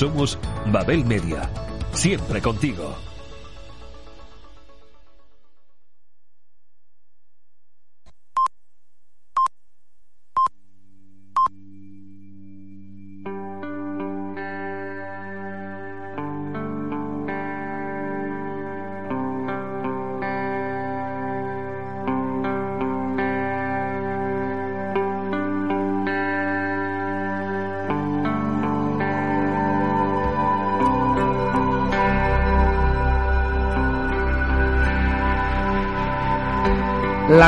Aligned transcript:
Somos 0.00 0.38
Babel 0.72 1.04
Media. 1.04 1.50
Siempre 1.92 2.40
contigo. 2.40 3.09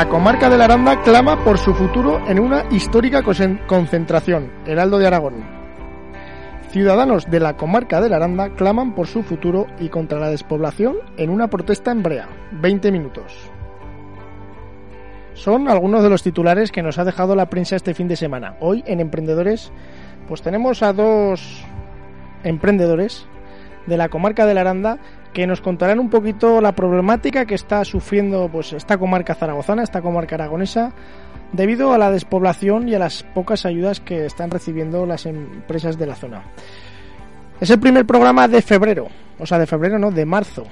La 0.03 0.09
comarca 0.09 0.49
de 0.49 0.57
la 0.57 0.65
Aranda 0.65 1.01
clama 1.01 1.45
por 1.45 1.57
su 1.57 1.73
futuro 1.73 2.19
en 2.27 2.37
una 2.37 2.65
histórica 2.71 3.23
concentración, 3.23 4.51
Heraldo 4.65 4.97
de 4.97 5.07
Aragón. 5.07 5.45
Ciudadanos 6.71 7.31
de 7.31 7.39
la 7.39 7.55
comarca 7.55 8.01
de 8.01 8.09
la 8.09 8.17
Aranda 8.17 8.49
claman 8.49 8.95
por 8.95 9.07
su 9.07 9.23
futuro 9.23 9.65
y 9.79 9.87
contra 9.87 10.19
la 10.19 10.29
despoblación 10.29 10.97
en 11.15 11.29
una 11.29 11.47
protesta 11.47 11.91
en 11.91 12.03
Brea. 12.03 12.27
20 12.51 12.91
minutos. 12.91 13.49
Son 15.35 15.69
algunos 15.69 16.03
de 16.03 16.09
los 16.09 16.21
titulares 16.21 16.73
que 16.73 16.83
nos 16.83 16.99
ha 16.99 17.05
dejado 17.05 17.33
la 17.33 17.45
prensa 17.45 17.77
este 17.77 17.93
fin 17.93 18.09
de 18.09 18.17
semana. 18.17 18.57
Hoy 18.59 18.83
en 18.85 18.99
Emprendedores, 18.99 19.71
pues 20.27 20.41
tenemos 20.41 20.83
a 20.83 20.91
dos 20.91 21.63
emprendedores 22.43 23.25
de 23.85 23.95
la 23.95 24.09
comarca 24.09 24.45
de 24.45 24.53
la 24.53 24.61
Aranda 24.61 24.99
que 25.33 25.47
nos 25.47 25.61
contarán 25.61 25.99
un 25.99 26.09
poquito 26.09 26.61
la 26.61 26.73
problemática 26.73 27.45
que 27.45 27.55
está 27.55 27.83
sufriendo 27.83 28.49
pues 28.51 28.73
esta 28.73 28.97
comarca 28.97 29.35
zaragozana, 29.35 29.83
esta 29.83 30.01
comarca 30.01 30.35
aragonesa, 30.35 30.93
debido 31.51 31.93
a 31.93 31.97
la 31.97 32.11
despoblación 32.11 32.87
y 32.87 32.95
a 32.95 32.99
las 32.99 33.23
pocas 33.23 33.65
ayudas 33.65 33.99
que 33.99 34.25
están 34.25 34.51
recibiendo 34.51 35.05
las 35.05 35.25
empresas 35.25 35.97
de 35.97 36.05
la 36.05 36.15
zona. 36.15 36.43
Es 37.59 37.69
el 37.69 37.79
primer 37.79 38.05
programa 38.05 38.47
de 38.47 38.61
febrero, 38.61 39.07
o 39.39 39.45
sea, 39.45 39.59
de 39.59 39.67
febrero 39.67 39.97
no, 39.99 40.11
de 40.11 40.25
marzo. 40.25 40.65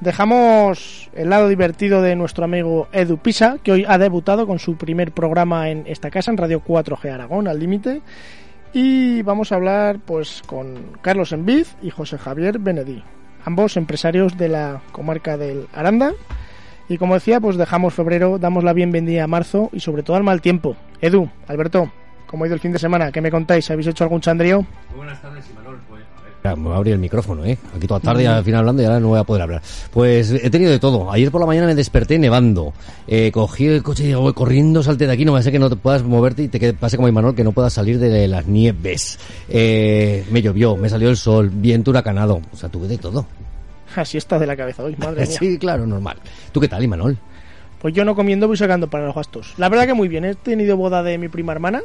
Dejamos 0.00 1.10
el 1.14 1.30
lado 1.30 1.48
divertido 1.48 2.02
de 2.02 2.16
nuestro 2.16 2.44
amigo 2.44 2.88
Edu 2.92 3.16
Pisa, 3.16 3.56
que 3.62 3.72
hoy 3.72 3.84
ha 3.88 3.96
debutado 3.96 4.46
con 4.46 4.58
su 4.58 4.76
primer 4.76 5.12
programa 5.12 5.70
en 5.70 5.84
esta 5.86 6.10
casa, 6.10 6.30
en 6.30 6.36
Radio 6.36 6.62
4G 6.62 7.10
Aragón, 7.10 7.48
al 7.48 7.58
límite. 7.58 8.02
Y 8.74 9.22
vamos 9.22 9.52
a 9.52 9.54
hablar 9.54 10.00
pues 10.04 10.42
con 10.46 10.98
Carlos 11.00 11.32
Enviz 11.32 11.76
y 11.80 11.88
José 11.88 12.18
Javier 12.18 12.58
Benedí, 12.58 13.02
ambos 13.46 13.76
empresarios 13.76 14.36
de 14.36 14.48
la 14.48 14.82
comarca 14.92 15.38
del 15.38 15.68
Aranda. 15.72 16.12
Y 16.88 16.98
como 16.98 17.14
decía, 17.14 17.40
pues 17.40 17.56
dejamos 17.56 17.94
febrero, 17.94 18.38
damos 18.38 18.62
la 18.64 18.72
bienvenida 18.72 19.24
a 19.24 19.26
marzo 19.26 19.70
y 19.72 19.80
sobre 19.80 20.02
todo 20.02 20.16
al 20.16 20.24
mal 20.24 20.40
tiempo. 20.40 20.76
Edu, 21.00 21.30
Alberto, 21.48 21.90
¿cómo 22.26 22.44
ha 22.44 22.46
ido 22.48 22.54
el 22.54 22.60
fin 22.60 22.72
de 22.72 22.78
semana? 22.78 23.10
¿Qué 23.10 23.20
me 23.20 23.30
contáis? 23.30 23.70
¿Habéis 23.70 23.86
hecho 23.86 24.04
algún 24.04 24.20
chandrío? 24.20 24.66
Buenas 24.94 25.22
tardes, 25.22 25.48
Imanol. 25.50 25.80
Me 26.54 26.64
voy 26.64 26.72
a 26.74 26.76
abrir 26.76 26.92
el 26.94 27.00
micrófono, 27.00 27.44
¿eh? 27.44 27.58
Aquí 27.74 27.86
toda 27.86 27.98
tarde 28.00 28.26
al 28.28 28.44
final 28.44 28.60
hablando 28.60 28.82
y 28.82 28.84
ahora 28.84 29.00
no 29.00 29.08
voy 29.08 29.18
a 29.18 29.24
poder 29.24 29.42
hablar. 29.42 29.62
Pues 29.90 30.30
he 30.30 30.50
tenido 30.50 30.70
de 30.70 30.78
todo. 30.78 31.10
Ayer 31.10 31.30
por 31.30 31.40
la 31.40 31.46
mañana 31.46 31.66
me 31.66 31.74
desperté 31.74 32.18
nevando. 32.18 32.72
Eh, 33.08 33.30
cogí 33.32 33.66
el 33.66 33.82
coche 33.82 34.04
y 34.04 34.06
digo, 34.08 34.20
voy 34.20 34.34
corriendo, 34.34 34.82
salte 34.82 35.06
de 35.06 35.12
aquí, 35.12 35.24
no 35.24 35.32
va 35.32 35.40
a 35.40 35.42
ser 35.42 35.52
que 35.52 35.58
no 35.58 35.68
te 35.70 35.76
puedas 35.76 36.02
moverte 36.04 36.42
y 36.42 36.48
te 36.48 36.60
quede, 36.60 36.74
pase 36.74 36.96
como 36.96 37.08
Imanol, 37.08 37.34
que 37.34 37.42
no 37.42 37.52
puedas 37.52 37.72
salir 37.72 37.98
de 37.98 38.28
las 38.28 38.46
nieves. 38.46 39.18
Eh, 39.48 40.24
me 40.30 40.42
llovió, 40.42 40.76
me 40.76 40.88
salió 40.88 41.08
el 41.08 41.16
sol, 41.16 41.50
viento 41.52 41.90
huracanado. 41.90 42.40
O 42.52 42.56
sea, 42.56 42.68
tuve 42.68 42.86
de 42.86 42.98
todo. 42.98 43.26
Así 43.96 44.18
está 44.18 44.38
de 44.38 44.46
la 44.46 44.56
cabeza 44.56 44.82
hoy, 44.84 44.94
madre 44.96 45.22
mía. 45.26 45.36
sí, 45.38 45.58
claro, 45.58 45.86
normal. 45.86 46.16
¿Tú 46.52 46.60
qué 46.60 46.68
tal, 46.68 46.82
Imanol? 46.84 47.16
Pues 47.80 47.94
yo 47.94 48.04
no 48.04 48.14
comiendo 48.14 48.48
voy 48.48 48.56
sacando 48.56 48.88
para 48.88 49.06
los 49.06 49.14
gastos. 49.14 49.54
La 49.58 49.68
verdad 49.68 49.86
que 49.86 49.94
muy 49.94 50.08
bien. 50.08 50.24
He 50.24 50.34
tenido 50.34 50.76
boda 50.76 51.02
de 51.02 51.18
mi 51.18 51.28
prima 51.28 51.52
hermana. 51.52 51.82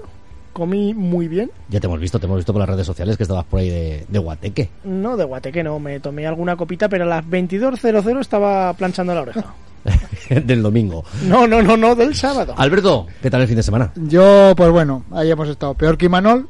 Comí 0.53 0.93
muy 0.93 1.27
bien. 1.27 1.49
Ya 1.69 1.79
te 1.79 1.87
hemos 1.87 1.99
visto, 1.99 2.19
te 2.19 2.25
hemos 2.25 2.37
visto 2.37 2.51
por 2.51 2.59
las 2.59 2.69
redes 2.69 2.85
sociales 2.85 3.15
que 3.15 3.23
estabas 3.23 3.45
por 3.45 3.61
ahí 3.61 3.69
de, 3.69 4.05
de 4.07 4.19
guateque. 4.19 4.69
No, 4.83 5.15
de 5.15 5.23
guateque 5.23 5.63
no. 5.63 5.79
Me 5.79 5.99
tomé 5.99 6.27
alguna 6.27 6.57
copita, 6.57 6.89
pero 6.89 7.05
a 7.05 7.07
las 7.07 7.25
22.00 7.25 8.19
estaba 8.19 8.73
planchando 8.73 9.15
la 9.15 9.21
oreja. 9.21 9.53
del 10.29 10.61
domingo. 10.61 11.03
No, 11.23 11.47
no, 11.47 11.61
no, 11.61 11.77
no, 11.77 11.95
del 11.95 12.15
sábado. 12.15 12.53
Alberto, 12.57 13.07
¿qué 13.21 13.29
tal 13.29 13.41
el 13.41 13.47
fin 13.47 13.55
de 13.55 13.63
semana? 13.63 13.91
Yo, 13.95 14.53
pues 14.55 14.69
bueno, 14.71 15.05
ahí 15.11 15.31
hemos 15.31 15.47
estado. 15.47 15.73
Peor 15.73 15.97
que 15.97 16.07
Imanol. 16.07 16.47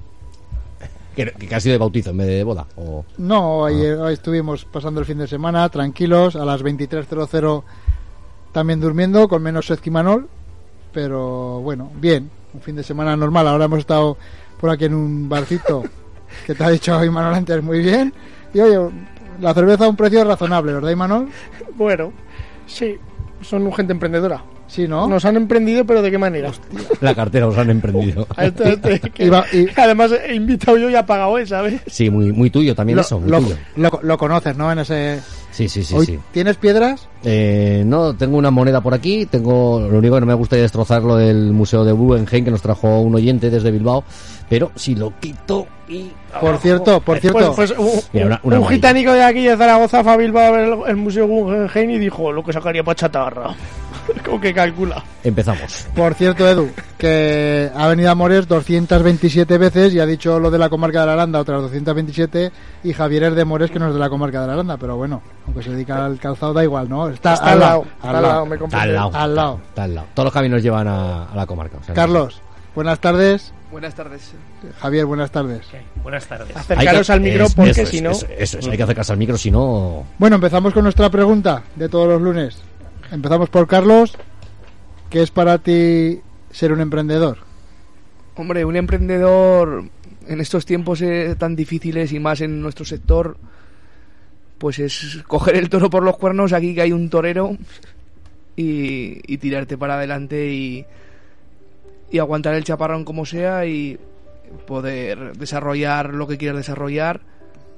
Que, 1.15 1.25
que 1.25 1.55
ha 1.55 1.59
sido 1.59 1.73
de 1.73 1.77
bautizo 1.77 2.11
en 2.11 2.17
vez 2.17 2.27
de 2.27 2.43
boda. 2.43 2.65
O... 2.77 3.03
No, 3.17 3.65
ayer 3.65 3.97
hoy 3.97 4.13
estuvimos 4.13 4.65
pasando 4.65 5.01
el 5.01 5.05
fin 5.05 5.17
de 5.17 5.27
semana 5.27 5.67
tranquilos, 5.69 6.35
a 6.35 6.45
las 6.45 6.63
23.00 6.63 7.63
también 8.51 8.79
durmiendo, 8.79 9.27
con 9.27 9.43
menos 9.43 9.65
sed 9.65 9.79
que 9.79 9.89
Imanol. 9.89 10.27
Pero 10.93 11.61
bueno, 11.61 11.89
bien, 11.95 12.29
un 12.53 12.61
fin 12.61 12.75
de 12.75 12.83
semana 12.83 13.15
normal. 13.15 13.47
Ahora 13.47 13.65
hemos 13.65 13.79
estado 13.79 14.17
por 14.59 14.69
aquí 14.69 14.85
en 14.85 14.93
un 14.93 15.27
barcito 15.29 15.83
que 16.45 16.53
te 16.55 16.63
ha 16.63 16.69
dicho 16.69 17.03
Imanol 17.03 17.33
antes 17.35 17.61
muy 17.63 17.79
bien. 17.79 18.13
Y 18.53 18.59
oye, 18.59 18.77
la 19.39 19.53
cerveza 19.53 19.85
a 19.85 19.89
un 19.89 19.95
precio 19.95 20.23
razonable, 20.23 20.73
¿verdad, 20.73 20.89
Imanol? 20.91 21.29
Bueno, 21.75 22.11
sí, 22.67 22.97
son 23.41 23.71
gente 23.73 23.93
emprendedora. 23.93 24.43
Sí, 24.67 24.87
¿no? 24.87 25.05
Nos 25.05 25.25
han 25.25 25.35
emprendido, 25.35 25.83
pero 25.85 26.01
¿de 26.01 26.09
qué 26.09 26.17
manera? 26.17 26.49
La 27.01 27.13
cartera 27.13 27.45
os 27.47 27.57
han 27.57 27.69
emprendido. 27.69 28.25
A 28.37 28.45
este- 28.45 28.79
este 28.93 29.09
que- 29.09 29.25
Iba- 29.25 29.45
y- 29.51 29.67
Además, 29.75 30.11
he 30.25 30.33
invitado 30.33 30.77
yo 30.77 30.89
y 30.89 30.95
ha 30.95 31.05
pagado 31.05 31.37
él, 31.37 31.45
¿sabes? 31.45 31.81
Sí, 31.87 32.09
muy, 32.09 32.31
muy 32.31 32.49
tuyo 32.49 32.73
también 32.73 32.95
lo, 32.95 33.01
eso, 33.01 33.19
muy 33.19 33.29
lo- 33.29 33.39
tuyo. 33.41 33.57
lo- 33.75 33.99
lo 34.01 34.17
conoces, 34.17 34.55
¿no? 34.55 34.71
En 34.71 34.79
ese... 34.79 35.19
Sí, 35.51 35.67
sí, 35.67 35.83
sí, 35.83 35.93
Hoy- 35.95 36.05
sí. 36.05 36.19
¿Tienes 36.31 36.55
piedras? 36.57 37.07
Eh, 37.23 37.83
no, 37.85 38.15
tengo 38.15 38.37
una 38.37 38.51
moneda 38.51 38.81
por 38.81 38.93
aquí, 38.93 39.25
tengo, 39.25 39.79
lo 39.81 39.97
único 39.99 40.15
que 40.15 40.21
no 40.21 40.25
me 40.25 40.33
gusta 40.33 40.55
es 40.55 40.61
destrozar 40.63 41.03
lo 41.03 41.17
del 41.17 41.51
Museo 41.51 41.83
de 41.83 41.91
Guggenheim 41.91 42.45
que 42.45 42.51
nos 42.51 42.61
trajo 42.61 42.99
un 43.01 43.13
oyente 43.15 43.49
desde 43.49 43.69
Bilbao, 43.69 44.03
pero 44.49 44.71
si 44.75 44.95
lo 44.95 45.13
quito 45.19 45.67
y... 45.89 46.09
Por 46.39 46.57
cierto, 46.59 47.01
por 47.01 47.19
cierto... 47.19 47.53
Pues, 47.53 47.73
pues 47.73 47.79
un, 47.79 47.99
Mira, 48.13 48.25
una- 48.27 48.35
un 48.43 48.47
una 48.47 48.57
amarilla. 48.57 48.75
gitánico 48.75 49.11
de 49.11 49.23
aquí 49.23 49.43
de 49.43 49.57
Zaragoza 49.57 50.03
fue 50.03 50.13
a 50.13 50.17
Bilbao 50.17 50.45
a 50.45 50.51
ver 50.51 50.69
el, 50.69 50.79
el 50.87 50.95
Museo 50.95 51.27
Guggenheim 51.27 51.89
y 51.91 51.99
dijo 51.99 52.31
lo 52.31 52.43
que 52.43 52.53
sacaría 52.53 52.83
para 52.83 52.95
chatarra. 52.95 53.53
Como 54.25 54.39
que 54.41 54.53
calcula. 54.53 55.03
Empezamos. 55.23 55.87
Por 55.95 56.13
cierto, 56.15 56.47
Edu, 56.47 56.69
que 56.97 57.69
ha 57.75 57.87
venido 57.87 58.11
a 58.11 58.15
Mores 58.15 58.47
227 58.47 59.57
veces 59.57 59.93
y 59.93 59.99
ha 59.99 60.05
dicho 60.05 60.39
lo 60.39 60.49
de 60.51 60.57
la 60.57 60.69
comarca 60.69 61.01
de 61.01 61.07
la 61.07 61.13
Aranda 61.13 61.39
otras 61.39 61.61
227 61.61 62.51
y 62.83 62.93
Javier 62.93 63.23
es 63.23 63.35
de 63.35 63.45
Mores 63.45 63.71
que 63.71 63.79
no 63.79 63.87
es 63.87 63.93
de 63.93 63.99
la 63.99 64.09
comarca 64.09 64.41
de 64.41 64.47
la 64.47 64.53
Aranda, 64.53 64.77
pero 64.77 64.97
bueno, 64.97 65.21
aunque 65.45 65.63
se 65.63 65.71
dedica 65.71 66.05
al 66.05 66.19
calzado 66.19 66.53
da 66.53 66.63
igual, 66.63 66.89
¿no? 66.89 67.09
Está, 67.09 67.33
Está 67.35 67.51
al 67.53 67.59
lado, 67.59 67.85
está 67.95 68.09
al 68.09 68.21
lado, 68.21 68.45
me 68.45 68.55
Está 68.55 68.81
al 68.81 68.93
lado. 68.95 69.11
Al 69.13 69.35
lado. 69.35 69.59
Está 69.69 69.83
al 69.83 69.95
lado. 69.95 70.07
Todos 70.13 70.25
los 70.25 70.33
caminos 70.33 70.61
llevan 70.63 70.87
a, 70.87 71.25
a 71.25 71.35
la 71.35 71.45
comarca. 71.45 71.77
o 71.79 71.83
sea, 71.83 71.93
Carlos, 71.95 72.41
buenas 72.75 72.99
tardes. 72.99 73.53
Buenas 73.71 73.95
tardes. 73.95 74.33
Javier, 74.81 75.05
buenas 75.05 75.31
tardes. 75.31 75.61
Buenas 76.03 76.25
tardes. 76.27 76.49
que- 76.51 76.59
Acercaros 76.59 77.09
al 77.09 77.21
micro 77.21 77.45
es- 77.45 77.55
porque 77.55 77.85
si 77.85 78.01
no... 78.01 78.11
Eso, 78.11 78.25
eso 78.37 78.59
es, 78.59 78.67
hay 78.67 78.75
que 78.75 78.83
acercarse 78.83 79.13
al 79.13 79.17
micro, 79.17 79.37
si 79.37 79.49
no... 79.49 80.03
Bueno, 80.17 80.35
empezamos 80.35 80.73
con 80.73 80.83
nuestra 80.83 81.09
pregunta 81.09 81.63
de 81.77 81.87
todos 81.87 82.05
los 82.09 82.21
lunes. 82.21 82.57
Empezamos 83.11 83.49
por 83.49 83.67
Carlos. 83.67 84.17
¿Qué 85.09 85.21
es 85.21 85.31
para 85.31 85.57
ti 85.57 86.21
ser 86.49 86.71
un 86.71 86.79
emprendedor? 86.79 87.39
Hombre, 88.35 88.63
un 88.63 88.77
emprendedor 88.77 89.83
en 90.27 90.39
estos 90.39 90.65
tiempos 90.65 91.01
eh, 91.01 91.35
tan 91.37 91.57
difíciles 91.57 92.13
y 92.13 92.19
más 92.19 92.39
en 92.39 92.61
nuestro 92.61 92.85
sector, 92.85 93.35
pues 94.57 94.79
es 94.79 95.19
coger 95.27 95.57
el 95.57 95.69
toro 95.69 95.89
por 95.89 96.03
los 96.03 96.17
cuernos, 96.17 96.53
aquí 96.53 96.73
que 96.73 96.83
hay 96.83 96.93
un 96.93 97.09
torero, 97.09 97.57
y, 98.55 99.37
tirarte 99.39 99.77
para 99.77 99.95
adelante 99.95 100.53
y, 100.53 100.85
y 102.11 102.19
aguantar 102.19 102.55
el 102.55 102.63
chaparrón 102.63 103.03
como 103.03 103.25
sea 103.25 103.65
y 103.65 103.99
poder 104.65 105.35
desarrollar 105.37 106.13
lo 106.13 106.27
que 106.27 106.37
quieras 106.37 106.57
desarrollar 106.57 107.21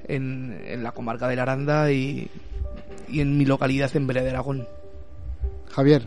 en, 0.08 0.84
la 0.84 0.92
comarca 0.92 1.28
de 1.28 1.36
la 1.38 1.44
Aranda 1.44 1.92
y, 1.92 2.30
y 3.10 3.22
en 3.22 3.36
mi 3.38 3.46
localidad 3.46 3.96
en 3.96 4.06
Brea 4.06 4.24
de 4.24 4.30
Aragón. 4.30 4.68
Javier, 5.74 6.04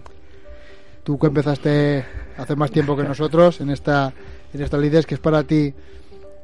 tú 1.02 1.18
que 1.18 1.26
empezaste 1.26 2.04
hace 2.36 2.56
más 2.56 2.70
tiempo 2.70 2.96
que 2.96 3.02
nosotros 3.02 3.60
en 3.60 3.70
esta 3.70 4.12
en 4.52 4.62
esta 4.62 4.78
lides, 4.78 5.06
¿qué 5.06 5.14
es 5.14 5.20
para 5.20 5.42
ti 5.42 5.74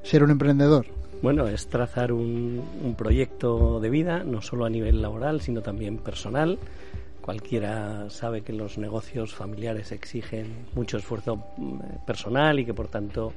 ser 0.02 0.24
un 0.24 0.30
emprendedor? 0.30 0.86
Bueno, 1.22 1.46
es 1.46 1.68
trazar 1.68 2.12
un, 2.12 2.62
un 2.82 2.94
proyecto 2.96 3.78
de 3.78 3.90
vida, 3.90 4.24
no 4.24 4.42
solo 4.42 4.64
a 4.64 4.70
nivel 4.70 5.00
laboral, 5.00 5.40
sino 5.40 5.62
también 5.62 5.98
personal. 5.98 6.58
Cualquiera 7.20 8.10
sabe 8.10 8.42
que 8.42 8.52
los 8.52 8.76
negocios 8.78 9.32
familiares 9.32 9.92
exigen 9.92 10.66
mucho 10.74 10.98
esfuerzo 10.98 11.36
mm, 11.56 12.04
personal 12.04 12.58
y 12.58 12.64
que 12.64 12.74
por 12.74 12.88
tanto 12.88 13.32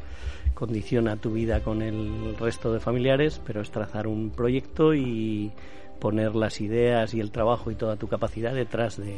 condiciona 0.56 1.18
tu 1.18 1.32
vida 1.32 1.62
con 1.62 1.84
el 1.84 2.36
resto 2.40 2.74
de 2.74 2.80
familiares, 2.80 3.40
pero 3.46 3.62
es 3.62 3.70
trazar 3.70 4.08
un 4.08 4.32
proyecto 4.32 4.96
y 4.96 5.52
poner 6.00 6.36
las 6.36 6.60
ideas 6.62 7.14
y 7.14 7.20
el 7.20 7.30
trabajo 7.30 7.70
y 7.70 7.76
toda 7.76 7.96
tu 7.96 8.08
capacidad 8.08 8.54
detrás 8.54 8.98
de, 8.98 9.16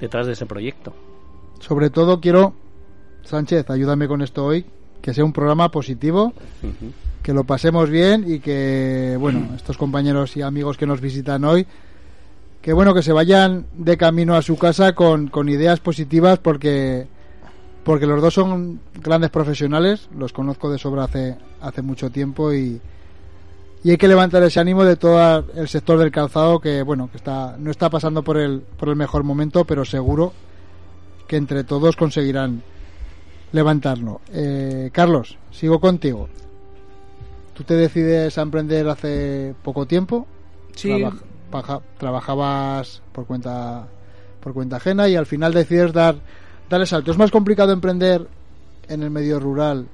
detrás 0.00 0.26
de 0.26 0.32
ese 0.32 0.46
proyecto. 0.46 0.92
Sobre 1.60 1.90
todo 1.90 2.20
quiero, 2.20 2.54
Sánchez, 3.22 3.70
ayúdame 3.70 4.08
con 4.08 4.22
esto 4.22 4.44
hoy, 4.44 4.66
que 5.00 5.14
sea 5.14 5.24
un 5.24 5.32
programa 5.32 5.70
positivo, 5.70 6.32
que 7.22 7.32
lo 7.32 7.44
pasemos 7.44 7.90
bien 7.90 8.24
y 8.26 8.40
que, 8.40 9.16
bueno, 9.18 9.50
estos 9.56 9.78
compañeros 9.78 10.36
y 10.36 10.42
amigos 10.42 10.76
que 10.76 10.86
nos 10.86 11.00
visitan 11.00 11.44
hoy, 11.44 11.66
que 12.60 12.72
bueno, 12.72 12.94
que 12.94 13.02
se 13.02 13.12
vayan 13.12 13.66
de 13.74 13.96
camino 13.96 14.34
a 14.34 14.42
su 14.42 14.56
casa 14.56 14.94
con, 14.94 15.28
con 15.28 15.48
ideas 15.48 15.80
positivas 15.80 16.38
porque 16.38 17.06
porque 17.84 18.06
los 18.06 18.22
dos 18.22 18.32
son 18.32 18.80
grandes 18.94 19.28
profesionales, 19.28 20.08
los 20.16 20.32
conozco 20.32 20.70
de 20.72 20.78
sobra 20.78 21.04
hace, 21.04 21.36
hace 21.60 21.82
mucho 21.82 22.08
tiempo 22.08 22.52
y, 22.54 22.80
y 23.84 23.90
hay 23.90 23.98
que 23.98 24.08
levantar 24.08 24.42
ese 24.42 24.58
ánimo 24.58 24.82
de 24.82 24.96
todo 24.96 25.44
el 25.54 25.68
sector 25.68 25.98
del 25.98 26.10
calzado 26.10 26.58
que 26.58 26.82
bueno 26.82 27.10
que 27.10 27.18
está 27.18 27.56
no 27.58 27.70
está 27.70 27.90
pasando 27.90 28.22
por 28.22 28.38
el 28.38 28.62
por 28.62 28.88
el 28.88 28.96
mejor 28.96 29.24
momento 29.24 29.66
pero 29.66 29.84
seguro 29.84 30.32
que 31.28 31.36
entre 31.36 31.64
todos 31.64 31.94
conseguirán 31.96 32.62
levantarlo. 33.52 34.20
Eh, 34.32 34.90
Carlos 34.92 35.38
sigo 35.50 35.80
contigo. 35.80 36.28
Tú 37.54 37.62
te 37.62 37.74
decides 37.74 38.36
a 38.36 38.42
emprender 38.42 38.88
hace 38.88 39.54
poco 39.62 39.86
tiempo 39.86 40.26
Sí, 40.74 41.04
trabajabas 41.98 43.00
por 43.12 43.26
cuenta 43.26 43.86
por 44.40 44.54
cuenta 44.54 44.76
ajena 44.76 45.08
y 45.08 45.14
al 45.14 45.26
final 45.26 45.52
decides 45.52 45.92
dar 45.92 46.16
dar 46.70 46.80
el 46.80 46.86
salto. 46.86 47.10
Es 47.10 47.18
más 47.18 47.30
complicado 47.30 47.72
emprender 47.72 48.26
en 48.88 49.02
el 49.02 49.10
medio 49.10 49.38
rural 49.38 49.86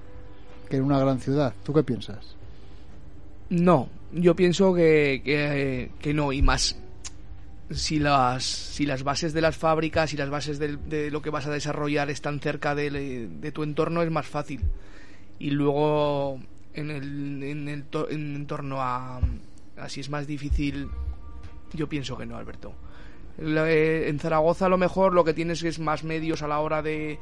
que 0.69 0.77
en 0.77 0.85
una 0.85 0.99
gran 1.01 1.19
ciudad 1.19 1.53
tú 1.65 1.73
qué 1.73 1.83
piensas 1.83 2.40
No, 3.51 3.89
yo 4.13 4.35
pienso 4.37 4.73
que, 4.75 5.91
que, 6.01 6.15
no, 6.15 6.33
y 6.33 6.41
más 6.43 6.79
si 7.71 7.99
las, 7.99 8.45
si 8.45 8.87
las 8.87 9.03
bases 9.05 9.33
de 9.33 9.41
las 9.41 9.57
fábricas 9.57 10.13
y 10.13 10.17
las 10.17 10.31
bases 10.31 10.59
de 10.59 11.11
lo 11.11 11.23
que 11.23 11.31
vas 11.31 11.47
a 11.47 11.51
desarrollar 11.51 12.11
están 12.11 12.41
cerca 12.41 12.75
de, 12.75 13.51
tu 13.53 13.63
entorno 13.63 14.03
es 14.03 14.11
más 14.11 14.27
fácil. 14.27 14.61
Y 15.39 15.51
luego 15.51 16.39
en 16.75 16.91
el, 16.91 17.43
en 17.43 17.69
el 17.69 17.85
to- 17.85 18.09
en 18.11 18.35
entorno 18.37 18.81
a... 18.83 19.21
Así 19.77 20.01
es 20.01 20.11
más 20.11 20.27
difícil, 20.27 20.89
yo 21.73 21.89
pienso 21.89 22.17
que 22.19 22.27
no, 22.27 22.37
Alberto. 22.37 22.75
Eh, 23.39 24.05
En 24.09 24.19
Zaragoza 24.19 24.67
a 24.67 24.69
lo 24.69 24.77
mejor 24.77 25.15
lo 25.15 25.25
que 25.25 25.33
tienes 25.33 25.63
es 25.63 25.79
más 25.79 26.05
medios 26.05 26.43
a 26.43 26.49
la 26.49 26.61
hora 26.61 26.83
de, 26.83 27.19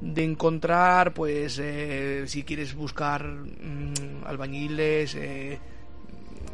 de 0.00 0.24
encontrar, 0.24 1.12
pues, 1.14 1.58
eh, 1.62 2.24
si 2.26 2.42
quieres 2.42 2.74
buscar 2.74 3.24
mm, 3.26 4.24
albañiles, 4.26 5.14
eh, 5.14 5.58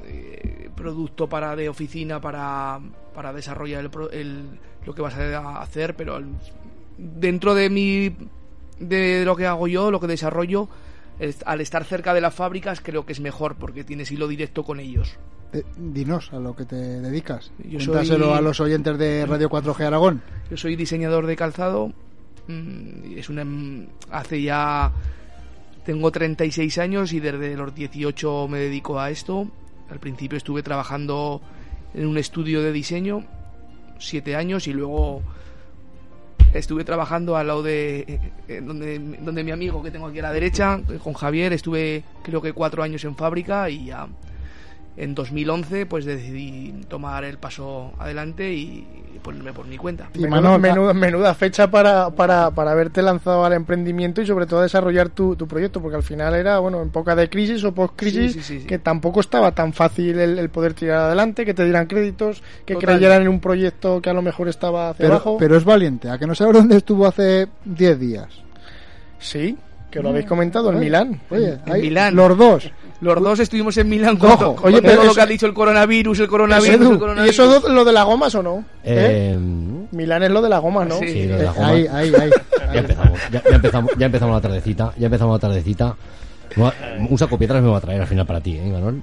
eh, 0.06 0.70
producto 0.74 1.28
para 1.28 1.56
de 1.56 1.68
oficina 1.68 2.20
para, 2.20 2.80
para 3.14 3.32
desarrollar 3.32 3.84
el, 3.84 3.90
el- 4.18 4.58
lo 4.84 4.94
que 4.94 5.02
vas 5.02 5.14
a 5.16 5.60
hacer, 5.60 5.96
pero 5.96 6.16
el- 6.18 6.26
dentro 6.98 7.54
de 7.54 7.70
mi 7.70 8.14
de 8.78 9.24
lo 9.24 9.36
que 9.36 9.46
hago 9.46 9.68
yo, 9.68 9.90
lo 9.90 10.00
que 10.00 10.06
desarrollo, 10.06 10.68
es- 11.18 11.38
al 11.46 11.60
estar 11.60 11.84
cerca 11.84 12.12
de 12.14 12.20
las 12.20 12.34
fábricas 12.34 12.80
creo 12.82 13.06
que 13.06 13.12
es 13.12 13.20
mejor 13.20 13.56
porque 13.56 13.84
tienes 13.84 14.10
hilo 14.12 14.28
directo 14.28 14.64
con 14.64 14.80
ellos. 14.80 15.16
Eh, 15.52 15.62
dinos 15.76 16.32
a 16.32 16.40
lo 16.40 16.56
que 16.56 16.64
te 16.64 16.74
dedicas 16.74 17.52
Yo 17.64 17.78
soy- 17.78 18.10
a 18.10 18.40
los 18.40 18.58
oyentes 18.60 18.98
de 18.98 19.24
Radio 19.26 19.48
4G 19.48 19.86
Aragón 19.86 20.20
Yo 20.50 20.56
soy 20.56 20.74
diseñador 20.74 21.26
de 21.26 21.36
calzado. 21.36 21.92
Mm, 22.48 23.18
Es 23.18 23.28
una 23.28 23.42
em- 23.42 23.86
hace 24.10 24.42
ya 24.42 24.92
tengo 25.84 26.10
36 26.10 26.78
años 26.78 27.12
y 27.12 27.20
desde 27.20 27.56
los 27.56 27.74
18 27.74 28.48
me 28.48 28.58
dedico 28.58 28.98
a 28.98 29.10
esto. 29.10 29.48
Al 29.90 30.00
principio 30.00 30.36
estuve 30.36 30.62
trabajando 30.62 31.40
en 31.94 32.06
un 32.06 32.18
estudio 32.18 32.62
de 32.62 32.72
diseño 32.72 33.24
siete 33.98 34.36
años 34.36 34.66
y 34.66 34.72
luego 34.72 35.22
estuve 36.52 36.84
trabajando 36.84 37.36
al 37.36 37.46
lado 37.46 37.62
de 37.62 38.20
eh, 38.48 38.60
donde, 38.60 38.98
donde 39.20 39.44
mi 39.44 39.50
amigo 39.50 39.82
que 39.82 39.90
tengo 39.90 40.06
aquí 40.06 40.18
a 40.18 40.22
la 40.22 40.32
derecha 40.32 40.80
con 41.02 41.12
Javier 41.14 41.52
estuve 41.52 42.02
creo 42.22 42.40
que 42.42 42.52
cuatro 42.52 42.82
años 42.82 43.04
en 43.04 43.16
fábrica 43.16 43.68
y 43.70 43.86
ya 43.86 44.06
en 44.96 45.14
2011 45.14 45.86
pues 45.86 46.04
decidí 46.04 46.72
tomar 46.88 47.24
el 47.24 47.38
paso 47.38 47.92
adelante 47.98 48.52
y 48.52 48.86
ponerme 49.22 49.52
por 49.52 49.66
mi 49.66 49.76
cuenta. 49.76 50.08
Y 50.14 50.20
Menuda, 50.20 50.56
menuda, 50.56 50.94
menuda 50.94 51.34
fecha 51.34 51.68
para, 51.68 52.10
para, 52.10 52.50
para 52.52 52.70
haberte 52.70 53.02
lanzado 53.02 53.44
al 53.44 53.54
emprendimiento 53.54 54.22
y 54.22 54.26
sobre 54.26 54.46
todo 54.46 54.60
a 54.60 54.62
desarrollar 54.62 55.08
tu, 55.08 55.34
tu 55.34 55.48
proyecto, 55.48 55.80
porque 55.82 55.96
al 55.96 56.04
final 56.04 56.34
era, 56.36 56.60
bueno, 56.60 56.80
en 56.80 56.88
época 56.88 57.16
de 57.16 57.28
crisis 57.28 57.64
o 57.64 57.74
post-crisis, 57.74 58.32
Sí, 58.34 58.40
sí, 58.40 58.42
sí, 58.42 58.60
sí. 58.60 58.66
que 58.66 58.78
tampoco 58.78 59.18
estaba 59.20 59.50
tan 59.52 59.72
fácil 59.72 60.18
el, 60.20 60.38
el 60.38 60.48
poder 60.48 60.74
tirar 60.74 60.98
adelante, 61.06 61.44
que 61.44 61.54
te 61.54 61.64
dieran 61.64 61.86
créditos, 61.86 62.40
que 62.64 62.74
Total. 62.74 62.90
creyeran 62.94 63.22
en 63.22 63.28
un 63.28 63.40
proyecto 63.40 64.00
que 64.00 64.10
a 64.10 64.14
lo 64.14 64.22
mejor 64.22 64.48
estaba 64.48 64.90
hacia 64.90 65.02
pero, 65.02 65.14
abajo. 65.14 65.36
pero 65.38 65.56
es 65.56 65.64
valiente 65.64 66.08
a 66.08 66.18
que 66.18 66.26
no 66.28 66.34
sabes 66.36 66.54
dónde 66.54 66.76
estuvo 66.76 67.04
hace 67.06 67.48
10 67.64 67.98
días 67.98 68.28
Sí, 69.18 69.56
que 69.90 70.00
lo 70.02 70.10
habéis 70.10 70.26
comentado, 70.26 70.70
en 70.70 70.78
Milán. 70.78 71.20
oye 71.30 71.58
En 71.66 71.80
Milán. 71.80 72.14
los 72.14 72.36
dos 72.38 72.70
Los 73.00 73.22
dos 73.22 73.38
estuvimos 73.40 73.76
en 73.76 73.88
Milán 73.90 74.16
con, 74.16 74.30
Ojo, 74.30 74.56
oye, 74.62 74.76
con 74.76 74.82
pero 74.82 74.94
todo 74.94 74.94
lo 74.96 75.02
eso- 75.10 75.14
que 75.14 75.20
ha 75.20 75.26
dicho 75.26 75.46
el 75.46 75.52
coronavirus, 75.54 76.20
el 76.20 76.28
coronavirus, 76.28 76.68
Edu, 76.80 76.90
el 76.90 76.96
¿Y 76.96 76.98
coronavirus. 76.98 77.34
eso 77.38 77.60
do- 77.60 77.68
lo 77.68 77.84
de 77.84 77.92
las 77.92 78.04
gomas 78.06 78.34
o 78.34 78.42
no? 78.42 78.64
¿Eh? 78.84 79.34
Eh, 79.34 79.38
Milán 79.92 80.22
es 80.22 80.30
lo 80.30 80.40
de 80.40 80.48
las 80.48 80.60
gomas, 80.62 80.88
¿no? 80.88 80.98
Sí. 80.98 81.08
sí, 81.08 81.26
lo 81.26 81.36
de 81.36 81.42
Eh, 81.42 81.44
la 81.44 81.52
goma. 81.52 81.68
ahí 81.68 81.86
ahí 81.92 82.12
ahí, 82.14 82.30
Ya 82.58 82.70
ahí. 82.72 82.78
empezamos, 82.78 83.20
ya, 83.30 83.42
ya 83.50 83.56
empezamos, 83.56 83.90
ya 83.98 84.06
empezamos 84.06 84.34
la 84.34 84.40
tardecita, 84.40 84.92
ya 84.96 85.06
empezamos 85.06 85.34
la 85.34 85.38
tardecita. 85.40 85.96
Me 86.56 86.62
va- 86.62 86.74
Un 87.10 87.18
saco 87.18 87.36
piedras 87.38 87.62
me 87.62 87.68
va 87.68 87.76
a 87.78 87.80
traer 87.82 88.00
al 88.00 88.06
final 88.06 88.26
para 88.26 88.40
ti, 88.40 88.56
¿eh, 88.56 88.70
Manuel? 88.72 89.02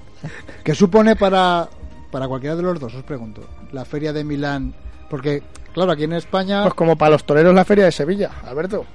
¿Qué 0.63 0.73
supone 0.73 1.15
para, 1.15 1.67
para 2.11 2.27
cualquiera 2.27 2.55
de 2.55 2.63
los 2.63 2.79
dos, 2.79 2.95
os 2.95 3.03
pregunto, 3.03 3.47
la 3.73 3.85
feria 3.85 4.11
de 4.11 4.23
Milán? 4.23 4.73
Porque, 5.07 5.43
claro, 5.71 5.91
aquí 5.91 6.05
en 6.05 6.13
España... 6.13 6.63
Pues 6.63 6.73
como 6.73 6.95
para 6.97 7.11
los 7.11 7.23
toreros 7.25 7.53
la 7.53 7.63
feria 7.63 7.85
de 7.85 7.91
Sevilla, 7.91 8.31
Alberto. 8.47 8.85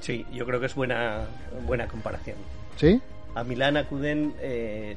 Sí, 0.00 0.26
yo 0.32 0.44
creo 0.44 0.58
que 0.58 0.66
es 0.66 0.74
buena, 0.74 1.20
buena 1.66 1.86
comparación. 1.86 2.36
¿Sí? 2.76 3.00
A 3.38 3.44
Milán 3.44 3.76
acuden 3.76 4.34
eh, 4.40 4.96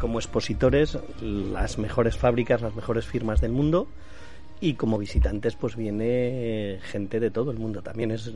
como 0.00 0.18
expositores 0.18 0.98
las 1.22 1.78
mejores 1.78 2.16
fábricas, 2.16 2.60
las 2.60 2.74
mejores 2.74 3.06
firmas 3.06 3.40
del 3.40 3.52
mundo 3.52 3.86
y 4.60 4.74
como 4.74 4.98
visitantes 4.98 5.54
pues 5.54 5.76
viene 5.76 6.80
gente 6.90 7.20
de 7.20 7.30
todo 7.30 7.52
el 7.52 7.58
mundo. 7.58 7.82
También 7.82 8.10
es 8.10 8.32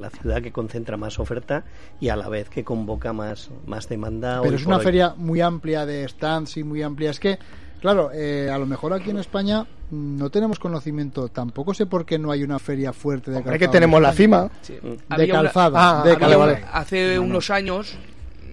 la 0.00 0.08
ciudad 0.08 0.40
que 0.40 0.52
concentra 0.52 0.96
más 0.96 1.18
oferta 1.18 1.64
y 2.00 2.08
a 2.08 2.16
la 2.16 2.30
vez 2.30 2.48
que 2.48 2.64
convoca 2.64 3.12
más, 3.12 3.50
más 3.66 3.88
demanda. 3.90 4.38
Pero 4.40 4.54
hoy 4.54 4.60
es 4.60 4.64
una 4.66 4.78
hoy. 4.78 4.84
feria 4.84 5.14
muy 5.18 5.42
amplia 5.42 5.84
de 5.84 6.08
stands 6.08 6.56
y 6.56 6.64
muy 6.64 6.80
amplia. 6.82 7.10
Es 7.10 7.20
que, 7.20 7.38
claro, 7.82 8.10
eh, 8.14 8.48
a 8.50 8.56
lo 8.56 8.64
mejor 8.64 8.94
aquí 8.94 9.10
en 9.10 9.18
España 9.18 9.64
mm, 9.90 10.16
no 10.16 10.30
tenemos 10.30 10.58
conocimiento. 10.58 11.28
Tampoco 11.28 11.74
sé 11.74 11.84
por 11.84 12.06
qué 12.06 12.18
no 12.18 12.30
hay 12.30 12.42
una 12.42 12.58
feria 12.58 12.94
fuerte 12.94 13.32
de 13.32 13.38
calzado. 13.38 13.58
que 13.58 13.64
en 13.66 13.70
tenemos 13.70 14.00
la 14.00 14.12
cima. 14.14 14.48
Sí. 14.62 14.78
De 15.16 15.28
calzado. 15.28 15.76
Ah, 15.76 16.00
de 16.04 16.12
había 16.12 16.26
había 16.26 16.38
calzado. 16.38 16.44
una- 16.54 16.70
hace 16.72 17.18
unos 17.18 17.50
años, 17.50 17.98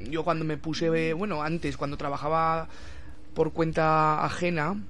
yo 0.09 0.23
cuando 0.23 0.45
me 0.45 0.57
puse, 0.57 1.13
bueno, 1.13 1.43
antes, 1.43 1.77
cuando 1.77 1.97
trabajaba 1.97 2.67
por 3.33 3.53
cuenta 3.53 4.23
ajena, 4.25 4.81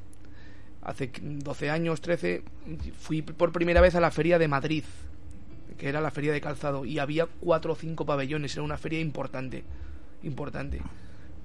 hace 0.82 1.12
12 1.22 1.70
años, 1.70 2.01
13, 2.01 2.44
fui 3.00 3.22
por 3.22 3.51
primera 3.51 3.82
vez 3.82 3.96
a 3.96 4.00
la 4.00 4.12
feria 4.12 4.39
de 4.39 4.48
Madrid, 4.48 4.84
que 5.77 5.89
era 5.89 6.01
la 6.01 6.12
feria 6.12 6.34
de 6.34 6.41
calzado, 6.41 6.86
y 6.86 7.00
había 7.00 7.27
cuatro 7.39 7.74
o 7.74 7.75
cinco 7.75 8.06
pabellones, 8.06 8.53
era 8.53 8.63
una 8.63 8.77
feria 8.77 9.00
importante, 9.00 9.63
importante. 10.24 10.82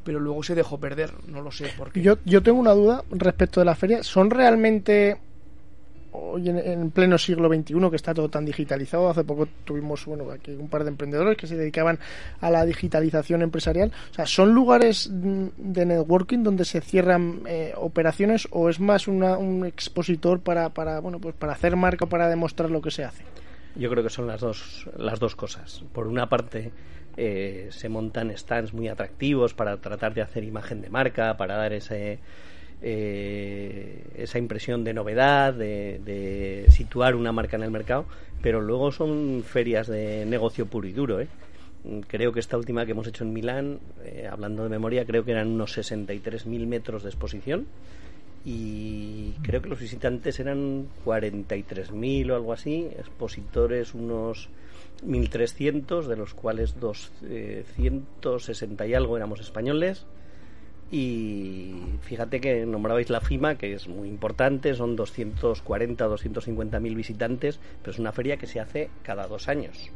Pero 0.05 0.21
luego 0.21 0.43
se 0.43 0.55
dejó 0.55 0.79
perder, 0.79 1.13
no 1.27 1.43
lo 1.43 1.51
sé 1.51 1.73
por 1.77 1.91
qué. 1.91 2.01
Yo, 2.01 2.19
yo 2.25 2.43
tengo 2.43 2.61
una 2.61 2.73
duda 2.73 3.03
respecto 3.11 3.61
de 3.61 3.67
la 3.67 3.75
feria. 3.75 4.05
¿Son 4.05 4.31
realmente 4.31 5.17
hoy 6.19 6.49
en, 6.49 6.59
en 6.59 6.91
pleno 6.91 7.19
siglo 7.19 7.49
XXI 7.49 7.91
que 7.91 7.97
está 7.97 8.15
todo 8.15 8.29
tan 8.29 8.45
digitalizado? 8.45 9.09
Hace 9.09 9.25
poco 9.25 9.47
tuvimos 9.65 10.05
bueno 10.07 10.31
aquí 10.31 10.53
un 10.53 10.69
par 10.69 10.85
de 10.85 10.91
emprendedores 10.91 11.37
que 11.37 11.47
se 11.47 11.57
dedicaban 11.57 11.99
a 12.41 12.51
la 12.51 12.65
digitalización 12.65 13.43
empresarial. 13.43 13.93
O 14.11 14.15
sea, 14.15 14.27
¿son 14.27 14.53
lugares 14.55 15.09
mm, 15.13 15.47
de 15.57 15.87
networking 15.87 16.43
donde 16.43 16.65
se 16.65 16.81
cierran 16.81 17.41
eh, 17.47 17.73
operaciones 17.77 18.49
o 18.51 18.69
es 18.69 18.81
más 18.81 19.09
una- 19.09 19.39
un 19.39 19.65
expositor 19.67 20.41
para, 20.41 20.71
para 20.71 21.01
bueno 21.01 21.19
pues 21.19 21.35
para 21.35 21.53
hacer 21.53 21.77
marca 21.77 22.07
para 22.07 22.29
demostrar 22.29 22.71
lo 22.71 22.81
que 22.81 22.91
se 22.91 23.05
hace? 23.05 23.25
Yo 23.75 23.91
creo 23.91 24.03
que 24.03 24.11
son 24.11 24.27
las 24.27 24.41
dos, 24.41 24.89
las 24.97 25.19
dos 25.21 25.37
cosas. 25.37 25.85
Por 25.93 26.07
una 26.07 26.29
parte, 26.31 26.73
eh, 27.19 27.69
se 27.71 27.89
montan 27.91 28.31
stands 28.37 28.73
muy 28.73 28.89
atractivos 28.89 29.53
para 29.53 29.77
tratar 29.79 30.15
de 30.15 30.23
hacer 30.23 30.45
imagen 30.45 30.81
de 30.81 30.89
marca, 30.89 31.37
para 31.37 31.57
dar 31.57 31.75
ese, 31.75 32.19
eh, 32.83 34.05
esa 34.17 34.39
impresión 34.39 34.85
de 34.85 34.95
novedad, 34.95 35.55
de, 35.55 36.01
de 36.05 36.67
situar 36.71 37.15
una 37.15 37.33
marca 37.33 37.57
en 37.57 37.63
el 37.63 37.71
mercado, 37.71 38.07
pero 38.43 38.61
luego 38.61 38.93
son 38.93 39.43
ferias 39.45 39.87
de 39.87 40.27
negocio 40.27 40.67
puro 40.67 40.87
y 40.87 40.93
duro. 40.93 41.21
¿eh? 41.21 41.29
creo 42.09 42.33
que 42.33 42.41
esta 42.41 42.57
última 42.57 42.85
que 42.85 42.91
hemos 42.93 43.07
hecho 43.07 43.23
en 43.25 43.33
Milán, 43.33 43.79
eh, 44.05 44.29
hablando 44.31 44.65
de 44.65 44.69
memoria, 44.69 45.05
creo 45.05 45.25
que 45.25 45.33
eran 45.33 45.49
unos 45.49 45.77
63.000 45.79 46.67
metros 46.67 47.03
de 47.03 47.11
exposición 47.11 47.67
y 48.45 49.33
creo 49.43 49.63
que 49.63 49.69
los 49.69 49.81
visitantes 49.81 50.39
eran 50.39 50.87
43.000 51.05 52.31
o 52.31 52.37
algo 52.37 52.53
así, 52.53 52.89
expositores 52.97 53.95
unos 53.95 54.49
1.300, 55.05 56.07
de 56.07 56.17
los 56.17 56.35
cuales 56.35 56.79
260 56.79 58.87
y 58.87 58.95
algo 58.95 59.17
éramos 59.17 59.41
españoles. 59.41 60.07
Y 60.91 61.75
fíjate 62.03 62.41
que 62.41 62.65
nombrabais 62.65 63.11
la 63.11 63.21
FIMA, 63.21 63.57
que 63.57 63.73
es 63.75 63.89
muy 63.89 64.09
importante, 64.09 64.75
son 64.75 64.95
240 64.97 66.05
250 66.07 66.79
mil 66.81 66.95
visitantes, 66.95 67.59
pero 67.83 67.93
es 67.93 67.99
una 67.99 68.13
feria 68.13 68.37
que 68.37 68.47
se 68.47 68.61
hace 68.61 68.89
cada 69.03 69.27
dos 69.27 69.49
años. 69.49 69.91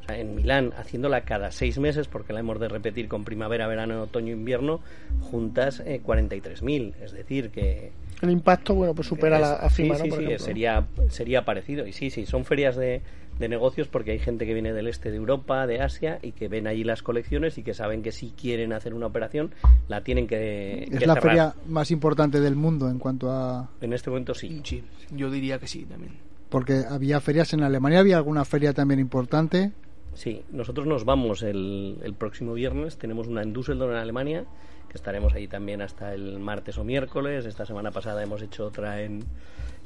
O 0.00 0.04
sea, 0.06 0.18
en 0.18 0.34
Milán, 0.34 0.72
haciéndola 0.78 1.22
cada 1.26 1.50
seis 1.50 1.78
meses, 1.78 2.08
porque 2.08 2.32
la 2.32 2.40
hemos 2.40 2.58
de 2.58 2.68
repetir 2.68 3.06
con 3.06 3.24
primavera, 3.24 3.66
verano, 3.66 4.02
otoño, 4.02 4.32
invierno, 4.32 4.80
juntas 5.20 5.80
eh, 5.84 6.00
43.000. 6.02 6.94
Es 7.02 7.12
decir, 7.12 7.50
que, 7.50 7.92
El 8.22 8.30
impacto, 8.30 8.74
bueno, 8.74 8.94
pues 8.94 9.08
supera 9.08 9.36
es- 9.36 9.42
la 9.42 9.52
a 9.56 9.68
FIMA, 9.68 9.96
sí, 9.96 9.98
¿no? 9.98 10.04
sí, 10.04 10.10
Por 10.10 10.18
sí, 10.20 10.24
ejemplo. 10.24 10.44
sería, 10.46 10.86
sería 11.10 11.44
parecido. 11.44 11.86
Y 11.86 11.92
sí, 11.92 12.08
sí, 12.08 12.24
son 12.24 12.46
ferias 12.46 12.76
de, 12.76 13.02
de 13.40 13.48
negocios 13.48 13.88
porque 13.88 14.12
hay 14.12 14.18
gente 14.20 14.46
que 14.46 14.52
viene 14.52 14.72
del 14.72 14.86
este 14.86 15.10
de 15.10 15.16
Europa, 15.16 15.66
de 15.66 15.80
Asia, 15.80 16.18
y 16.22 16.32
que 16.32 16.46
ven 16.46 16.66
allí 16.66 16.84
las 16.84 17.02
colecciones 17.02 17.58
y 17.58 17.62
que 17.62 17.74
saben 17.74 18.02
que 18.02 18.12
si 18.12 18.30
quieren 18.30 18.72
hacer 18.72 18.94
una 18.94 19.06
operación, 19.06 19.52
la 19.88 20.02
tienen 20.02 20.28
que, 20.28 20.84
Es 20.84 20.90
que 21.00 21.06
la 21.06 21.14
cerrar. 21.14 21.22
feria 21.22 21.54
más 21.66 21.90
importante 21.90 22.38
del 22.38 22.54
mundo 22.54 22.88
en 22.88 22.98
cuanto 22.98 23.30
a... 23.32 23.70
En 23.80 23.92
este 23.94 24.10
momento 24.10 24.34
sí. 24.34 24.60
Sí, 24.62 24.84
yo 25.10 25.30
diría 25.30 25.58
que 25.58 25.66
sí 25.66 25.84
también. 25.86 26.12
Porque 26.50 26.84
había 26.88 27.20
ferias 27.20 27.52
en 27.54 27.62
Alemania, 27.62 28.00
había 28.00 28.18
alguna 28.18 28.44
feria 28.44 28.72
también 28.74 29.00
importante. 29.00 29.72
Sí, 30.14 30.42
nosotros 30.50 30.86
nos 30.86 31.04
vamos 31.04 31.42
el, 31.42 31.98
el 32.02 32.14
próximo 32.14 32.52
viernes. 32.52 32.98
Tenemos 32.98 33.26
una 33.26 33.42
en 33.42 33.52
Düsseldorf, 33.52 33.92
en 33.92 33.98
Alemania, 33.98 34.44
que 34.88 34.98
estaremos 34.98 35.32
ahí 35.32 35.48
también 35.48 35.80
hasta 35.80 36.12
el 36.12 36.40
martes 36.40 36.76
o 36.76 36.84
miércoles. 36.84 37.46
Esta 37.46 37.64
semana 37.64 37.90
pasada 37.90 38.22
hemos 38.22 38.42
hecho 38.42 38.66
otra 38.66 39.00
en, 39.00 39.24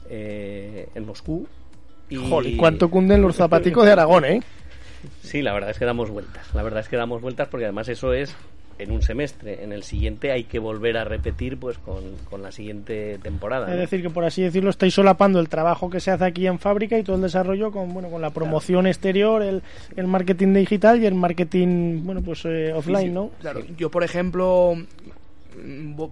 eh, 0.08 0.88
en 0.94 1.06
Moscú. 1.06 1.46
Y... 2.08 2.16
Joder, 2.16 2.56
cuánto 2.56 2.90
cunden 2.90 3.22
los 3.22 3.36
zapaticos 3.36 3.84
de 3.84 3.92
Aragón, 3.92 4.24
¿eh? 4.24 4.42
Sí, 5.22 5.42
la 5.42 5.52
verdad 5.52 5.70
es 5.70 5.78
que 5.78 5.84
damos 5.84 6.10
vueltas. 6.10 6.54
La 6.54 6.62
verdad 6.62 6.80
es 6.80 6.88
que 6.88 6.96
damos 6.96 7.20
vueltas 7.20 7.48
porque 7.48 7.64
además 7.64 7.88
eso 7.88 8.12
es 8.12 8.34
en 8.78 8.90
un 8.90 9.02
semestre. 9.02 9.62
En 9.62 9.72
el 9.72 9.82
siguiente 9.82 10.32
hay 10.32 10.44
que 10.44 10.58
volver 10.58 10.96
a 10.96 11.04
repetir 11.04 11.58
pues 11.58 11.78
con, 11.78 12.02
con 12.28 12.42
la 12.42 12.52
siguiente 12.52 13.18
temporada. 13.22 13.66
Es 13.68 13.74
¿no? 13.74 13.80
decir, 13.80 14.02
que 14.02 14.10
por 14.10 14.24
así 14.24 14.42
decirlo, 14.42 14.70
estáis 14.70 14.94
solapando 14.94 15.40
el 15.40 15.48
trabajo 15.48 15.90
que 15.90 16.00
se 16.00 16.10
hace 16.10 16.24
aquí 16.24 16.46
en 16.46 16.58
fábrica 16.58 16.98
y 16.98 17.02
todo 17.02 17.16
el 17.16 17.22
desarrollo 17.22 17.70
con 17.70 17.92
bueno 17.92 18.10
con 18.10 18.22
la 18.22 18.30
promoción 18.30 18.86
exterior, 18.86 19.42
el, 19.42 19.62
el 19.96 20.06
marketing 20.06 20.54
digital 20.54 21.02
y 21.02 21.06
el 21.06 21.14
marketing 21.14 22.04
bueno 22.04 22.22
pues 22.22 22.44
eh, 22.44 22.72
offline, 22.74 23.14
¿no? 23.14 23.30
Claro, 23.40 23.60
yo 23.76 23.90
por 23.90 24.02
ejemplo 24.02 24.76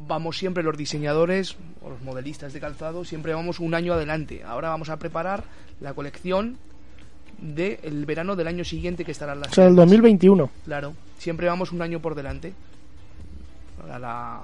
vamos 0.07 0.39
siempre 0.39 0.63
los 0.63 0.77
diseñadores 0.77 1.57
o 1.83 1.91
los 1.91 2.03
modelistas 2.03 2.53
de 2.53 2.61
calzado, 2.61 3.05
siempre 3.05 3.35
vamos 3.35 3.61
un 3.61 3.75
año 3.75 3.93
adelante. 3.95 4.43
Ahora 4.45 4.69
vamos 4.69 4.89
a 4.89 4.99
preparar 4.99 5.45
la 5.81 5.95
colección 5.95 6.57
del 7.39 8.07
verano 8.07 8.37
del 8.37 8.47
año 8.47 8.65
siguiente 8.65 9.05
que 9.05 9.13
estará 9.13 9.33
en 9.33 9.41
las 9.41 9.51
O 9.51 9.55
sea, 9.55 9.65
el 9.65 9.71
tiendas. 9.71 9.87
2021. 9.87 10.51
Claro, 10.65 10.95
siempre 11.19 11.49
vamos 11.49 11.73
un 11.73 11.83
año 11.83 12.01
por 12.01 12.15
delante 12.15 12.53
a, 13.91 13.99
la- 13.99 14.41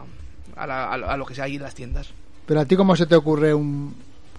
a, 0.57 0.67
la- 0.67 0.93
a 0.93 0.97
lo- 0.97 1.11
a 1.11 1.17
lo 1.17 1.25
que 1.27 1.35
sea 1.35 1.45
ahí 1.45 1.57
en 1.57 1.63
las 1.63 1.75
tiendas. 1.75 2.09
Pero 2.47 2.61
a 2.61 2.65
ti, 2.65 2.77
¿cómo 2.77 2.97
se 2.97 3.07
te 3.07 3.15
ocurre 3.15 3.55
un, 3.55 3.95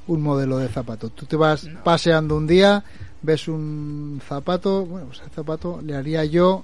un 0.07 0.21
modelo 0.21 0.57
de 0.57 0.67
zapato? 0.67 1.09
Tú 1.09 1.25
te 1.25 1.35
vas 1.35 1.69
paseando 1.83 2.35
un 2.35 2.47
día, 2.47 2.83
ves 3.21 3.47
un 3.47 4.19
zapato, 4.27 4.85
bueno, 4.85 5.07
pues 5.07 5.19
ese 5.21 5.29
zapato 5.29 5.79
le 5.83 5.95
haría 5.95 6.25
yo, 6.25 6.63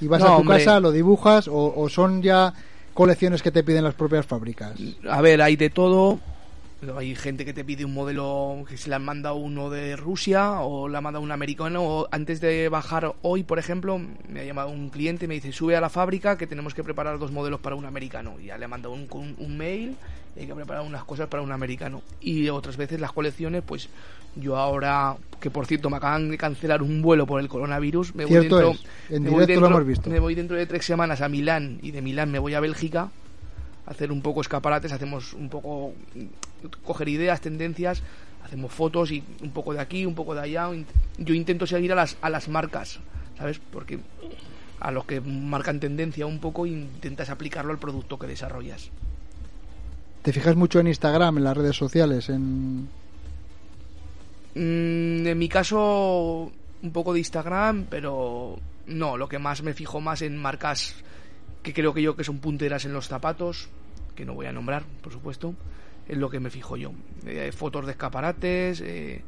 y 0.00 0.06
vas 0.08 0.20
No, 0.20 0.26
a 0.26 0.30
tu 0.36 0.40
hombre. 0.40 0.58
casa, 0.58 0.80
lo 0.80 0.90
dibujas, 0.90 1.46
o, 1.46 1.72
o 1.76 1.88
son 1.88 2.22
ya 2.22 2.52
colecciones 2.98 3.42
que 3.42 3.52
te 3.52 3.62
piden 3.62 3.84
las 3.84 3.94
propias 3.94 4.26
fábricas. 4.26 4.72
A 5.08 5.20
ver, 5.22 5.40
hay 5.40 5.54
de 5.54 5.70
todo. 5.70 6.18
Hay 6.96 7.14
gente 7.14 7.44
que 7.44 7.52
te 7.52 7.64
pide 7.64 7.84
un 7.84 7.94
modelo 7.94 8.64
que 8.68 8.76
se 8.76 8.88
le 8.88 8.96
han 8.96 9.04
mandado 9.04 9.36
uno 9.36 9.70
de 9.70 9.94
Rusia 9.94 10.60
o 10.62 10.88
le 10.88 10.98
ha 10.98 11.00
mandado 11.00 11.22
un 11.24 11.30
americano. 11.30 11.82
O 11.84 12.08
antes 12.10 12.40
de 12.40 12.68
bajar 12.68 13.14
hoy, 13.22 13.44
por 13.44 13.60
ejemplo, 13.60 14.00
me 14.28 14.40
ha 14.40 14.44
llamado 14.44 14.70
un 14.70 14.90
cliente 14.90 15.26
y 15.26 15.28
me 15.28 15.34
dice: 15.34 15.52
Sube 15.52 15.76
a 15.76 15.80
la 15.80 15.90
fábrica 15.90 16.36
que 16.36 16.48
tenemos 16.48 16.74
que 16.74 16.82
preparar 16.82 17.20
dos 17.20 17.30
modelos 17.30 17.60
para 17.60 17.76
un 17.76 17.84
americano. 17.84 18.34
Y 18.42 18.46
ya 18.46 18.58
le 18.58 18.64
ha 18.64 18.68
mandado 18.68 18.94
un, 18.94 19.06
un- 19.12 19.36
un 19.38 19.56
mail 19.56 19.94
hay 20.38 20.46
que 20.46 20.54
preparar 20.54 20.84
unas 20.84 21.04
cosas 21.04 21.28
para 21.28 21.42
un 21.42 21.52
americano. 21.52 22.02
Y 22.20 22.48
otras 22.48 22.76
veces 22.76 23.00
las 23.00 23.12
colecciones, 23.12 23.62
pues 23.66 23.88
yo 24.36 24.56
ahora, 24.56 25.16
que 25.40 25.50
por 25.50 25.66
cierto 25.66 25.90
me 25.90 25.96
acaban 25.96 26.30
de 26.30 26.38
cancelar 26.38 26.82
un 26.82 27.02
vuelo 27.02 27.26
por 27.26 27.40
el 27.40 27.48
coronavirus, 27.48 28.14
me 28.14 28.24
voy 28.24 28.34
dentro. 28.34 28.74
en 29.08 29.22
me 29.22 29.30
voy 29.30 29.46
lo 29.46 29.66
hemos 29.66 29.86
visto. 29.86 30.10
Me 30.10 30.20
voy 30.20 30.34
dentro 30.34 30.56
de 30.56 30.66
tres 30.66 30.84
semanas 30.84 31.20
a 31.20 31.28
Milán 31.28 31.78
y 31.82 31.90
de 31.90 32.02
Milán 32.02 32.30
me 32.30 32.38
voy 32.38 32.54
a 32.54 32.60
Bélgica 32.60 33.10
a 33.86 33.90
hacer 33.90 34.12
un 34.12 34.22
poco 34.22 34.40
escaparates, 34.40 34.92
hacemos 34.92 35.32
un 35.32 35.48
poco 35.48 35.92
coger 36.84 37.08
ideas, 37.08 37.40
tendencias, 37.40 38.02
hacemos 38.44 38.72
fotos 38.72 39.10
y 39.10 39.24
un 39.42 39.50
poco 39.50 39.72
de 39.72 39.80
aquí, 39.80 40.06
un 40.06 40.14
poco 40.14 40.34
de 40.34 40.42
allá. 40.42 40.68
Yo 41.16 41.34
intento 41.34 41.66
seguir 41.66 41.92
a 41.92 41.96
las 41.96 42.16
a 42.20 42.30
las 42.30 42.48
marcas, 42.48 43.00
¿sabes? 43.38 43.60
Porque 43.72 43.98
a 44.78 44.92
los 44.92 45.04
que 45.04 45.20
marcan 45.20 45.80
tendencia 45.80 46.26
un 46.26 46.38
poco 46.38 46.66
intentas 46.66 47.30
aplicarlo 47.30 47.72
al 47.72 47.78
producto 47.78 48.18
que 48.18 48.26
desarrollas. 48.26 48.90
¿Te 50.22 50.32
fijas 50.32 50.56
mucho 50.56 50.80
en 50.80 50.88
Instagram, 50.88 51.38
en 51.38 51.44
las 51.44 51.56
redes 51.56 51.76
sociales, 51.76 52.28
en... 52.28 52.88
Mm, 54.54 55.26
en 55.26 55.38
mi 55.38 55.48
caso, 55.48 56.50
un 56.82 56.92
poco 56.92 57.12
de 57.12 57.20
Instagram, 57.20 57.86
pero 57.88 58.58
no, 58.86 59.16
lo 59.16 59.28
que 59.28 59.38
más 59.38 59.62
me 59.62 59.74
fijo 59.74 60.00
más 60.00 60.22
en 60.22 60.36
marcas 60.36 60.94
que 61.62 61.72
creo 61.72 61.92
que 61.92 62.02
yo 62.02 62.16
que 62.16 62.24
son 62.24 62.38
punteras 62.38 62.84
en 62.84 62.92
los 62.92 63.08
zapatos, 63.08 63.68
que 64.14 64.24
no 64.24 64.34
voy 64.34 64.46
a 64.46 64.52
nombrar, 64.52 64.84
por 65.02 65.12
supuesto, 65.12 65.54
es 66.08 66.16
lo 66.16 66.30
que 66.30 66.40
me 66.40 66.50
fijo 66.50 66.76
yo. 66.76 66.92
Eh, 67.26 67.52
fotos 67.52 67.86
de 67.86 67.92
escaparates 67.92 68.80
eh, 68.80 69.22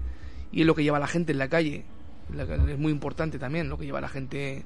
y 0.53 0.61
es 0.63 0.67
lo 0.67 0.75
que 0.75 0.83
lleva 0.83 0.99
la 0.99 1.07
gente 1.07 1.33
en 1.33 1.39
la 1.39 1.49
calle. 1.49 1.85
Es 2.39 2.79
muy 2.79 2.93
importante 2.93 3.39
también 3.39 3.69
lo 3.69 3.77
que 3.79 3.85
lleva 3.85 4.01
la 4.01 4.09
gente. 4.09 4.65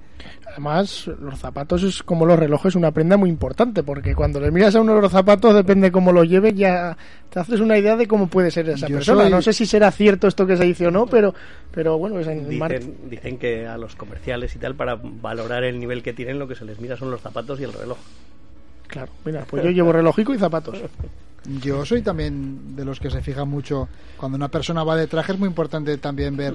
Además, 0.50 1.08
los 1.20 1.38
zapatos 1.38 1.82
es 1.82 2.02
como 2.02 2.26
los 2.26 2.38
relojes, 2.38 2.74
una 2.74 2.90
prenda 2.90 3.16
muy 3.16 3.28
importante, 3.30 3.82
porque 3.82 4.14
cuando 4.14 4.40
le 4.40 4.50
miras 4.50 4.74
a 4.76 4.80
uno 4.80 4.94
de 4.94 5.00
los 5.02 5.10
zapatos, 5.12 5.54
depende 5.54 5.90
cómo 5.90 6.12
lo 6.12 6.24
lleve, 6.24 6.52
ya 6.52 6.96
te 7.30 7.40
haces 7.40 7.60
una 7.60 7.78
idea 7.78 7.96
de 7.96 8.06
cómo 8.06 8.26
puede 8.28 8.50
ser 8.50 8.68
esa 8.68 8.86
Yo 8.86 8.96
persona. 8.96 9.22
soy- 9.22 9.30
No 9.30 9.42
sé 9.42 9.52
si 9.52 9.66
será 9.66 9.90
cierto 9.90 10.28
esto 10.28 10.46
que 10.46 10.56
se 10.56 10.64
dice 10.64 10.86
o 10.86 10.90
no, 10.90 11.06
pero, 11.06 11.34
pero 11.72 11.98
bueno, 11.98 12.18
es 12.20 12.26
en 12.28 12.58
mar- 12.58 12.72
Dicen, 12.72 12.96
dicen 13.08 13.38
que 13.38 13.66
a 13.66 13.76
los 13.78 13.94
comerciales 13.96 14.54
y 14.54 14.58
tal, 14.58 14.74
para 14.74 14.96
valorar 15.02 15.64
el 15.64 15.78
nivel 15.80 16.02
que 16.02 16.12
tienen, 16.12 16.38
lo 16.38 16.46
que 16.48 16.54
se 16.54 16.64
les 16.64 16.78
mira 16.80 16.96
son 16.96 17.10
los 17.10 17.20
zapatos 17.20 17.60
y 17.60 17.64
el 17.64 17.72
reloj. 17.72 17.98
Claro, 18.86 19.10
mira, 19.24 19.44
pues 19.48 19.64
yo 19.64 19.70
llevo 19.70 19.92
relojico 19.92 20.34
y 20.34 20.38
zapatos. 20.38 20.78
Yo 21.62 21.84
soy 21.84 22.00
también 22.02 22.74
de 22.76 22.84
los 22.86 22.98
que 23.00 23.10
se 23.10 23.20
fijan 23.20 23.48
mucho. 23.48 23.88
Cuando 24.16 24.36
una 24.36 24.48
persona 24.48 24.82
va 24.84 24.96
de 24.96 25.06
traje 25.06 25.32
es 25.32 25.38
muy 25.38 25.48
importante 25.48 25.98
también 25.98 26.36
ver 26.36 26.54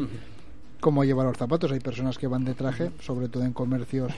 cómo 0.80 1.04
lleva 1.04 1.24
los 1.24 1.38
zapatos. 1.38 1.72
Hay 1.72 1.80
personas 1.80 2.18
que 2.18 2.28
van 2.28 2.46
de 2.46 2.54
traje, 2.54 2.92
sobre 3.02 3.28
todo 3.28 3.44
en 3.44 3.54
comercios. 3.54 4.12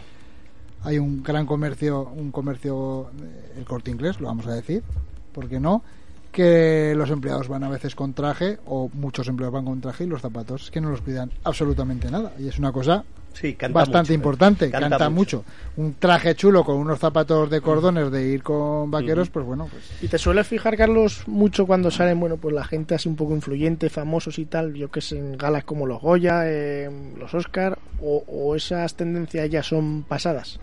Hay 0.83 0.97
un 0.97 1.21
gran 1.21 1.45
comercio, 1.45 2.09
un 2.15 2.31
comercio, 2.31 3.11
eh, 3.21 3.53
el 3.57 3.65
corte 3.65 3.91
inglés, 3.91 4.19
lo 4.19 4.27
vamos 4.27 4.47
a 4.47 4.53
decir, 4.53 4.83
¿por 5.31 5.47
qué 5.47 5.59
no? 5.59 5.83
Que 6.31 6.93
los 6.95 7.09
empleados 7.11 7.47
van 7.47 7.63
a 7.63 7.69
veces 7.69 7.93
con 7.93 8.13
traje, 8.13 8.57
o 8.65 8.89
muchos 8.93 9.27
empleados 9.27 9.53
van 9.53 9.65
con 9.65 9.81
traje, 9.81 10.05
y 10.05 10.07
los 10.07 10.21
zapatos 10.21 10.63
es 10.63 10.71
que 10.71 10.81
no 10.81 10.89
los 10.89 11.01
cuidan 11.01 11.31
absolutamente 11.43 12.09
nada. 12.09 12.33
Y 12.39 12.47
es 12.47 12.57
una 12.57 12.71
cosa 12.71 13.03
Sí, 13.33 13.55
canta 13.55 13.79
bastante 13.79 13.99
mucho, 13.99 14.11
¿eh? 14.11 14.15
importante, 14.15 14.69
Canta 14.71 14.89
canta, 14.89 15.09
mucho. 15.09 15.37
mucho. 15.37 15.51
Un 15.77 15.93
traje 15.95 16.35
chulo 16.35 16.63
con 16.63 16.75
unos 16.75 16.99
zapatos 16.99 17.49
de 17.49 17.61
cordones 17.61 18.11
de 18.11 18.23
ir 18.27 18.43
con 18.43 18.91
vaqueros, 18.91 19.29
pues 19.29 19.45
bueno, 19.45 19.67
pues 19.71 19.89
¿Y 20.01 20.07
te 20.09 20.17
sueles 20.17 20.47
fijar, 20.47 20.75
Carlos, 20.77 21.23
mucho 21.27 21.65
cuando 21.65 21.89
salen, 21.89 22.19
bueno, 22.19 22.37
pues 22.37 22.53
la 22.53 22.65
gente 22.65 22.93
así 22.93 23.07
un 23.09 23.15
poco 23.15 23.33
influyente, 23.33 23.89
famosos 23.89 24.37
y 24.37 24.45
tal, 24.45 24.73
yo 24.73 24.91
que 24.91 25.01
sé, 25.01 25.17
en 25.17 25.37
galas 25.37 25.63
como 25.63 25.87
los 25.87 26.01
Goya, 26.01 26.41
eh, 26.45 26.89
los 27.17 27.33
Oscar, 27.33 27.79
o, 28.01 28.23
o 28.27 28.55
esas 28.55 28.95
tendencias 28.95 29.49
ya 29.49 29.63
son 29.63 30.03
pasadas? 30.03 30.59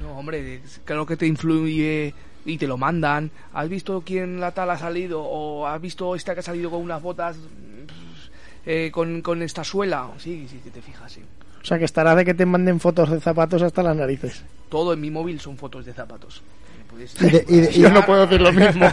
No, 0.00 0.18
hombre, 0.18 0.62
claro 0.84 1.06
que 1.06 1.16
te 1.16 1.26
influye 1.26 2.14
y 2.44 2.58
te 2.58 2.66
lo 2.66 2.76
mandan. 2.76 3.30
¿Has 3.52 3.68
visto 3.68 4.02
quién 4.04 4.40
la 4.40 4.50
tal 4.52 4.70
ha 4.70 4.78
salido? 4.78 5.22
¿O 5.22 5.66
has 5.66 5.80
visto 5.80 6.14
esta 6.16 6.34
que 6.34 6.40
ha 6.40 6.42
salido 6.42 6.70
con 6.70 6.80
unas 6.80 7.00
botas 7.02 7.36
mm, 7.36 8.66
eh, 8.66 8.90
con, 8.92 9.22
con 9.22 9.42
esta 9.42 9.62
suela? 9.62 10.10
Sí, 10.18 10.48
sí, 10.48 10.58
te 10.72 10.82
fijas, 10.82 11.12
sí. 11.12 11.20
O 11.62 11.64
sea, 11.64 11.78
que 11.78 11.84
estará 11.84 12.14
de 12.14 12.24
que 12.24 12.34
te 12.34 12.44
manden 12.44 12.80
fotos 12.80 13.10
de 13.10 13.20
zapatos 13.20 13.62
hasta 13.62 13.82
las 13.82 13.96
narices. 13.96 14.42
Todo 14.68 14.92
en 14.92 15.00
mi 15.00 15.10
móvil 15.10 15.38
son 15.40 15.56
fotos 15.56 15.84
de 15.86 15.92
zapatos. 15.92 16.42
Puedes- 16.90 17.14
Y 17.22 17.30
de- 17.30 17.44
y 17.48 17.56
de- 17.60 17.70
y 17.72 17.80
Yo 17.82 17.90
no 17.90 18.04
puedo 18.04 18.22
decir 18.26 18.40
lo 18.40 18.52
mismo. 18.52 18.86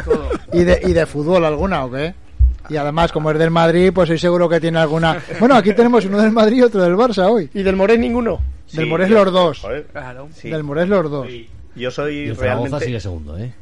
¿Y 0.52 0.64
de, 0.64 0.80
¿Y 0.84 0.92
de 0.92 1.06
fútbol 1.06 1.44
alguna 1.44 1.84
o 1.84 1.90
qué? 1.90 2.14
Y 2.68 2.76
además, 2.76 3.12
como 3.12 3.30
es 3.30 3.38
del 3.38 3.50
Madrid, 3.50 3.92
pues 3.94 4.08
soy 4.08 4.18
seguro 4.18 4.48
que 4.48 4.60
tiene 4.60 4.78
alguna. 4.80 5.22
Bueno, 5.38 5.54
aquí 5.54 5.72
tenemos 5.72 6.04
uno 6.06 6.20
del 6.20 6.32
Madrid 6.32 6.56
y 6.58 6.62
otro 6.62 6.82
del 6.82 6.94
Barça 6.94 7.30
hoy. 7.30 7.48
¿Y 7.54 7.62
del 7.62 7.76
Morés 7.76 7.98
ninguno? 7.98 8.40
Sí, 8.66 8.78
del 8.78 8.86
Morés 8.88 9.08
yo- 9.08 9.22
los 9.24 9.32
dos. 9.32 9.58
Joder, 9.60 9.86
Claro. 9.92 10.28
sí. 10.34 10.50
Del 10.50 10.64
Morés 10.64 10.88
los 10.88 11.08
dos. 11.10 11.28
Yo 11.76 11.90
soy 11.90 12.14
Y 12.16 12.28
el 12.30 12.36
realmente... 12.36 12.84
sigue 12.84 12.98
segundo, 12.98 13.38
¿eh? 13.38 13.52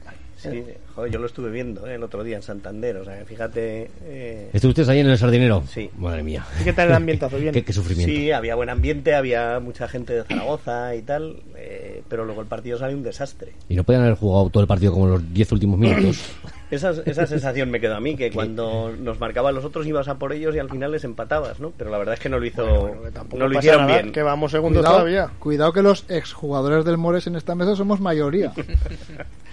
Sí, 0.51 0.65
joder, 0.95 1.13
yo 1.13 1.19
lo 1.19 1.27
estuve 1.27 1.51
viendo 1.51 1.87
¿eh? 1.87 1.95
el 1.95 2.03
otro 2.03 2.23
día 2.25 2.37
en 2.37 2.43
Santander, 2.43 2.97
o 2.97 3.05
sea, 3.05 3.25
fíjate... 3.25 3.91
Eh... 4.05 4.51
¿Estuviste 4.53 4.83
ahí 4.91 5.01
en 5.01 5.09
el 5.09 5.19
sardinero? 5.19 5.63
Sí. 5.69 5.91
Madre 5.97 6.23
mía. 6.23 6.45
¿Y 6.61 6.65
qué 6.65 6.73
tal 6.73 6.89
el 6.89 6.95
ambientazo? 6.95 7.37
Bien. 7.45 7.53
¿Qué, 7.53 7.65
qué 7.65 7.73
sufrimiento. 7.73 8.13
Sí, 8.15 8.33
había 8.33 8.55
buen 8.55 8.69
ambiente, 8.71 9.15
había 9.15 9.61
mucha 9.61 9.89
gente 9.89 10.13
de 10.15 10.25
Zaragoza 10.25 10.95
y 10.95 11.03
tal, 11.03 11.37
eh, 11.57 12.03
pero 12.09 12.25
luego 12.25 12.41
el 12.41 12.47
partido 12.47 12.79
salió 12.79 12.97
un 12.97 13.03
desastre. 13.03 13.53
Y 13.69 13.77
no 13.77 13.85
podían 13.85 14.03
haber 14.03 14.15
jugado 14.17 14.51
todo 14.51 14.63
el 14.63 14.67
partido 14.67 14.93
como 14.93 15.07
los 15.09 15.33
10 15.33 15.53
últimos 15.53 15.79
minutos. 15.79 16.25
Esa, 16.71 16.91
esa 17.05 17.27
sensación 17.27 17.71
me 17.71 17.79
quedó 17.79 17.95
a 17.95 18.01
mí, 18.01 18.17
que 18.17 18.31
cuando 18.33 18.91
nos 18.99 19.21
marcaban 19.21 19.55
los 19.55 19.65
otros 19.65 19.87
ibas 19.87 20.09
a 20.09 20.17
por 20.17 20.33
ellos 20.33 20.57
y 20.57 20.59
al 20.59 20.69
final 20.69 20.91
les 20.91 21.05
empatabas, 21.05 21.61
¿no? 21.61 21.73
Pero 21.77 21.91
la 21.91 21.99
verdad 21.99 22.15
es 22.15 22.21
que 22.21 22.29
no 22.29 22.41
lo 22.41 22.47
hizo, 22.47 22.65
Bueno, 22.67 23.13
no 23.37 23.49
lo 23.49 23.59
hicieron 23.59 23.87
nada, 23.87 24.01
bien. 24.01 24.13
Que 24.13 24.23
vamos 24.23 24.51
segundos 24.51 24.81
Cuidado, 24.81 24.97
todavía. 24.97 25.31
cuidado 25.39 25.73
que 25.73 25.83
los 25.83 26.05
exjugadores 26.09 26.85
del 26.85 26.97
Mores 26.97 27.29
en 27.29 27.37
esta 27.37 27.55
mesa 27.55 27.77
somos 27.77 28.01
mayoría. 28.01 28.53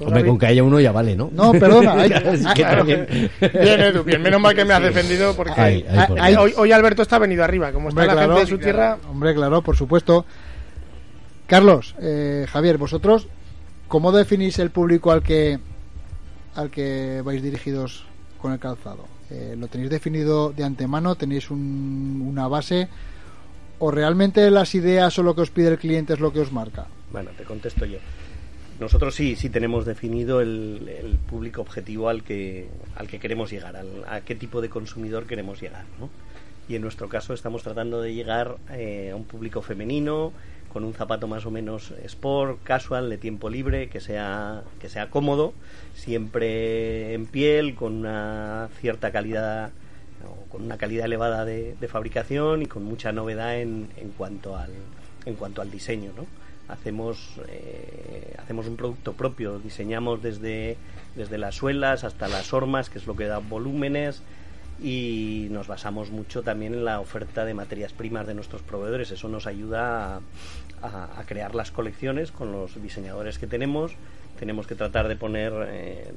Hombre, 0.00 0.24
con 0.24 0.38
que 0.38 0.46
haya 0.46 0.62
uno 0.64 0.80
ya 0.80 0.90
vale, 0.92 1.14
¿no? 1.14 1.30
No, 1.32 1.52
perdona. 1.52 1.92
hay- 2.02 2.08
Bien, 2.08 3.80
Edu, 3.80 4.02
bien. 4.04 4.20
Menos 4.22 4.40
mal 4.40 4.54
que 4.54 4.64
me 4.64 4.74
has 4.74 4.82
defendido 4.82 5.34
porque 5.36 5.52
Ay, 5.56 5.84
ay, 5.88 6.06
por 6.08 6.20
Ay, 6.20 6.32
Dios. 6.32 6.42
hoy, 6.44 6.54
hoy 6.56 6.72
Alberto 6.72 7.02
está 7.02 7.18
venido 7.18 7.44
arriba. 7.44 7.72
Como 7.72 7.88
está 7.88 8.00
Hombre, 8.02 8.06
la 8.14 8.20
claro, 8.22 8.36
gente 8.36 8.50
de 8.50 8.56
su 8.56 8.62
tierra, 8.62 8.98
Hombre, 9.08 9.34
claro, 9.34 9.62
por 9.62 9.76
supuesto. 9.76 10.24
Carlos, 11.46 11.94
eh, 12.00 12.46
Javier, 12.50 12.78
vosotros, 12.78 13.28
¿cómo 13.88 14.12
definís 14.12 14.58
el 14.58 14.70
público 14.70 15.12
al 15.12 15.22
que 15.22 15.58
al 16.54 16.70
que 16.70 17.20
vais 17.24 17.42
dirigidos 17.42 18.04
con 18.40 18.52
el 18.52 18.58
calzado? 18.58 19.04
Eh, 19.30 19.54
¿Lo 19.58 19.68
tenéis 19.68 19.90
definido 19.90 20.52
de 20.52 20.64
antemano? 20.64 21.14
¿Tenéis 21.16 21.50
un- 21.50 22.24
una 22.28 22.48
base? 22.48 22.88
¿O 23.78 23.90
realmente 23.90 24.50
las 24.50 24.74
ideas 24.74 25.18
o 25.18 25.22
lo 25.22 25.34
que 25.34 25.42
os 25.42 25.50
pide 25.50 25.68
el 25.68 25.78
cliente 25.78 26.12
es 26.14 26.20
lo 26.20 26.32
que 26.32 26.40
os 26.40 26.52
marca? 26.52 26.86
Bueno, 27.12 27.30
te 27.36 27.44
contesto 27.44 27.84
yo. 27.84 27.98
Nosotros 28.80 29.14
sí, 29.14 29.36
sí 29.36 29.50
tenemos 29.50 29.84
definido 29.84 30.40
el, 30.40 30.88
el 30.88 31.16
público 31.16 31.60
objetivo 31.60 32.08
al 32.08 32.24
que, 32.24 32.66
al 32.96 33.06
que 33.06 33.20
queremos 33.20 33.50
llegar, 33.50 33.76
al- 33.76 34.04
a 34.08 34.20
qué 34.22 34.34
tipo 34.34 34.60
de 34.60 34.68
consumidor 34.68 35.26
queremos 35.26 35.60
llegar, 35.60 35.84
¿no? 36.00 36.10
Y 36.68 36.74
en 36.76 36.82
nuestro 36.82 37.08
caso 37.08 37.34
estamos 37.34 37.62
tratando 37.62 38.00
de 38.00 38.14
llegar 38.14 38.56
eh, 38.70 39.10
a 39.12 39.16
un 39.16 39.24
público 39.24 39.62
femenino 39.62 40.32
con 40.72 40.82
un 40.82 40.92
zapato 40.92 41.28
más 41.28 41.46
o 41.46 41.52
menos 41.52 41.92
sport, 42.04 42.58
casual, 42.64 43.08
de 43.10 43.16
tiempo 43.18 43.48
libre, 43.48 43.88
que 43.88 44.00
sea, 44.00 44.64
que 44.80 44.88
sea 44.88 45.08
cómodo, 45.08 45.52
siempre 45.94 47.14
en 47.14 47.26
piel, 47.26 47.76
con 47.76 47.92
una 47.94 48.68
cierta 48.80 49.12
calidad 49.12 49.70
o 50.26 50.50
con 50.50 50.62
una 50.62 50.76
calidad 50.78 51.04
elevada 51.06 51.44
de, 51.44 51.76
de 51.80 51.88
fabricación 51.88 52.62
y 52.62 52.66
con 52.66 52.82
mucha 52.82 53.12
novedad 53.12 53.60
en, 53.60 53.88
en 53.98 54.08
cuanto 54.10 54.56
al 54.56 54.70
en 55.26 55.34
cuanto 55.36 55.62
al 55.62 55.70
diseño 55.70 56.10
¿no? 56.16 56.26
Hacemos 56.68 57.40
eh, 57.48 58.34
hacemos 58.38 58.66
un 58.66 58.76
producto 58.76 59.12
propio 59.12 59.58
diseñamos 59.58 60.22
desde 60.22 60.76
desde 61.14 61.38
las 61.38 61.54
suelas 61.56 62.04
hasta 62.04 62.28
las 62.28 62.52
hormas 62.52 62.88
que 62.90 62.98
es 62.98 63.06
lo 63.06 63.16
que 63.16 63.26
da 63.26 63.38
volúmenes 63.38 64.22
y 64.82 65.48
nos 65.50 65.68
basamos 65.68 66.10
mucho 66.10 66.42
también 66.42 66.74
en 66.74 66.84
la 66.84 67.00
oferta 67.00 67.44
de 67.44 67.54
materias 67.54 67.92
primas 67.92 68.26
de 68.26 68.34
nuestros 68.34 68.62
proveedores. 68.62 69.10
Eso 69.10 69.28
nos 69.28 69.46
ayuda 69.46 70.20
a, 70.82 71.24
crear 71.26 71.54
las 71.54 71.70
colecciones 71.70 72.30
con 72.32 72.52
los 72.52 72.82
diseñadores 72.82 73.38
que 73.38 73.46
tenemos. 73.46 73.92
Tenemos 74.38 74.66
que 74.66 74.74
tratar 74.74 75.08
de 75.08 75.16
poner 75.16 75.52
eh, 75.68 76.12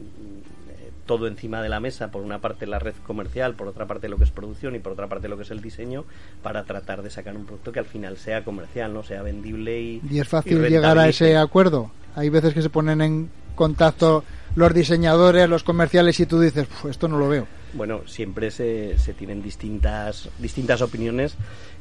todo 1.07 1.25
encima 1.27 1.63
de 1.63 1.69
la 1.69 1.79
mesa, 1.79 2.09
por 2.11 2.21
una 2.21 2.39
parte 2.39 2.67
la 2.67 2.77
red 2.77 2.93
comercial, 3.07 3.55
por 3.55 3.67
otra 3.67 3.87
parte 3.87 4.09
lo 4.09 4.17
que 4.17 4.25
es 4.25 4.31
producción 4.31 4.75
y 4.75 4.79
por 4.79 4.91
otra 4.91 5.07
parte 5.07 5.27
lo 5.27 5.37
que 5.37 5.43
es 5.43 5.51
el 5.51 5.61
diseño, 5.61 6.05
para 6.43 6.63
tratar 6.65 7.01
de 7.01 7.09
sacar 7.09 7.35
un 7.35 7.45
producto 7.45 7.71
que 7.71 7.79
al 7.79 7.85
final 7.85 8.17
sea 8.17 8.43
comercial, 8.43 8.93
no 8.93 9.01
sea 9.01 9.23
vendible 9.23 9.81
y, 9.81 10.01
¿Y 10.07 10.19
es 10.19 10.27
y 10.27 10.29
fácil 10.29 10.61
llegar 10.67 10.99
a 10.99 11.07
ese 11.07 11.35
acuerdo? 11.35 11.89
Hay 12.15 12.29
veces 12.29 12.53
que 12.53 12.61
se 12.61 12.69
ponen 12.69 13.01
en 13.01 13.29
contacto 13.55 14.23
los 14.55 14.73
diseñadores, 14.73 15.49
los 15.49 15.63
comerciales 15.63 16.19
y 16.19 16.25
tú 16.25 16.39
dices, 16.39 16.67
"Puf, 16.67 16.91
esto 16.91 17.07
no 17.07 17.17
lo 17.17 17.29
veo. 17.29 17.47
Bueno, 17.77 18.01
siempre 18.07 18.49
se, 18.49 18.97
se 18.97 19.13
tienen 19.13 19.43
distintas, 19.43 20.29
distintas 20.39 20.81
opiniones 20.81 21.35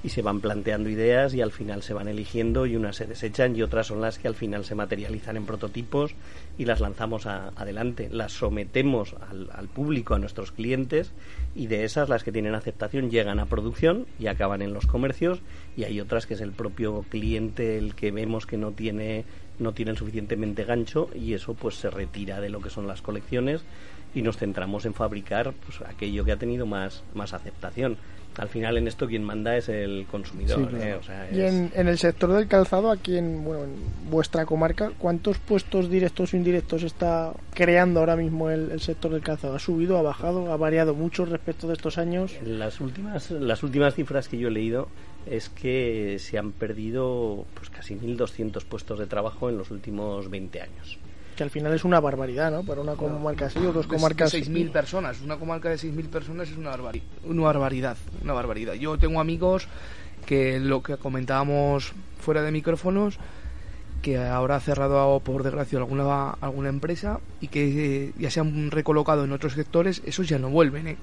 y 0.05 0.11
se 0.11 0.21
van 0.21 0.41
planteando 0.43 0.91
ideas 0.91 1.33
y 1.33 1.41
al 1.41 1.53
final 1.53 1.83
se 1.83 1.95
van 1.95 2.07
eligiendo 2.07 2.67
y 2.67 2.76
unas 2.76 2.97
se 2.97 3.07
desechan 3.07 3.57
y 3.57 3.62
otras 3.62 3.87
son 3.87 4.03
las 4.03 4.19
que 4.19 4.29
al 4.29 4.35
final 4.35 4.67
se 4.67 4.75
materializan 4.75 5.38
en 5.38 5.47
prototipos 5.47 6.15
y 6.59 6.67
las 6.67 6.81
lanzamos 6.81 7.26
a- 7.26 7.49
adelante. 7.57 8.09
Las 8.12 8.33
sometemos 8.33 9.15
al, 9.31 9.49
al 9.55 9.68
público, 9.68 10.14
a 10.14 10.18
nuestros 10.18 10.53
clientes 10.53 11.12
y 11.57 11.66
de 11.69 11.85
esas 11.85 12.09
las 12.09 12.23
que 12.23 12.33
tienen 12.33 12.55
aceptación 12.55 13.11
llegan 13.11 13.40
a 13.40 13.47
producción 13.47 14.07
y 14.19 14.27
acaban 14.27 14.61
en 14.62 14.75
los 14.75 14.87
comercios 14.87 15.40
y 15.77 15.85
hay 15.85 16.01
otras 16.01 16.27
que 16.27 16.35
es 16.35 16.40
el 16.40 16.53
propio 16.53 17.05
cliente 17.09 17.79
el 17.79 17.95
que 17.95 18.11
vemos 18.11 18.47
que 18.47 18.59
no 18.59 18.73
tiene 18.73 19.25
no 19.59 19.73
tienen 19.73 19.97
suficientemente 19.97 20.64
gancho 20.64 21.09
y 21.14 21.33
eso 21.33 21.55
pues 21.55 21.77
se 21.77 21.88
retira 21.88 22.40
de 22.40 22.51
lo 22.51 22.61
que 22.61 22.69
son 22.69 22.87
las 22.87 23.01
colecciones 23.01 23.62
y 24.14 24.23
nos 24.23 24.38
centramos 24.38 24.87
en 24.87 24.95
fabricar 24.95 25.53
pues, 25.64 25.81
aquello 25.83 26.25
que 26.25 26.33
ha 26.33 26.38
tenido 26.38 26.64
más, 26.64 27.03
más 27.14 27.35
aceptación. 27.35 27.99
Al 28.38 28.49
final 28.49 28.77
en 28.77 28.87
esto 28.88 29.07
quien 29.07 29.25
manda 29.25 29.57
es 29.57 29.68
el 29.68 30.07
consumidor. 30.11 30.59
Sí, 30.59 30.66
claro. 30.66 30.85
¿eh? 30.85 30.94
O 30.94 31.03
sea, 31.03 31.29
y 31.33 31.40
en 31.40 31.88
el 31.88 31.99
sector 31.99 32.33
del 32.33 32.49
calzado, 32.49 32.90
aquí 32.90 33.16
en, 33.16 33.44
bueno, 33.44 33.64
en 33.64 34.11
vuestra 34.11 34.44
comarca, 34.44 34.92
¿cuántos 34.99 35.38
puestos 35.38 35.90
directos 35.90 36.35
o 36.35 36.37
indirectos 36.37 36.83
está 36.83 37.33
creando 37.55 38.01
ahora 38.01 38.16
mismo 38.16 38.51
el, 38.51 38.70
el 38.70 38.81
sector 38.81 39.12
del 39.12 39.22
calzado? 39.22 39.55
¿Ha 39.55 39.59
subido, 39.59 39.96
ha 39.96 40.03
bajado, 40.03 40.53
ha 40.53 40.57
variado 40.57 40.94
mucho 40.94 41.25
respecto 41.25 41.66
de 41.66 41.75
estos 41.75 41.99
años? 41.99 42.35
Las 42.44 42.81
últimas, 42.81 43.31
las 43.31 43.62
últimas 43.62 43.94
cifras 43.94 44.29
que 44.29 44.38
yo 44.38 44.49
he 44.49 44.51
leído 44.51 44.88
es 45.27 45.49
que 45.49 46.18
se 46.20 46.38
han 46.38 46.53
perdido 46.53 47.46
pues 47.55 47.70
casi 47.70 47.94
1.200 47.96 48.64
puestos 48.64 48.99
de 48.99 49.07
trabajo 49.07 49.49
en 49.49 49.59
los 49.59 49.70
últimos 49.70 50.31
20 50.31 50.61
años. 50.61 50.99
Que 51.37 51.42
al 51.42 51.51
final 51.51 51.72
es 51.75 51.85
una 51.85 52.01
barbaridad, 52.01 52.51
¿no? 52.51 52.62
Para 52.64 52.81
una 52.81 52.94
comarca 52.94 53.46
así 53.46 53.59
o 53.59 53.72
dos 53.72 53.87
comarcas. 53.87 54.33
De 54.33 54.38
6.000 54.42 54.72
personas. 54.72 55.20
Una 55.20 55.37
comarca 55.37 55.68
de 55.68 55.77
6.000 55.77 56.09
personas 56.09 56.49
es 56.49 56.57
una, 56.57 56.75
barbari- 56.75 57.03
una 57.25 57.42
barbaridad. 57.42 57.96
Una 58.25 58.33
barbaridad. 58.33 58.72
Yo 58.75 58.96
tengo 58.99 59.20
amigos 59.20 59.68
que 60.25 60.59
lo 60.59 60.83
que 60.83 60.96
comentábamos 60.96 61.92
fuera 62.18 62.40
de 62.42 62.51
micrófonos, 62.53 63.18
que 64.03 64.16
ahora 64.18 64.57
ha 64.57 64.61
cerrado 64.61 65.20
por 65.20 65.42
desgracia 65.42 65.79
alguna, 65.79 66.31
alguna 66.40 66.68
empresa 66.70 67.20
y 67.40 67.49
que 67.49 68.12
ya 68.18 68.31
se 68.31 68.40
han 68.40 68.70
recolocado 68.70 69.25
en 69.25 69.33
otros 69.33 69.53
sectores, 69.53 70.03
esos 70.07 70.27
ya 70.29 70.38
no 70.38 70.49
vuelven, 70.49 70.87
¿eh? 70.88 70.96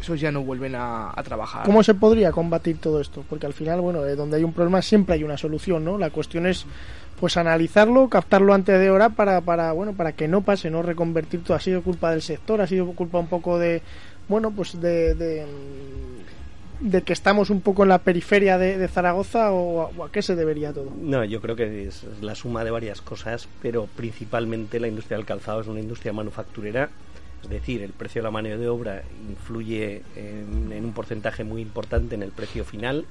Esos 0.00 0.20
ya 0.20 0.30
no 0.30 0.42
vuelven 0.42 0.74
a, 0.76 1.10
a 1.14 1.22
trabajar. 1.24 1.64
¿Cómo 1.64 1.82
se 1.82 1.94
podría 1.94 2.30
combatir 2.30 2.78
todo 2.78 3.00
esto? 3.00 3.24
Porque 3.28 3.46
al 3.46 3.52
final, 3.52 3.80
bueno, 3.80 4.04
eh, 4.06 4.14
donde 4.14 4.36
hay 4.36 4.44
un 4.44 4.52
problema 4.52 4.80
siempre 4.80 5.14
hay 5.16 5.24
una 5.24 5.36
solución, 5.36 5.84
¿no? 5.84 5.98
La 5.98 6.10
cuestión 6.10 6.46
es 6.46 6.66
pues 7.18 7.36
analizarlo, 7.36 8.08
captarlo 8.08 8.54
antes 8.54 8.78
de 8.78 8.90
hora 8.92 9.08
para, 9.08 9.40
para 9.40 9.72
bueno, 9.72 9.94
para 9.94 10.12
que 10.12 10.28
no 10.28 10.42
pase, 10.42 10.70
no 10.70 10.82
reconvertir 10.82 11.42
todo. 11.42 11.56
Ha 11.56 11.60
sido 11.60 11.82
culpa 11.82 12.12
del 12.12 12.22
sector, 12.22 12.60
ha 12.60 12.66
sido 12.68 12.86
culpa 12.92 13.18
un 13.18 13.26
poco 13.26 13.58
de, 13.58 13.82
bueno, 14.28 14.52
pues 14.52 14.80
de, 14.80 15.16
de, 15.16 15.44
de 16.78 17.02
que 17.02 17.12
estamos 17.12 17.50
un 17.50 17.60
poco 17.60 17.82
en 17.82 17.88
la 17.88 17.98
periferia 17.98 18.56
de, 18.56 18.78
de 18.78 18.86
Zaragoza 18.86 19.50
o 19.50 19.82
a, 19.82 19.90
o 19.96 20.04
a 20.04 20.12
qué 20.12 20.22
se 20.22 20.36
debería 20.36 20.72
todo. 20.72 20.92
No, 20.96 21.24
yo 21.24 21.40
creo 21.40 21.56
que 21.56 21.88
es 21.88 22.06
la 22.20 22.36
suma 22.36 22.62
de 22.62 22.70
varias 22.70 23.02
cosas, 23.02 23.48
pero 23.60 23.88
principalmente 23.96 24.78
la 24.78 24.86
industria 24.86 25.16
del 25.16 25.26
calzado 25.26 25.60
es 25.62 25.66
una 25.66 25.80
industria 25.80 26.12
manufacturera, 26.12 26.88
es 27.42 27.48
decir, 27.48 27.82
el 27.82 27.92
precio 27.92 28.20
de 28.20 28.24
la 28.24 28.30
mano 28.30 28.48
de 28.48 28.68
obra 28.68 29.02
influye 29.28 30.02
en, 30.16 30.84
un 30.84 30.92
porcentaje 30.92 31.44
muy 31.44 31.62
importante 31.62 32.14
en 32.14 32.22
el 32.22 32.30
precio 32.30 32.64
final 32.64 33.06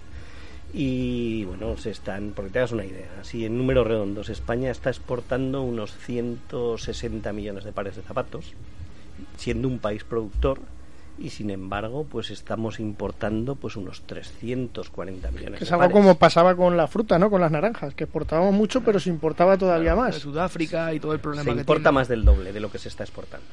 y 0.74 1.46
bueno, 1.46 1.78
se 1.78 1.92
están, 1.92 2.34
porque 2.36 2.52
te 2.52 2.60
hagas 2.60 2.74
una 2.74 2.86
idea, 2.86 3.08
así 3.22 3.46
en 3.46 3.58
números 3.58 3.88
redondos, 3.88 4.30
España 4.30 4.70
está 4.70 4.90
exportando 4.90 5.62
unos 5.62 5.96
160 5.98 7.32
millones 7.32 7.64
de 7.64 7.72
pares 7.72 7.96
de 7.96 8.02
zapatos, 8.02 8.54
siendo 9.38 9.68
un 9.68 9.80
país 9.80 10.04
productor 10.04 10.60
y 11.20 11.30
sin 11.32 11.50
embargo, 11.50 12.06
pues 12.10 12.30
estamos 12.30 12.80
importando 12.80 13.56
pues 13.56 13.76
unos 13.76 14.02
340 14.04 15.32
millones 15.32 15.58
Que 15.58 15.64
es 15.64 15.70
de 15.70 15.76
algo 15.76 15.82
pares. 15.88 15.94
como 15.94 16.16
pasaba 16.18 16.56
con 16.56 16.78
la 16.78 16.88
fruta, 16.88 17.18
¿no? 17.18 17.30
Con 17.30 17.42
las 17.42 17.52
naranjas, 17.52 17.94
que 17.96 18.04
exportábamos 18.04 18.54
mucho, 18.54 18.82
pero 18.82 19.00
se 19.00 19.10
importaba 19.10 19.58
todavía 19.58 19.92
de 19.92 19.98
más. 19.98 20.16
Sudáfrica 20.16 20.94
y 20.94 21.00
todo 21.00 21.14
el 21.14 21.20
problema 21.20 21.44
se 21.44 21.54
que 21.54 21.60
importa 21.62 21.84
tiene. 21.90 21.92
más 21.96 22.08
del 22.08 22.24
doble 22.26 22.54
de 22.54 22.60
lo 22.60 22.70
que 22.72 22.78
se 22.78 22.90
está 22.90 23.04
exportando. 23.04 23.46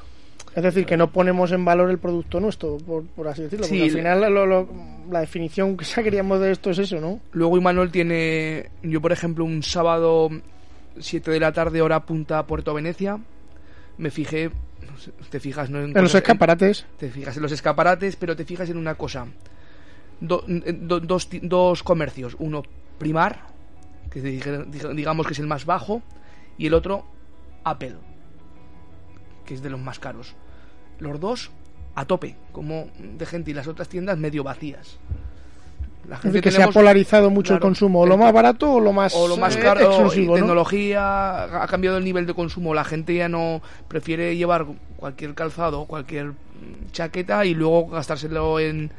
Es 0.55 0.63
decir, 0.63 0.85
que 0.85 0.95
no 0.95 1.09
ponemos 1.11 1.51
en 1.51 1.65
valor 1.65 1.89
el 1.89 1.97
producto 1.97 2.39
nuestro, 2.39 2.77
por, 2.77 3.03
por 3.07 3.27
así 3.27 3.41
decirlo. 3.43 3.65
Sí, 3.65 3.71
porque 3.77 3.83
al 3.91 3.97
final 3.97 4.33
lo- 4.33 4.45
lo- 4.45 4.69
la 5.11 5.19
definición 5.19 5.75
que 5.75 5.83
sacaríamos 5.83 6.39
de 6.39 6.51
esto 6.51 6.69
es 6.69 6.79
eso, 6.79 7.01
¿no? 7.01 7.19
Luego 7.33 7.57
Imanol 7.57 7.91
tiene, 7.91 8.69
yo 8.81 9.01
por 9.01 9.11
ejemplo, 9.11 9.43
un 9.43 9.63
sábado 9.63 10.29
7 10.97 11.29
de 11.29 11.39
la 11.41 11.51
tarde, 11.51 11.81
hora 11.81 12.05
punta 12.05 12.45
Puerto 12.47 12.73
Venecia, 12.73 13.19
me 13.97 14.11
fijé, 14.11 14.49
te 15.29 15.39
fijas, 15.39 15.69
¿no? 15.69 15.79
En 15.79 15.93
los 15.93 16.03
cosas- 16.03 16.21
escaparates. 16.21 16.85
te 16.97 17.09
fijas 17.09 17.35
en 17.35 17.43
los 17.43 17.51
escaparates, 17.51 18.15
pero 18.15 18.35
te 18.35 18.45
fijas 18.45 18.69
en 18.69 18.77
una 18.77 18.95
cosa. 18.95 19.27
Do- 20.19 20.43
en 20.47 20.87
do- 20.87 20.99
dos, 20.99 21.27
dos 21.41 21.83
comercios, 21.83 22.35
uno 22.39 22.63
primar, 22.97 23.47
que 24.09 24.21
dig- 24.23 24.65
dig- 24.71 24.93
digamos 24.95 25.27
que 25.27 25.33
es 25.33 25.39
el 25.39 25.47
más 25.47 25.65
bajo, 25.65 26.01
y 26.57 26.67
el 26.67 26.73
otro 26.73 27.05
Apple, 27.63 27.95
que 29.45 29.53
es 29.53 29.61
de 29.61 29.69
los 29.69 29.79
más 29.79 29.99
caros. 29.99 30.35
Los 30.99 31.19
dos 31.19 31.51
a 31.95 32.05
tope, 32.05 32.35
como 32.51 32.89
de 32.99 33.25
gente, 33.25 33.51
y 33.51 33.53
las 33.53 33.67
otras 33.67 33.89
tiendas 33.89 34.17
medio 34.17 34.43
vacías. 34.43 34.97
La 36.07 36.15
Es 36.15 36.21
gente 36.21 36.37
decir, 36.37 36.41
que 36.43 36.51
se 36.51 36.63
ha 36.63 36.67
polarizado 36.69 37.29
mucho 37.29 37.53
el 37.55 37.59
consumo, 37.59 38.01
o 38.01 38.05
lo 38.05 38.17
más 38.17 38.31
barato 38.31 38.73
o 38.73 38.79
lo 38.79 38.93
más, 38.93 39.13
o 39.15 39.27
lo 39.27 39.37
más 39.37 39.55
eh, 39.55 39.59
caro, 39.59 39.81
exclusivo, 39.81 40.37
y 40.37 40.41
¿no? 40.41 40.45
tecnología, 40.45 41.63
ha 41.63 41.67
cambiado 41.67 41.97
el 41.97 42.03
nivel 42.03 42.25
de 42.25 42.33
consumo. 42.33 42.73
La 42.73 42.83
gente 42.83 43.15
ya 43.15 43.27
no 43.29 43.61
prefiere 43.87 44.35
llevar 44.37 44.65
cualquier 44.97 45.33
calzado, 45.33 45.85
cualquier 45.85 46.31
chaqueta 46.91 47.45
y 47.45 47.53
luego 47.53 47.87
gastárselo 47.87 48.59
en, 48.59 48.91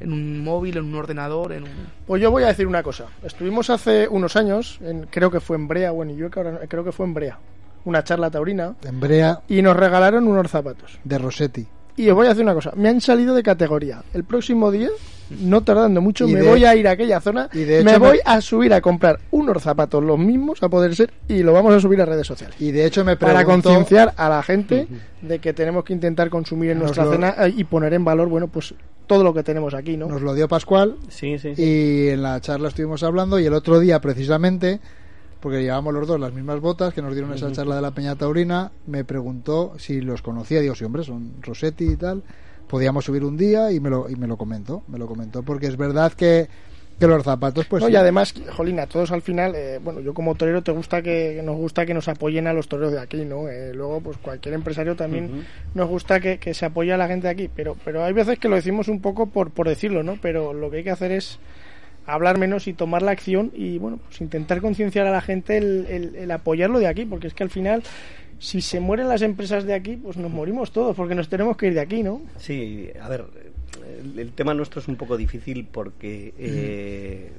en 0.00 0.12
un 0.12 0.42
móvil, 0.42 0.76
en 0.78 0.84
un 0.84 0.94
ordenador, 0.96 1.52
en 1.52 1.64
un... 1.64 1.70
Pues 2.06 2.20
yo 2.22 2.30
voy 2.30 2.42
a 2.42 2.48
decir 2.48 2.66
una 2.66 2.82
cosa. 2.82 3.06
Estuvimos 3.22 3.70
hace 3.70 4.08
unos 4.08 4.36
años, 4.36 4.78
en- 4.82 5.06
creo 5.10 5.30
que 5.30 5.40
fue 5.40 5.56
en 5.56 5.68
Brea, 5.68 5.90
bueno, 5.90 6.12
yo 6.14 6.30
que 6.30 6.40
ahora- 6.40 6.60
creo 6.68 6.82
que 6.84 6.92
fue 6.92 7.06
en 7.06 7.14
Brea, 7.14 7.38
una 7.84 8.02
charla 8.02 8.30
taurina, 8.30 8.74
En 8.84 8.98
Brea 9.00 9.40
y 9.48 9.62
nos 9.62 9.76
regalaron 9.76 10.26
unos 10.26 10.50
zapatos. 10.50 10.98
de 11.04 11.18
Rossetti. 11.18 11.66
Y 11.96 12.08
os 12.08 12.14
voy 12.16 12.26
a 12.26 12.30
decir 12.30 12.42
una 12.42 12.54
cosa, 12.54 12.72
me 12.76 12.88
han 12.88 13.00
salido 13.00 13.34
de 13.34 13.42
categoría. 13.42 14.02
El 14.14 14.24
próximo 14.24 14.70
día, 14.72 14.88
no 15.40 15.62
tardando 15.62 16.00
mucho, 16.00 16.26
Y 16.28 16.32
me 16.34 16.40
de- 16.40 16.48
voy 16.48 16.64
a 16.64 16.74
ir 16.74 16.88
a 16.88 16.92
aquella 16.92 17.20
zona, 17.20 17.48
y 17.52 17.60
de 17.60 17.84
me 17.84 17.92
hecho 17.92 18.00
voy 18.00 18.16
me- 18.16 18.22
a 18.24 18.40
subir 18.40 18.74
a 18.74 18.80
comprar 18.80 19.20
unos 19.30 19.62
zapatos 19.62 20.02
los 20.02 20.18
mismos, 20.18 20.60
a 20.62 20.68
poder 20.68 20.96
ser, 20.96 21.12
y 21.28 21.42
lo 21.44 21.52
vamos 21.52 21.72
a 21.72 21.78
subir 21.80 22.00
a 22.02 22.04
redes 22.06 22.26
sociales. 22.26 22.56
Y 22.60 22.72
de 22.72 22.84
hecho 22.84 23.04
me 23.04 23.16
Para 23.16 23.34
preguntó... 23.44 23.68
concienciar 23.70 24.12
a 24.16 24.28
la 24.28 24.42
gente 24.42 24.88
de 25.22 25.38
que 25.38 25.52
tenemos 25.52 25.84
que 25.84 25.92
intentar 25.92 26.30
consumir 26.30 26.70
en 26.70 26.78
Nos 26.78 26.86
nuestra 26.86 27.04
lo- 27.04 27.12
cena 27.12 27.34
eh, 27.46 27.54
y 27.56 27.62
poner 27.64 27.94
en 27.94 28.04
valor, 28.04 28.28
bueno, 28.28 28.48
pues 28.48 28.74
todo 29.06 29.22
lo 29.22 29.32
que 29.32 29.42
tenemos 29.44 29.72
aquí, 29.74 29.96
¿no? 29.96 30.08
Nos 30.08 30.22
lo 30.22 30.34
dio 30.34 30.48
Pascual 30.48 30.96
Sí, 31.08 31.38
sí, 31.38 31.54
sí. 31.54 31.62
y 31.62 32.08
en 32.08 32.22
la 32.22 32.40
charla 32.40 32.68
estuvimos 32.68 33.02
hablando 33.04 33.38
y 33.38 33.44
el 33.46 33.52
otro 33.54 33.78
día 33.78 34.00
precisamente 34.00 34.80
porque 35.44 35.60
llevábamos 35.60 35.92
los 35.92 36.08
dos 36.08 36.18
las 36.18 36.32
mismas 36.32 36.58
botas 36.58 36.94
que 36.94 37.02
nos 37.02 37.12
dieron 37.12 37.30
esa 37.34 37.52
charla 37.52 37.76
de 37.76 37.82
la 37.82 37.90
Peña 37.90 38.16
Taurina 38.16 38.72
me 38.86 39.04
preguntó 39.04 39.74
si 39.78 40.00
los 40.00 40.22
conocía 40.22 40.62
digo 40.62 40.74
sí 40.74 40.84
hombre 40.84 41.04
son 41.04 41.34
Rossetti 41.42 41.84
y 41.84 41.96
tal 41.96 42.22
podíamos 42.66 43.04
subir 43.04 43.22
un 43.24 43.36
día 43.36 43.70
y 43.70 43.78
me 43.78 43.90
lo 43.90 44.08
y 44.08 44.16
me 44.16 44.26
lo 44.26 44.38
comentó 44.38 44.82
me 44.88 44.98
lo 44.98 45.06
comentó 45.06 45.42
porque 45.42 45.66
es 45.66 45.76
verdad 45.76 46.14
que 46.14 46.48
que 46.98 47.06
los 47.06 47.22
zapatos 47.24 47.66
pues 47.66 47.82
No, 47.82 47.88
sí. 47.88 47.92
y 47.92 47.96
además, 47.96 48.32
Jolina, 48.56 48.86
todos 48.86 49.10
al 49.10 49.20
final, 49.20 49.52
eh, 49.56 49.80
bueno, 49.82 49.98
yo 49.98 50.14
como 50.14 50.36
torero 50.36 50.62
te 50.62 50.70
gusta 50.70 51.02
que 51.02 51.42
nos 51.44 51.56
gusta 51.56 51.84
que 51.84 51.92
nos 51.92 52.06
apoyen 52.06 52.46
a 52.46 52.52
los 52.52 52.68
toreros 52.68 52.92
de 52.92 53.00
aquí, 53.00 53.24
¿no? 53.24 53.48
Eh, 53.48 53.74
luego, 53.74 54.00
pues 54.00 54.16
cualquier 54.18 54.54
empresario 54.54 54.94
también 54.94 55.44
nos 55.74 55.88
gusta 55.88 56.20
que, 56.20 56.38
que 56.38 56.54
se 56.54 56.66
apoye 56.66 56.92
a 56.92 56.96
la 56.96 57.08
gente 57.08 57.26
de 57.26 57.32
aquí, 57.32 57.50
pero, 57.54 57.76
pero 57.84 58.04
hay 58.04 58.12
veces 58.12 58.38
que 58.38 58.48
lo 58.48 58.54
decimos 58.54 58.86
un 58.86 59.00
poco 59.00 59.26
por, 59.26 59.50
por 59.50 59.68
decirlo, 59.68 60.04
¿no? 60.04 60.18
Pero 60.22 60.52
lo 60.54 60.70
que 60.70 60.76
hay 60.78 60.84
que 60.84 60.92
hacer 60.92 61.10
es 61.10 61.40
hablar 62.06 62.38
menos 62.38 62.66
y 62.68 62.72
tomar 62.74 63.02
la 63.02 63.12
acción 63.12 63.50
y, 63.54 63.78
bueno, 63.78 63.98
pues 64.06 64.20
intentar 64.20 64.60
concienciar 64.60 65.06
a 65.06 65.10
la 65.10 65.20
gente 65.20 65.56
el, 65.56 65.86
el- 65.88 66.16
el 66.16 66.30
apoyarlo 66.30 66.78
de 66.78 66.86
aquí, 66.86 67.04
porque 67.04 67.26
es 67.26 67.34
que 67.34 67.42
al 67.44 67.50
final, 67.50 67.82
si 68.38 68.60
se 68.60 68.80
mueren 68.80 69.08
las 69.08 69.22
empresas 69.22 69.64
de 69.64 69.74
aquí, 69.74 69.96
pues 69.96 70.16
nos 70.16 70.30
morimos 70.30 70.72
todos, 70.72 70.94
porque 70.96 71.14
nos 71.14 71.28
tenemos 71.28 71.56
que 71.56 71.68
ir 71.68 71.74
de 71.74 71.80
aquí, 71.80 72.02
¿no? 72.02 72.20
Sí, 72.38 72.90
a 73.00 73.08
ver, 73.08 73.24
el, 74.02 74.18
el 74.18 74.32
tema 74.32 74.52
nuestro 74.54 74.80
es 74.80 74.88
un 74.88 74.96
poco 74.96 75.16
difícil 75.16 75.66
porque 75.70 76.34
eh, 76.38 77.30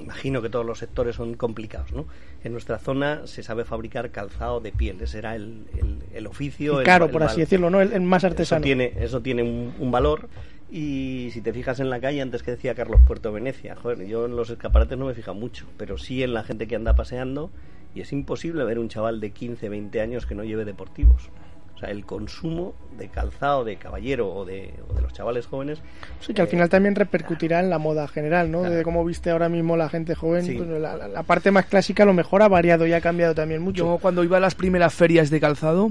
imagino 0.00 0.40
que 0.42 0.48
todos 0.48 0.64
los 0.66 0.78
sectores 0.78 1.16
son 1.16 1.34
complicados, 1.34 1.92
¿no? 1.92 2.06
En 2.42 2.52
nuestra 2.52 2.78
zona 2.78 3.26
se 3.26 3.42
sabe 3.42 3.64
fabricar 3.64 4.10
calzado 4.10 4.60
de 4.60 4.72
piel, 4.72 5.00
ese 5.00 5.18
era 5.18 5.34
el, 5.36 5.64
el- 5.78 5.98
el 6.14 6.26
oficio. 6.26 6.80
El 6.80 7.10
por 7.10 7.22
así 7.22 7.40
decirlo, 7.40 7.70
¿no? 7.70 7.80
El, 7.80 8.00
más 8.02 8.22
Eso 8.24 8.28
artesano. 8.28 8.62
tiene, 8.62 8.92
eso 9.00 9.20
tiene 9.20 9.42
un, 9.42 9.72
un 9.78 9.90
valor. 9.90 10.28
Y 10.70 11.30
si 11.32 11.40
te 11.40 11.52
fijas 11.52 11.80
en 11.80 11.90
la 11.90 12.00
calle, 12.00 12.22
antes 12.22 12.42
que 12.42 12.52
decía 12.52 12.74
Carlos 12.74 13.00
Puerto 13.06 13.32
Venecia, 13.32 13.74
joder, 13.74 14.06
yo 14.06 14.26
en 14.26 14.36
los 14.36 14.50
escaparates 14.50 14.96
no 14.96 15.06
me 15.06 15.14
fija 15.14 15.32
mucho, 15.32 15.66
pero 15.76 15.98
sí 15.98 16.22
en 16.22 16.32
la 16.32 16.44
gente 16.44 16.68
que 16.68 16.76
anda 16.76 16.94
paseando, 16.94 17.50
y 17.94 18.02
es 18.02 18.12
imposible 18.12 18.62
ver 18.64 18.78
un 18.78 18.88
chaval 18.88 19.20
de 19.20 19.30
15, 19.30 19.68
20 19.68 20.00
años 20.00 20.26
que 20.26 20.34
no 20.36 20.44
lleve 20.44 20.64
deportivos. 20.64 21.28
O 21.74 21.78
sea, 21.80 21.90
el 21.90 22.04
consumo 22.04 22.74
de 22.98 23.08
calzado 23.08 23.64
de 23.64 23.76
caballero 23.76 24.28
o 24.30 24.44
de, 24.44 24.74
o 24.90 24.92
de 24.94 25.00
los 25.00 25.14
chavales 25.14 25.46
jóvenes. 25.46 25.80
Sí, 26.20 26.34
que 26.34 26.42
al 26.42 26.46
eh, 26.46 26.50
final 26.50 26.68
también 26.68 26.94
repercutirá 26.94 27.58
en 27.58 27.70
la 27.70 27.78
moda 27.78 28.06
general, 28.06 28.50
¿no? 28.50 28.60
Claro. 28.60 28.74
De 28.74 28.82
cómo 28.82 29.02
viste 29.04 29.30
ahora 29.30 29.48
mismo 29.48 29.78
la 29.78 29.88
gente 29.88 30.14
joven. 30.14 30.44
Sí. 30.44 30.52
pues, 30.56 30.68
la, 30.68 31.22
parte 31.22 31.50
más 31.50 31.64
clásica 31.66 32.02
a 32.02 32.06
lo 32.06 32.12
mejor 32.12 32.42
ha 32.42 32.48
variado 32.48 32.86
y 32.86 32.92
ha 32.92 33.00
cambiado 33.00 33.34
también 33.34 33.62
mucho. 33.62 33.84
Yo 33.84 33.98
cuando 33.98 34.22
iba 34.22 34.36
a 34.36 34.40
las 34.40 34.54
primeras 34.54 34.92
ferias 34.92 35.30
de 35.30 35.40
calzado, 35.40 35.90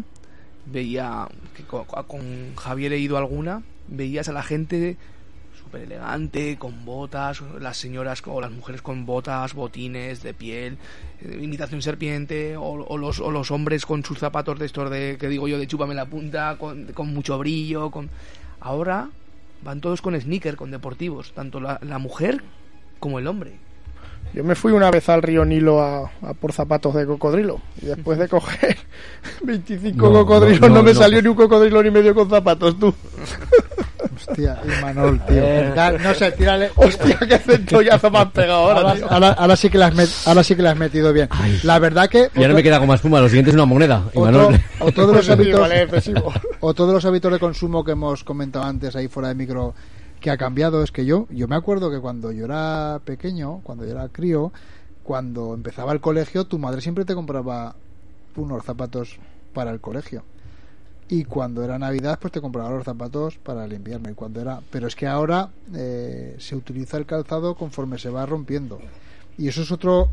veía 0.67 1.27
que 1.55 1.63
co- 1.63 1.85
co- 1.85 2.03
con, 2.05 2.55
Javier 2.55 2.93
he 2.93 2.99
ido 2.99 3.17
a 3.17 3.19
alguna, 3.21 3.63
veías 3.89 4.29
a 4.29 4.33
la 4.33 4.43
gente 4.43 4.97
súper 5.61 5.83
elegante, 5.83 6.57
con 6.57 6.85
botas, 6.85 7.41
las 7.59 7.77
señoras 7.77 8.23
o 8.25 8.41
las 8.41 8.51
mujeres 8.51 8.81
con 8.81 9.05
botas, 9.05 9.53
botines 9.53 10.23
de 10.23 10.33
piel, 10.33 10.77
eh, 11.21 11.39
imitación 11.41 11.81
serpiente, 11.81 12.57
o, 12.57 12.63
o 12.63 12.97
los, 12.97 13.19
o 13.19 13.29
los 13.29 13.51
hombres 13.51 13.85
con 13.85 14.03
sus 14.03 14.19
zapatos 14.19 14.57
de 14.57 14.65
estos 14.65 14.89
de, 14.89 15.17
que 15.19 15.27
digo 15.27 15.47
yo, 15.47 15.57
de 15.57 15.67
chúpame 15.67 15.93
la 15.93 16.05
punta, 16.05 16.57
con, 16.57 16.85
con 16.93 17.13
mucho 17.13 17.37
brillo, 17.37 17.91
con... 17.91 18.09
Ahora 18.61 19.09
van 19.61 19.81
todos 19.81 20.01
con 20.01 20.19
sneaker, 20.19 20.55
con 20.55 20.71
deportivos, 20.71 21.33
tanto 21.33 21.59
la, 21.59 21.79
la 21.83 21.99
mujer 21.99 22.41
como 22.99 23.19
el 23.19 23.27
hombre. 23.27 23.53
Yo 24.33 24.43
me 24.43 24.55
fui 24.55 24.71
una 24.71 24.91
vez 24.91 25.09
al 25.09 25.23
río 25.23 25.43
Nilo 25.43 25.81
a, 25.81 26.11
a 26.21 26.33
por 26.33 26.53
zapatos 26.53 26.93
de 26.93 27.05
cocodrilo. 27.05 27.61
Y 27.81 27.87
después 27.87 28.19
de 28.19 28.27
coger 28.27 28.77
25 29.43 29.97
No, 29.97 30.13
cocodrilos, 30.13 30.61
no, 30.61 30.69
no, 30.69 30.75
no, 30.75 30.83
me 30.83 30.93
no, 30.93 30.99
salió 30.99 31.21
ni 31.21 31.27
un 31.29 31.35
cocodrilo 31.35 31.81
ni 31.81 31.89
medio 31.89 32.13
con 32.13 32.29
zapatos, 32.29 32.77
tú. 32.77 32.93
hostia 34.27 34.59
y 34.63 34.81
Manol 34.81 35.19
tío 35.25 35.73
Da- 35.75 35.91
no 35.93 36.13
sé 36.13 36.31
tírale 36.33 36.69
Hostia, 36.75 37.17
qué 37.27 37.37
centollazo 37.37 38.11
me 38.11 38.19
has 38.19 38.31
pegado 38.31 38.59
ahora, 38.71 38.79
ahora, 38.81 38.93
tío. 38.95 39.11
ahora- 39.11 39.31
ahora 39.33 39.55
sí 39.55 39.69
que 39.69 39.77
la 39.77 39.87
has 39.87 39.95
met- 39.95 40.27
ahora 40.27 40.43
sí 40.43 40.55
que 40.55 40.61
la 40.61 40.71
has 40.71 40.77
metido 40.77 41.13
bien 41.13 41.29
la 41.63 41.79
verdad 41.79 42.09
que 42.09 42.29
Ya 42.35 42.47
no 42.47 42.53
me 42.53 42.63
queda 42.63 42.79
con 42.79 42.87
más 42.87 43.01
fuma, 43.01 43.19
lo 43.19 43.27
siguiente 43.29 43.51
es 43.51 43.55
una 43.55 43.65
moneda. 43.65 44.03
Y 44.13 44.17
otro, 44.19 44.31
Manuel- 44.51 44.63
otro 44.79 45.07
de 45.07 45.13
los 45.13 45.25
Sí, 45.25 45.31
hábitos. 45.31 45.69
Otro 46.61 46.87
de 46.87 46.93
los 46.93 47.05
hábitos 47.05 47.31
de 47.31 47.39
consumo 47.39 47.83
que 47.83 47.91
hemos 47.91 48.23
comentado 48.23 48.65
antes 48.65 48.95
ahí 48.95 49.07
fuera 49.07 49.29
de 49.29 49.35
micro 49.35 49.73
que 50.19 50.29
ha 50.31 50.37
cambiado 50.37 50.83
es 50.83 50.91
que 50.91 51.05
yo, 51.05 51.27
yo 51.29 51.47
me 51.47 51.55
acuerdo 51.55 51.89
que 51.89 51.99
cuando 51.99 52.31
yo 52.33 52.43
era 52.45 52.99
pequeño, 53.05 53.61
cuando 53.63 53.85
yo 53.85 53.91
era 53.91 54.09
crío, 54.09 54.51
cuando 55.03 55.53
empezaba 55.53 55.93
el 55.93 56.01
colegio, 56.01 56.45
tu 56.45 56.59
madre 56.59 56.81
siempre 56.81 57.05
te 57.05 57.15
compraba 57.15 57.75
unos 58.35 58.63
zapatos 58.65 59.17
para 59.53 59.71
el 59.71 59.79
colegio. 59.79 60.23
Y 61.09 61.25
cuando 61.25 61.63
era 61.63 61.79
Navidad, 61.79 62.19
pues 62.21 62.31
te 62.31 62.39
compraba 62.39 62.69
los 62.69 62.83
zapatos 62.83 63.37
para 63.39 63.65
el 63.65 63.73
invierno. 63.73 64.09
Y 64.09 64.13
cuando 64.13 64.39
era, 64.41 64.61
pero 64.69 64.87
es 64.87 64.95
que 64.95 65.07
ahora 65.07 65.49
eh, 65.75 66.35
se 66.37 66.55
utiliza 66.55 66.97
el 66.97 67.07
calzado 67.07 67.55
conforme 67.55 67.97
se 67.97 68.09
va 68.09 68.25
rompiendo. 68.25 68.79
Y 69.37 69.47
eso 69.47 69.63
es 69.63 69.71
otro, 69.71 70.09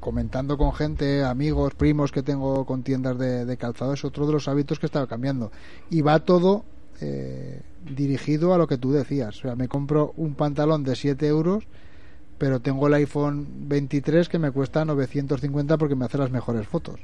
comentando 0.00 0.56
con 0.56 0.72
gente, 0.72 1.22
amigos, 1.22 1.74
primos 1.74 2.12
que 2.12 2.22
tengo 2.22 2.64
con 2.64 2.82
tiendas 2.82 3.18
de, 3.18 3.44
de 3.44 3.56
calzado, 3.58 3.92
es 3.92 4.04
otro 4.04 4.26
de 4.26 4.32
los 4.32 4.48
hábitos 4.48 4.78
que 4.78 4.86
estaba 4.86 5.06
cambiando. 5.06 5.52
Y 5.90 6.00
va 6.00 6.20
todo 6.20 6.64
eh, 7.00 7.60
dirigido 7.84 8.54
a 8.54 8.58
lo 8.58 8.68
que 8.68 8.78
tú 8.78 8.92
decías. 8.92 9.36
O 9.38 9.40
sea, 9.42 9.56
me 9.56 9.66
compro 9.66 10.14
un 10.16 10.34
pantalón 10.34 10.84
de 10.84 10.94
7 10.94 11.26
euros, 11.26 11.64
pero 12.42 12.58
tengo 12.58 12.88
el 12.88 12.94
iPhone 12.94 13.46
23 13.68 14.28
que 14.28 14.36
me 14.36 14.50
cuesta 14.50 14.84
950 14.84 15.78
porque 15.78 15.94
me 15.94 16.06
hace 16.06 16.18
las 16.18 16.32
mejores 16.32 16.66
fotos. 16.66 16.98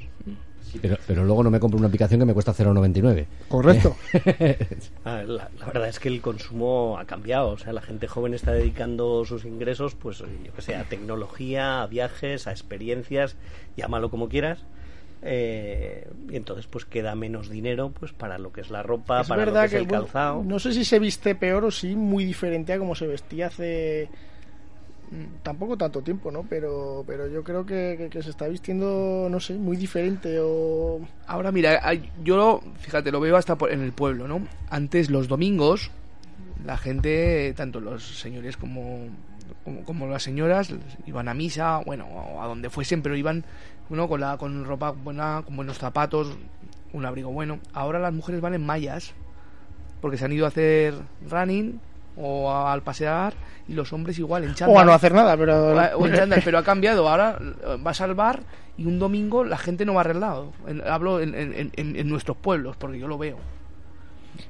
Pero, 0.83 0.97
pero 1.07 1.23
luego 1.23 1.45
no 1.45 1.51
me 1.53 1.61
compro 1.61 1.79
una 1.79 1.87
aplicación 1.87 2.19
que 2.19 2.27
me 2.27 2.35
cuesta 2.35 2.53
0,99. 2.53 3.25
Correcto. 3.47 3.95
Ah, 5.05 5.23
La, 5.25 5.49
la 5.61 5.67
verdad 5.67 5.89
es 5.91 6.01
que 6.01 6.09
el 6.09 6.21
consumo 6.21 6.99
ha 6.99 7.05
cambiado, 7.05 7.51
o 7.51 7.57
sea, 7.57 7.73
la 7.73 7.83
gente 7.83 8.09
joven 8.09 8.35
está 8.35 8.51
dedicando 8.51 9.25
sus 9.25 9.45
ingresos, 9.45 9.95
pues 9.95 10.19
yo 10.19 10.53
que 10.57 10.61
sé, 10.61 10.75
a 10.75 10.83
tecnología, 10.83 11.83
a 11.83 11.87
viajes, 11.87 12.49
a 12.49 12.51
experiencias, 12.51 13.37
llámalo 13.77 14.11
como 14.11 14.29
quieras, 14.29 14.59
eh, 15.23 16.09
y 16.29 16.35
entonces 16.35 16.67
pues 16.67 16.85
queda 16.85 17.15
menos 17.15 17.49
dinero 17.49 17.93
pues 17.97 18.13
para 18.13 18.39
lo 18.39 18.51
que 18.51 18.61
es 18.63 18.71
la 18.71 18.83
ropa, 18.83 19.21
Es 19.21 19.29
para 19.29 19.47
lo 19.47 19.53
que 19.53 19.65
es 19.67 19.73
el 19.73 19.85
bueno, 19.87 20.03
calzado. 20.03 20.43
no 20.43 20.59
sé 20.59 20.73
si 20.73 20.85
se 20.85 20.99
viste 20.99 21.37
peor 21.37 21.65
o 21.65 21.71
sí 21.71 21.95
muy 21.95 22.25
diferente 22.25 22.73
a 22.73 22.79
como 22.79 22.97
se 22.97 23.07
vestía 23.07 23.47
hace 23.47 24.09
tampoco 25.43 25.77
tanto 25.77 26.03
tiempo, 26.03 26.31
¿no? 26.31 26.45
Pero, 26.49 27.05
pero 27.07 27.27
yo 27.29 27.43
creo 27.45 27.65
que, 27.65 28.11
se 28.13 28.31
está 28.31 28.49
vistiendo, 28.49 29.29
no 29.31 29.41
sé, 29.41 29.55
muy 29.55 29.77
diferente 29.77 30.39
o... 30.41 31.01
Ahora 31.27 31.53
mira, 31.53 31.81
yo 32.23 32.61
fíjate, 32.81 33.11
lo 33.13 33.21
veo 33.21 33.37
hasta 33.37 33.57
en 33.71 33.83
el 33.83 33.93
pueblo, 33.93 34.29
¿no? 34.29 34.47
Antes 34.71 35.11
los 35.11 35.29
domingos 35.29 35.91
la 36.65 36.77
gente, 36.77 37.55
tanto 37.57 37.81
los 37.81 38.19
señores 38.21 38.57
como, 38.57 39.07
como, 39.85 40.07
las 40.07 40.23
señoras, 40.23 40.75
iban 41.07 41.29
a 41.29 41.35
misa, 41.35 41.79
bueno, 41.85 42.07
a 42.41 42.47
donde 42.47 42.71
fuesen, 42.71 43.03
pero 43.03 43.17
iban 43.17 43.45
uno 43.91 44.09
con 44.09 44.21
la 44.21 44.37
con 44.37 44.65
ropa 44.65 44.91
buena, 44.91 45.43
con 45.45 45.57
buenos 45.57 45.79
zapatos, 45.79 46.37
un 46.93 47.07
abrigo 47.07 47.31
bueno. 47.31 47.59
Ahora 47.73 47.99
las 47.99 48.13
mujeres 48.13 48.41
van 48.41 48.55
en 48.55 48.67
mallas 48.67 49.15
porque 50.01 50.17
se 50.17 50.25
han 50.25 50.33
ido 50.33 50.45
a 50.45 50.49
hacer 50.49 50.95
running 51.29 51.81
o 52.21 52.51
a- 52.51 52.73
al 52.73 52.83
pasear 52.83 53.33
y 53.69 53.75
los 53.75 53.93
hombres 53.93 54.19
igual 54.19 54.45
en 54.45 54.55
chándal. 54.55 54.77
O 54.77 54.81
a 54.81 54.85
no 54.85 54.93
hacer 54.93 55.13
nada, 55.13 55.37
pero... 55.37 55.75
O 55.75 55.79
a- 55.79 55.97
o 55.97 56.07
en 56.07 56.15
chándal, 56.15 56.41
pero 56.45 56.59
ha 56.59 56.63
cambiado. 56.65 57.09
Ahora 57.09 57.39
eh, 57.41 57.77
vas 57.81 58.01
al 58.01 58.15
bar 58.15 58.41
y 58.77 58.87
un 58.87 58.99
domingo 58.99 59.45
la 59.45 59.59
gente 59.59 59.85
no 59.85 59.95
va 59.95 60.01
arreglado. 60.03 60.53
En- 60.67 60.83
hablo 60.89 61.21
en- 61.21 61.35
en 61.77 62.09
nuestros 62.09 62.37
pueblos, 62.37 62.77
porque 62.77 62.99
yo 62.99 63.09
lo 63.09 63.19
veo. 63.19 63.37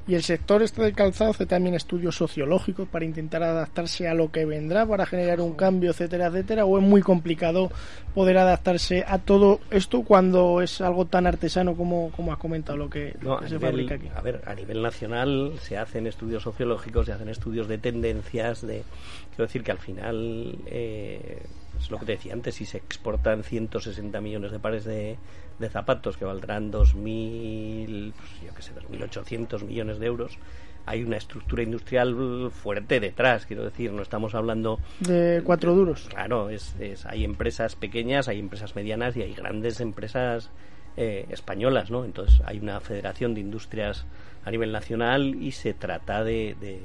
Y 0.07 0.15
el 0.15 0.23
sector 0.23 0.63
este 0.63 0.83
del 0.83 0.95
calzado 0.95 1.31
hace 1.33 1.47
también 1.47 1.75
estudios 1.75 2.17
sociológicos 2.17 2.89
para 2.89 3.05
intentar 3.05 3.43
adaptarse 3.43 4.09
a 4.09 4.15
lo 4.15 4.31
que 4.31 4.45
vendrá, 4.45 4.87
para 4.87 5.05
generar 5.07 5.41
un 5.41 5.55
cambio, 5.55 5.91
etcétera, 5.91 6.27
etcétera. 6.27 6.65
O 6.65 6.79
es 6.79 6.85
muy 6.85 7.03
complicado 7.03 7.71
poder 8.15 8.39
adaptarse 8.39 9.05
a 9.07 9.19
todo 9.19 9.61
esto 9.71 10.03
cuando 10.03 10.61
es 10.63 10.81
algo 10.81 11.05
tan 11.07 11.27
artesano 11.27 11.75
como, 11.77 12.11
como 12.13 12.33
has 12.33 12.39
comentado, 12.39 12.77
lo 12.79 12.89
que, 12.91 13.15
No, 13.21 13.39
que 13.39 13.45
a 13.47 13.49
se 13.49 13.55
nivel- 13.57 13.71
fabrica 13.71 13.95
aquí. 13.97 14.09
A 14.15 14.21
ver, 14.23 14.43
a 14.47 14.55
nivel 14.55 14.83
nacional 14.83 15.53
se 15.61 15.77
hacen 15.77 16.07
estudios 16.07 16.43
sociológicos, 16.43 17.07
se 17.07 17.13
hacen 17.13 17.29
estudios 17.29 17.69
de 17.69 17.79
tendencias, 17.79 18.67
de 18.67 18.83
quiero 19.31 19.47
decir 19.47 19.63
que 19.63 19.73
al 19.73 19.79
final 19.79 20.57
eh, 20.67 21.43
es 21.79 21.91
lo 21.91 21.99
que 21.99 22.07
te 22.07 22.13
decía 22.13 22.33
antes, 22.33 22.57
si 22.57 22.65
se 22.67 22.79
exportan 22.79 23.45
160 23.45 24.21
millones 24.21 24.53
de 24.53 24.59
pares 24.59 24.85
de, 24.85 25.17
de 25.59 25.69
zapatos 25.69 26.17
que 26.17 26.25
valdrán 26.25 26.71
2.000, 26.71 28.13
pues, 28.17 28.41
yo 28.45 28.55
qué 28.55 28.63
sé, 28.63 28.73
2.800 28.75 29.63
millones 29.65 29.99
de 29.99 30.07
euros, 30.07 30.39
hay 30.87 31.03
una 31.03 31.17
estructura 31.19 31.63
industrial 31.63 32.51
fuerte 32.51 32.99
detrás, 33.01 33.45
quiero 33.47 33.65
decir, 33.65 33.93
no 33.93 34.03
estamos 34.03 34.35
hablando 34.35 34.81
De 35.01 35.43
cuatro 35.45 35.75
duros. 35.75 36.07
Claro, 36.09 36.49
es, 36.51 36.75
es- 36.81 37.05
hay 37.07 37.25
empresas 37.25 37.77
pequeñas, 37.77 38.29
hay 38.29 38.39
empresas 38.39 38.75
medianas 38.75 39.17
y 39.17 39.23
hay 39.23 39.35
grandes 39.35 39.81
empresas 39.81 40.51
eh, 40.97 41.27
españolas, 41.31 41.91
¿no? 41.91 42.05
Entonces 42.05 42.41
hay 42.45 42.59
una 42.59 42.81
federación 42.81 43.35
de 43.35 43.41
industrias 43.41 44.05
a 44.45 44.51
nivel 44.51 44.73
nacional 44.73 45.35
y 45.41 45.53
se 45.53 45.75
trata 45.75 46.25
de, 46.25 46.57
de, 46.61 46.81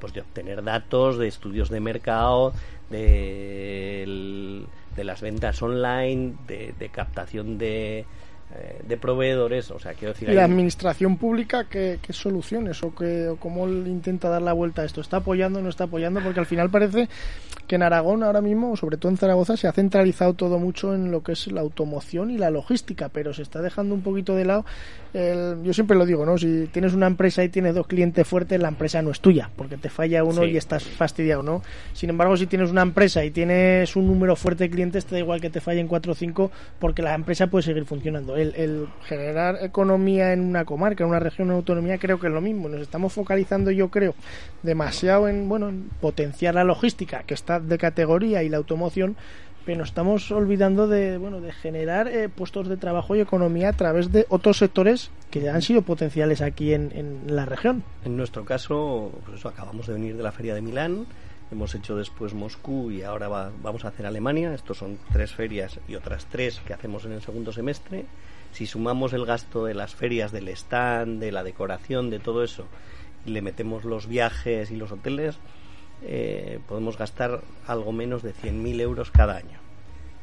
pues 0.00 0.12
de 0.14 0.22
obtener 0.22 0.64
datos, 0.64 1.18
de 1.18 1.28
estudios 1.28 1.68
de 1.68 1.80
mercado, 1.80 2.52
de, 2.90 4.66
las 4.96 5.20
ventas 5.20 5.62
online, 5.62 6.34
de, 6.46 6.74
de 6.78 6.88
captación 6.88 7.58
de, 7.58 8.04
eh, 8.56 8.80
de 8.86 8.96
proveedores, 8.96 9.70
o 9.70 9.78
sea, 9.78 9.92
quiero 9.94 10.14
decir... 10.14 10.28
¿Y 10.28 10.32
la 10.34 10.42
hay- 10.42 10.50
administración 10.50 11.16
pública 11.18 11.64
qué, 11.68 11.98
qué 12.00 12.12
soluciones 12.12 12.82
o, 12.82 12.94
qué, 12.94 13.28
o 13.28 13.36
cómo 13.36 13.68
intenta 13.68 14.28
dar 14.28 14.42
la 14.42 14.52
vuelta 14.52 14.82
a 14.82 14.84
esto? 14.84 15.00
¿Está 15.00 15.18
apoyando 15.18 15.58
o 15.58 15.62
no 15.62 15.68
está 15.68 15.84
apoyando? 15.84 16.20
Porque 16.20 16.40
al 16.40 16.46
final 16.46 16.70
parece 16.70 17.08
que 17.66 17.74
en 17.76 17.82
Aragón 17.82 18.22
ahora 18.22 18.40
mismo, 18.40 18.74
sobre 18.76 18.96
todo 18.96 19.10
en 19.12 19.18
Zaragoza, 19.18 19.56
se 19.58 19.68
ha 19.68 19.72
centralizado 19.72 20.32
todo 20.32 20.58
mucho 20.58 20.94
en 20.94 21.10
lo 21.10 21.22
que 21.22 21.32
es 21.32 21.46
la 21.52 21.60
automoción 21.60 22.30
y 22.30 22.38
la 22.38 22.48
logística, 22.50 23.10
pero 23.10 23.34
se 23.34 23.42
está 23.42 23.60
dejando 23.60 23.94
un 23.94 24.00
poquito 24.02 24.34
de 24.34 24.44
lado. 24.46 24.64
el- 25.14 25.62
yo 25.62 25.72
siempre 25.72 25.96
lo 25.96 26.04
digo, 26.04 26.26
¿no? 26.26 26.36
Si 26.36 26.68
tienes 26.70 26.92
una 26.92 27.06
empresa 27.06 27.42
y 27.42 27.48
tienes 27.48 27.74
dos 27.74 27.86
clientes 27.86 28.28
fuertes, 28.28 28.60
la 28.60 28.68
empresa 28.68 29.00
no 29.00 29.10
es 29.10 29.20
tuya, 29.20 29.48
porque 29.56 29.78
te 29.78 29.88
falla 29.88 30.22
uno 30.22 30.42
Sí. 30.42 30.50
y 30.50 30.56
estás 30.58 30.84
fastidiado, 30.84 31.42
¿no? 31.42 31.62
Sin 31.94 32.10
embargo, 32.10 32.36
si 32.36 32.46
tienes 32.46 32.70
una 32.70 32.82
empresa 32.82 33.24
y 33.24 33.30
tienes 33.30 33.96
un 33.96 34.06
número 34.06 34.36
fuerte 34.36 34.64
de 34.64 34.70
clientes, 34.70 35.06
te 35.06 35.14
da 35.14 35.20
igual 35.20 35.40
que 35.40 35.48
te 35.48 35.62
fallen 35.62 35.88
cuatro 35.88 36.12
o 36.12 36.14
cinco, 36.14 36.50
porque 36.78 37.00
la 37.00 37.14
empresa 37.14 37.46
puede 37.46 37.62
seguir 37.62 37.86
funcionando. 37.86 38.36
El, 38.38 38.54
el 38.54 38.88
generar 39.04 39.58
economía 39.62 40.32
en 40.32 40.40
una 40.40 40.64
comarca, 40.64 41.04
en 41.04 41.10
una 41.10 41.18
región, 41.18 41.48
en 41.48 41.50
una 41.50 41.58
autonomía, 41.58 41.98
creo 41.98 42.18
que 42.18 42.28
es 42.28 42.32
lo 42.32 42.40
mismo. 42.40 42.68
Nos 42.68 42.80
estamos 42.80 43.12
focalizando, 43.12 43.70
yo 43.70 43.88
creo, 43.88 44.14
demasiado 44.62 45.28
en, 45.28 45.48
bueno, 45.48 45.68
en 45.68 45.90
potenciar 46.00 46.54
la 46.54 46.64
logística, 46.64 47.24
que 47.24 47.34
está 47.34 47.60
de 47.60 47.78
categoría, 47.78 48.42
y 48.42 48.48
la 48.48 48.58
automoción, 48.58 49.16
pero 49.66 49.78
nos 49.78 49.88
estamos 49.88 50.30
olvidando 50.30 50.88
de, 50.88 51.18
bueno, 51.18 51.40
de 51.40 51.52
generar 51.52 52.08
eh, 52.08 52.28
puestos 52.28 52.68
de 52.68 52.76
trabajo 52.78 53.14
y 53.16 53.20
economía 53.20 53.68
a 53.68 53.72
través 53.74 54.10
de 54.12 54.24
otros 54.30 54.56
sectores 54.56 55.10
que 55.30 55.48
han 55.50 55.60
sido 55.60 55.82
potenciales 55.82 56.40
aquí 56.40 56.72
en, 56.72 56.90
en 56.94 57.34
la 57.36 57.44
región. 57.44 57.82
En 58.04 58.16
nuestro 58.16 58.44
caso, 58.44 59.12
pues 59.26 59.44
acabamos 59.44 59.86
de 59.86 59.92
venir 59.92 60.16
de 60.16 60.22
la 60.22 60.32
Feria 60.32 60.54
de 60.54 60.62
Milán, 60.62 61.06
hemos 61.50 61.74
hecho 61.74 61.96
después 61.96 62.34
Moscú 62.34 62.90
y 62.90 63.02
ahora 63.02 63.28
va- 63.28 63.50
vamos 63.62 63.84
a 63.84 63.88
hacer 63.88 64.06
Alemania. 64.06 64.54
Estos 64.54 64.78
son 64.78 64.98
tres 65.12 65.32
ferias 65.32 65.78
y 65.88 65.94
otras 65.94 66.26
tres 66.26 66.60
que 66.66 66.74
hacemos 66.74 67.04
en 67.04 67.12
el 67.12 67.22
segundo 67.22 67.52
semestre. 67.52 68.04
Si 68.52 68.66
sumamos 68.66 69.12
el 69.12 69.26
gasto 69.26 69.64
de 69.64 69.74
las 69.74 69.94
ferias, 69.94 70.32
del 70.32 70.48
stand, 70.48 71.20
de 71.20 71.32
la 71.32 71.42
decoración, 71.44 72.10
de 72.10 72.18
todo 72.18 72.42
eso, 72.44 72.66
y 73.26 73.30
le 73.30 73.42
metemos 73.42 73.84
los 73.84 74.06
viajes 74.06 74.70
y 74.70 74.76
los 74.76 74.92
hoteles, 74.92 75.38
eh, 76.02 76.60
podemos 76.68 76.96
gastar 76.96 77.42
algo 77.66 77.92
menos 77.92 78.22
de 78.22 78.32
100.000 78.32 78.80
euros 78.80 79.10
cada 79.10 79.36
año. 79.36 79.58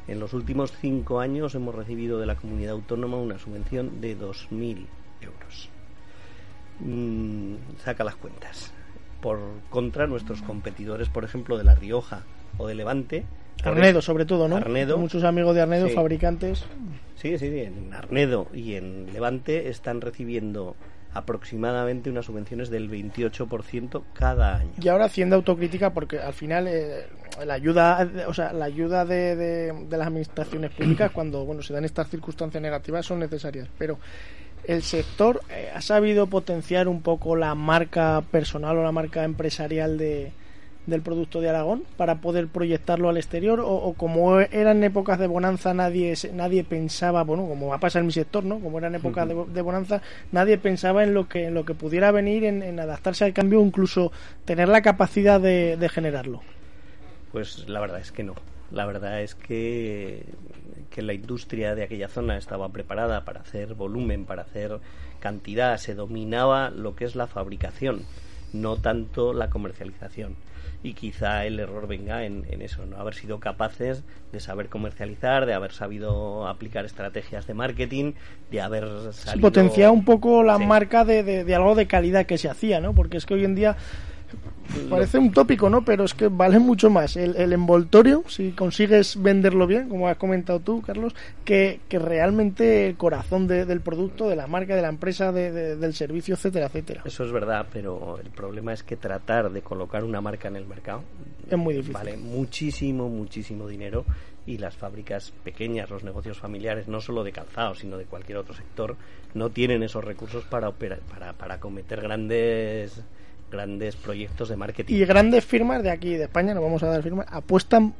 En 0.08 0.20
los 0.20 0.32
últimos 0.32 0.72
cinco 0.80 1.20
años 1.20 1.54
hemos 1.54 1.74
recibido 1.74 2.18
de 2.18 2.26
la 2.26 2.36
comunidad 2.36 2.72
autónoma 2.72 3.16
una 3.16 3.38
subvención 3.38 4.00
de 4.00 4.14
2.000 4.16 4.86
euros. 5.20 5.68
Mm, 6.80 7.54
saca 7.84 8.04
las 8.04 8.16
cuentas. 8.16 8.72
Por 9.26 9.40
contra, 9.70 10.06
nuestros 10.06 10.40
competidores, 10.40 11.08
por 11.08 11.24
ejemplo, 11.24 11.58
de 11.58 11.64
La 11.64 11.74
Rioja 11.74 12.22
o 12.58 12.68
de 12.68 12.76
Levante. 12.76 13.24
Arnedo, 13.64 14.00
sobre 14.00 14.24
todo, 14.24 14.46
¿no? 14.46 14.54
Arnedo. 14.54 14.98
Muchos 14.98 15.24
amigos 15.24 15.52
de 15.56 15.62
Arnedo, 15.62 15.88
Sí. 15.88 15.94
fabricantes. 15.96 16.64
Sí, 17.16 17.36
sí, 17.36 17.50
sí, 17.50 17.58
en 17.58 17.92
Arnedo 17.92 18.46
y 18.54 18.74
en 18.76 19.12
Levante 19.12 19.68
están 19.68 20.00
recibiendo 20.00 20.76
aproximadamente 21.12 22.08
unas 22.08 22.26
subvenciones 22.26 22.70
del 22.70 22.88
28% 22.88 24.04
cada 24.12 24.58
año. 24.58 24.70
Y 24.80 24.86
ahora 24.86 25.06
haciendo 25.06 25.34
autocrítica 25.34 25.90
porque 25.92 26.20
al 26.20 26.32
final 26.32 26.68
eh, 26.68 27.06
la 27.44 27.54
ayuda, 27.54 28.08
o 28.28 28.32
sea, 28.34 28.52
la 28.52 28.66
ayuda 28.66 29.04
de, 29.04 29.34
de- 29.34 29.86
de 29.88 29.96
las 29.96 30.06
administraciones 30.06 30.70
públicas 30.70 31.10
cuando 31.10 31.44
bueno 31.44 31.62
se 31.62 31.74
dan 31.74 31.84
estas 31.84 32.08
circunstancias 32.10 32.62
negativas 32.62 33.04
son 33.04 33.18
necesarias, 33.18 33.66
pero 33.76 33.98
el 34.64 34.82
sector 34.82 35.40
eh, 35.50 35.70
ha 35.74 35.80
sabido 35.80 36.26
potenciar 36.26 36.88
un 36.88 37.02
poco 37.02 37.36
la 37.36 37.54
marca 37.54 38.22
personal 38.30 38.76
o 38.78 38.82
la 38.82 38.92
marca 38.92 39.24
empresarial 39.24 39.98
de 39.98 40.32
del 40.86 41.02
producto 41.02 41.40
de 41.40 41.48
Aragón 41.48 41.82
para 41.96 42.20
poder 42.20 42.46
proyectarlo 42.46 43.08
al 43.08 43.16
exterior 43.16 43.60
o, 43.60 43.68
o 43.68 43.94
como 43.94 44.38
eran 44.40 44.84
épocas 44.84 45.18
de 45.18 45.26
bonanza 45.26 45.74
nadie 45.74 46.14
nadie 46.32 46.62
pensaba 46.62 47.24
bueno 47.24 47.46
como 47.48 47.68
va 47.68 47.76
a 47.76 47.80
pasar 47.80 48.00
en 48.00 48.06
mi 48.06 48.12
sector 48.12 48.44
no 48.44 48.60
como 48.60 48.78
eran 48.78 48.94
épocas 48.94 49.26
de, 49.26 49.34
de 49.34 49.62
bonanza 49.62 50.00
nadie 50.30 50.58
pensaba 50.58 51.02
en 51.02 51.12
lo 51.12 51.28
que 51.28 51.46
en 51.46 51.54
lo 51.54 51.64
que 51.64 51.74
pudiera 51.74 52.12
venir 52.12 52.44
en, 52.44 52.62
en 52.62 52.78
adaptarse 52.78 53.24
al 53.24 53.32
cambio 53.32 53.60
incluso 53.62 54.12
tener 54.44 54.68
la 54.68 54.80
capacidad 54.80 55.40
de, 55.40 55.76
de 55.76 55.88
generarlo. 55.88 56.40
Pues 57.32 57.68
la 57.68 57.80
verdad 57.80 58.00
es 58.00 58.12
que 58.12 58.22
no. 58.22 58.34
La 58.70 58.84
verdad 58.86 59.20
es 59.22 59.34
que, 59.34 60.24
que 60.90 61.02
la 61.02 61.12
industria 61.12 61.74
de 61.74 61.84
aquella 61.84 62.08
zona 62.08 62.36
estaba 62.36 62.68
preparada 62.70 63.24
para 63.24 63.40
hacer 63.40 63.74
volumen, 63.74 64.24
para 64.24 64.42
hacer 64.42 64.78
cantidad, 65.20 65.76
se 65.78 65.94
dominaba 65.94 66.70
lo 66.70 66.94
que 66.96 67.04
es 67.04 67.14
la 67.16 67.26
fabricación, 67.26 68.02
no 68.52 68.76
tanto 68.76 69.32
la 69.32 69.50
comercialización. 69.50 70.34
Y 70.82 70.92
quizá 70.92 71.46
el 71.46 71.58
error 71.58 71.88
venga 71.88 72.24
en, 72.26 72.44
en 72.50 72.60
eso, 72.62 72.86
no 72.86 72.98
haber 72.98 73.14
sido 73.14 73.40
capaces 73.40 74.04
de 74.30 74.40
saber 74.40 74.68
comercializar, 74.68 75.46
de 75.46 75.54
haber 75.54 75.72
sabido 75.72 76.46
aplicar 76.46 76.84
estrategias 76.84 77.46
de 77.46 77.54
marketing, 77.54 78.12
de 78.50 78.60
haber 78.60 78.84
salido... 79.12 79.48
potenciar 79.48 79.90
un 79.90 80.04
poco 80.04 80.42
la 80.42 80.58
Sí. 80.58 80.66
marca 80.66 81.04
de, 81.04 81.22
de- 81.22 81.44
de 81.44 81.54
algo 81.54 81.74
de 81.74 81.86
calidad 81.86 82.26
que 82.26 82.38
se 82.38 82.48
hacía, 82.48 82.80
¿no? 82.80 82.94
Porque 82.94 83.16
es 83.16 83.26
que 83.26 83.34
hoy 83.34 83.44
en 83.44 83.54
día 83.54 83.76
parece 84.90 85.18
un 85.18 85.32
tópico, 85.32 85.68
¿no? 85.70 85.82
Pero 85.84 86.04
es 86.04 86.14
que 86.14 86.28
vale 86.28 86.58
mucho 86.58 86.90
más 86.90 87.16
el, 87.16 87.36
el 87.36 87.52
envoltorio, 87.52 88.22
si 88.28 88.52
consigues 88.52 89.20
venderlo 89.22 89.66
bien, 89.66 89.88
como 89.88 90.08
has 90.08 90.16
comentado 90.16 90.60
tú, 90.60 90.82
Carlos, 90.82 91.14
que, 91.44 91.80
que 91.88 91.98
realmente 91.98 92.88
el 92.88 92.96
corazón 92.96 93.46
de- 93.46 93.64
del 93.66 93.80
producto, 93.80 94.28
de 94.28 94.36
la 94.36 94.46
marca, 94.46 94.74
de 94.76 94.82
la 94.82 94.88
empresa, 94.88 95.32
de- 95.32 95.50
de- 95.52 95.76
del 95.76 95.94
servicio, 95.94 96.34
etcétera, 96.34 96.66
etcétera. 96.66 97.02
Eso 97.04 97.24
es 97.24 97.32
verdad, 97.32 97.66
pero 97.72 98.18
el 98.22 98.30
problema 98.30 98.72
es 98.72 98.82
que 98.82 98.96
tratar 98.96 99.50
de 99.50 99.62
colocar 99.62 100.04
una 100.04 100.20
marca 100.20 100.48
en 100.48 100.56
el 100.56 100.66
mercado 100.66 101.02
Es 101.50 101.56
muy 101.58 101.74
difícil. 101.74 101.94
vale 101.94 102.16
muchísimo, 102.16 103.08
muchísimo 103.08 103.66
dinero 103.68 104.04
y 104.46 104.58
las 104.58 104.76
fábricas 104.76 105.32
pequeñas, 105.42 105.90
los 105.90 106.04
negocios 106.04 106.38
familiares, 106.38 106.86
no 106.86 107.00
solo 107.00 107.24
de 107.24 107.32
calzado, 107.32 107.74
sino 107.74 107.98
de 107.98 108.04
cualquier 108.04 108.38
otro 108.38 108.54
sector, 108.54 108.96
no 109.34 109.50
tienen 109.50 109.82
esos 109.82 110.04
recursos 110.04 110.44
para 110.44 110.68
operar, 110.68 111.00
para, 111.00 111.32
para 111.32 111.58
cometer 111.58 112.00
grandes 112.00 113.02
grandes 113.50 113.96
proyectos 113.96 114.48
de 114.48 114.56
marketing. 114.56 114.94
Y 114.94 115.04
grandes 115.04 115.44
firmas 115.44 115.82
de 115.82 115.90
aquí, 115.90 116.16
de 116.16 116.24
España, 116.24 116.54
no 116.54 116.62
vamos 116.62 116.82
a 116.82 116.88
dar 116.88 117.02
firmas, 117.02 117.26
apuestan 117.30 117.94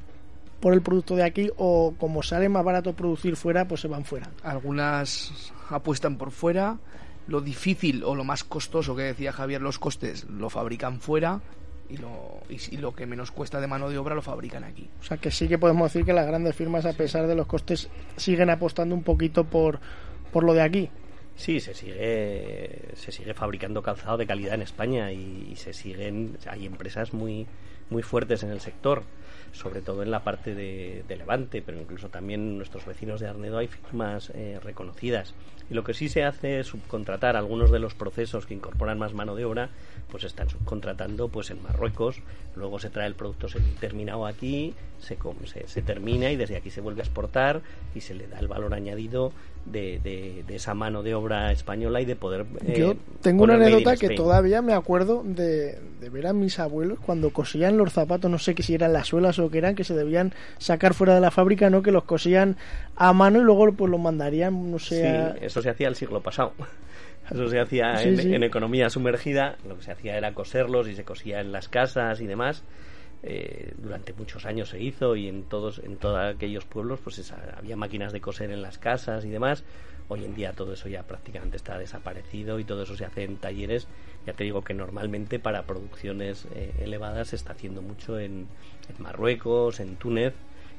por 0.61 0.72
el 0.72 0.82
producto 0.82 1.16
de 1.16 1.22
aquí 1.22 1.50
o 1.56 1.94
como 1.98 2.22
sale 2.22 2.48
más 2.48 2.64
barato 2.64 2.94
producir 2.94 3.37
fuera, 3.37 3.68
pues 3.68 3.80
se 3.80 3.88
van 3.88 4.04
fuera. 4.04 4.30
Algunas 4.42 5.52
apuestan 5.70 6.16
por 6.16 6.30
fuera. 6.30 6.78
Lo 7.28 7.40
difícil 7.40 8.04
o 8.04 8.14
lo 8.14 8.24
más 8.24 8.44
costoso 8.44 8.94
que 8.94 9.02
decía 9.02 9.32
Javier, 9.32 9.61
los 9.61 9.78
costes, 9.78 10.24
lo 10.24 10.48
fabrican 10.48 11.00
fuera. 11.00 11.40
Y 11.88 11.98
lo, 11.98 12.40
y 12.48 12.78
lo 12.78 12.96
que 12.96 13.06
menos 13.06 13.30
cuesta 13.30 13.61
de 13.61 13.68
mano 13.68 13.88
de 13.88 13.96
obra 13.96 14.16
lo 14.16 14.22
fabrican 14.22 14.64
aquí. 14.64 14.90
O 15.00 15.04
sea 15.04 15.18
que 15.18 15.30
sí 15.30 15.46
que 15.46 15.56
podemos 15.56 15.92
decir 15.92 16.04
que 16.04 16.12
las 16.12 16.26
grandes 16.26 16.56
firmas, 16.56 16.85
a 16.85 16.94
pesar 16.94 17.28
de 17.28 17.37
los 17.37 17.46
costes, 17.46 17.88
siguen 18.16 18.50
apostando 18.50 18.92
un 18.92 19.04
poquito 19.04 19.44
por, 19.44 19.78
por 20.32 20.42
lo 20.42 20.52
de 20.52 20.62
aquí. 20.62 20.90
Sí, 21.37 21.61
se 21.61 21.75
sigue, 21.75 22.94
se 22.94 23.12
sigue 23.12 23.35
fabricando 23.35 23.83
calzado 23.83 24.16
de 24.16 24.27
calidad 24.27 24.55
en 24.55 24.62
España 24.62 25.12
y, 25.12 25.49
y 25.53 25.57
se 25.57 25.72
siguen, 25.72 26.38
hay 26.46 26.64
empresas 26.66 27.12
muy, 27.12 27.46
muy 27.90 28.03
fuertes 28.03 28.42
en 28.42 28.51
el 28.51 28.61
sector, 28.61 29.03
sobre 29.53 29.81
todo 29.81 30.03
en 30.03 30.11
la 30.11 30.25
parte 30.25 30.55
de, 30.55 31.05
Levante, 31.16 31.62
pero 31.62 31.81
incluso 31.81 32.09
también 32.09 32.57
nuestros 32.57 32.85
vecinos 32.85 33.20
de 33.20 33.29
Arnedo 33.29 33.59
hay 33.59 33.68
firmas 33.68 34.31
eh, 34.35 34.59
reconocidas. 34.62 35.35
Y 35.70 35.74
lo 35.74 35.83
que 35.85 35.94
sí 35.94 36.09
se 36.09 36.22
hace 36.24 36.61
es 36.61 36.66
subcontratar 36.68 37.37
algunos 37.37 37.70
de 37.70 37.79
los 37.81 37.94
procesos 37.94 38.46
que 38.46 38.55
incorporan 38.55 38.98
más 38.98 39.12
mano 39.14 39.35
de 39.35 39.44
obra, 39.44 39.68
pues 40.11 40.22
están 40.24 40.48
subcontratando 40.48 41.29
pues 41.29 41.50
en 41.50 41.62
Marruecos, 41.62 42.16
luego 42.55 42.79
se 42.79 42.90
trae 42.90 43.07
el 43.09 43.14
producto 43.14 43.48
terminado 43.81 44.26
aquí, 44.26 44.74
se, 45.00 45.18
se, 45.46 45.66
se 45.66 45.83
termina 45.83 46.31
y 46.31 46.37
desde 46.37 46.57
aquí 46.57 46.70
se 46.70 46.81
vuelve 46.81 47.00
a 47.00 47.05
exportar 47.05 47.61
y 47.94 48.00
se 48.00 48.14
le 48.14 48.29
da 48.29 48.38
el 48.38 48.46
valor 48.48 48.72
añadido 48.74 49.33
de, 49.64 49.98
de- 50.05 50.44
de 50.46 50.55
esa 50.55 50.74
mano 50.74 51.02
de 51.02 51.16
obra 51.16 51.50
española 51.50 52.00
y 52.00 52.05
de 52.05 52.14
poder... 52.14 52.46
eh, 52.64 52.79
Yo 52.79 52.94
tengo 53.20 53.42
una 53.42 53.55
anécdota 53.66 53.96
que 53.96 54.07
todavía 54.14 54.62
me 54.62 54.72
acuerdo 54.74 55.22
de, 55.24 55.81
de 56.00 56.09
ver 56.09 56.29
a 56.29 56.33
mis 56.33 56.61
abuelos 56.61 57.00
cuando 57.05 57.31
cosían 57.31 57.76
los 57.76 57.92
zapatos, 57.92 58.31
no 58.31 58.38
sé 58.38 58.55
qué 58.55 58.62
si 58.62 58.74
eran 58.76 58.92
las 58.92 59.09
suelas 59.09 59.40
o 59.40 59.50
qué 59.50 59.59
eran, 59.59 59.74
que 59.74 59.83
se 59.83 59.94
debían 59.94 60.33
sacar 60.59 60.94
fuera 60.94 61.16
de 61.16 61.20
la 61.20 61.33
fábrica, 61.33 61.68
¿no? 61.68 61.83
Que 61.83 61.90
los 61.90 62.05
cosían 62.05 62.57
a 62.94 63.12
mano 63.12 63.40
y 63.40 63.42
luego 63.44 63.72
pues 63.72 63.90
los 63.90 64.00
mandarían, 64.00 64.70
no 64.70 64.79
sé, 64.79 65.00
Sí, 65.35 65.44
eso 65.57 65.62
se 65.62 65.71
hacía 65.71 65.88
el 65.88 65.97
siglo 65.97 66.21
pasado. 66.21 66.53
Eso 67.31 67.49
se 67.49 67.59
hacía 67.59 67.97
Sí, 67.97 68.09
en, 68.11 68.21
sí. 68.21 68.35
en 68.35 68.42
economía 68.45 68.88
sumergida. 68.88 69.57
Lo 69.66 69.77
que 69.77 69.83
se 69.83 69.90
hacía 69.90 70.16
era 70.16 70.33
coserlos 70.33 70.87
y 70.87 70.95
se 70.95 71.03
cosía 71.03 71.40
en 71.40 71.51
las 71.51 71.69
casas 71.69 72.21
y 72.21 72.27
demás. 72.27 72.62
Eh, 73.25 73.73
durante 73.79 74.12
muchos 74.12 74.45
años 74.47 74.69
se 74.69 74.81
hizo 74.81 75.16
y 75.16 75.27
en 75.27 75.42
todos 75.42 75.81
en 75.81 75.97
todos 75.97 76.19
aquellos 76.35 76.64
pueblos 76.66 77.01
pues 77.03 77.19
esa- 77.19 77.57
había 77.59 77.75
máquinas 77.75 78.12
de 78.12 78.21
coser 78.21 78.53
en 78.53 78.62
las 78.62 78.79
casas 78.79 79.25
y 79.25 79.31
demás. 79.31 79.64
Hoy 80.09 80.25
en 80.25 80.35
día 80.37 80.53
todo 80.53 80.75
eso 80.75 80.88
ya 80.88 81.03
prácticamente 81.03 81.57
está 81.57 81.77
desaparecido 81.79 82.61
y 82.61 82.64
todo 82.64 82.83
eso 82.85 82.95
se 82.95 83.07
hace 83.07 83.25
en 83.25 83.38
talleres. 83.38 83.88
Ya 84.25 84.35
te 84.35 84.45
digo 84.45 84.62
que 84.62 84.75
normalmente 84.75 85.40
para 85.40 85.62
producciones 85.64 86.47
eh, 86.55 86.75
elevadas 86.79 87.29
se 87.31 87.37
está 87.37 87.55
haciendo 87.55 87.83
mucho 87.83 88.21
en, 88.21 88.47
en 88.88 89.03
Marruecos, 89.03 89.81
en 89.81 89.97
Túnez 89.97 90.35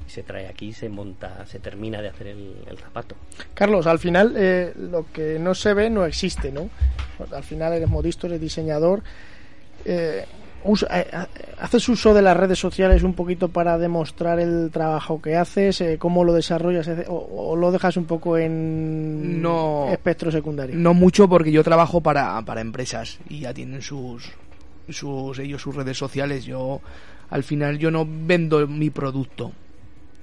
se 0.08 0.24
trae 0.24 0.48
aquí, 0.48 0.74
se 0.74 0.90
monta, 0.90 1.46
se 1.46 1.60
termina 1.60 2.02
de 2.02 2.10
hacer 2.10 2.28
el- 2.28 2.56
el 2.70 2.78
zapato. 2.78 3.16
Carlos, 3.54 3.86
al 3.88 4.00
final 4.00 4.34
eh, 4.38 4.74
lo 4.76 5.06
que 5.12 5.38
no 5.40 5.54
se 5.54 5.74
ve 5.74 5.90
no 5.90 6.06
existe, 6.06 6.52
¿no? 6.52 6.70
Al 7.32 7.44
final 7.44 7.74
eres 7.74 7.90
modisto, 7.90 8.28
eres 8.28 8.42
diseñador. 8.42 9.02
eh, 9.86 10.26
usa- 10.64 10.88
eh, 11.00 11.08
ha- 11.14 11.28
¿Haces 11.60 11.88
uso 11.88 12.14
de 12.14 12.22
las 12.22 12.36
redes 12.36 12.60
sociales 12.60 13.04
un 13.04 13.14
poquito 13.14 13.48
para 13.50 13.78
demostrar 13.78 14.40
el 14.40 14.70
trabajo 14.72 15.22
que 15.22 15.36
haces? 15.38 15.80
eh, 15.82 15.98
¿Cómo 15.98 16.24
lo 16.24 16.34
desarrollas? 16.34 16.88
eh, 16.88 17.06
O, 17.08 17.52
o 17.52 17.56
lo 17.56 17.72
dejas 17.72 17.96
un 17.96 18.06
poco 18.06 18.38
en 18.38 19.42
No. 19.42 19.88
espectro 19.92 20.30
secundario? 20.32 20.76
No 20.76 20.94
mucho 20.94 21.30
porque 21.30 21.52
yo 21.52 21.64
trabajo 21.64 22.02
para, 22.02 22.42
para 22.44 22.62
empresas 22.62 23.20
y 23.30 23.42
ya 23.42 23.54
tienen 23.54 23.82
sus, 23.82 24.32
sus 24.90 25.40
ellos 25.40 25.62
sus 25.62 25.76
redes 25.76 25.98
sociales. 25.98 26.44
Yo 26.46 26.82
al 27.30 27.44
final 27.44 27.78
yo 27.78 27.90
no 27.92 28.06
vendo 28.08 28.68
mi 28.68 28.90
producto. 28.90 29.52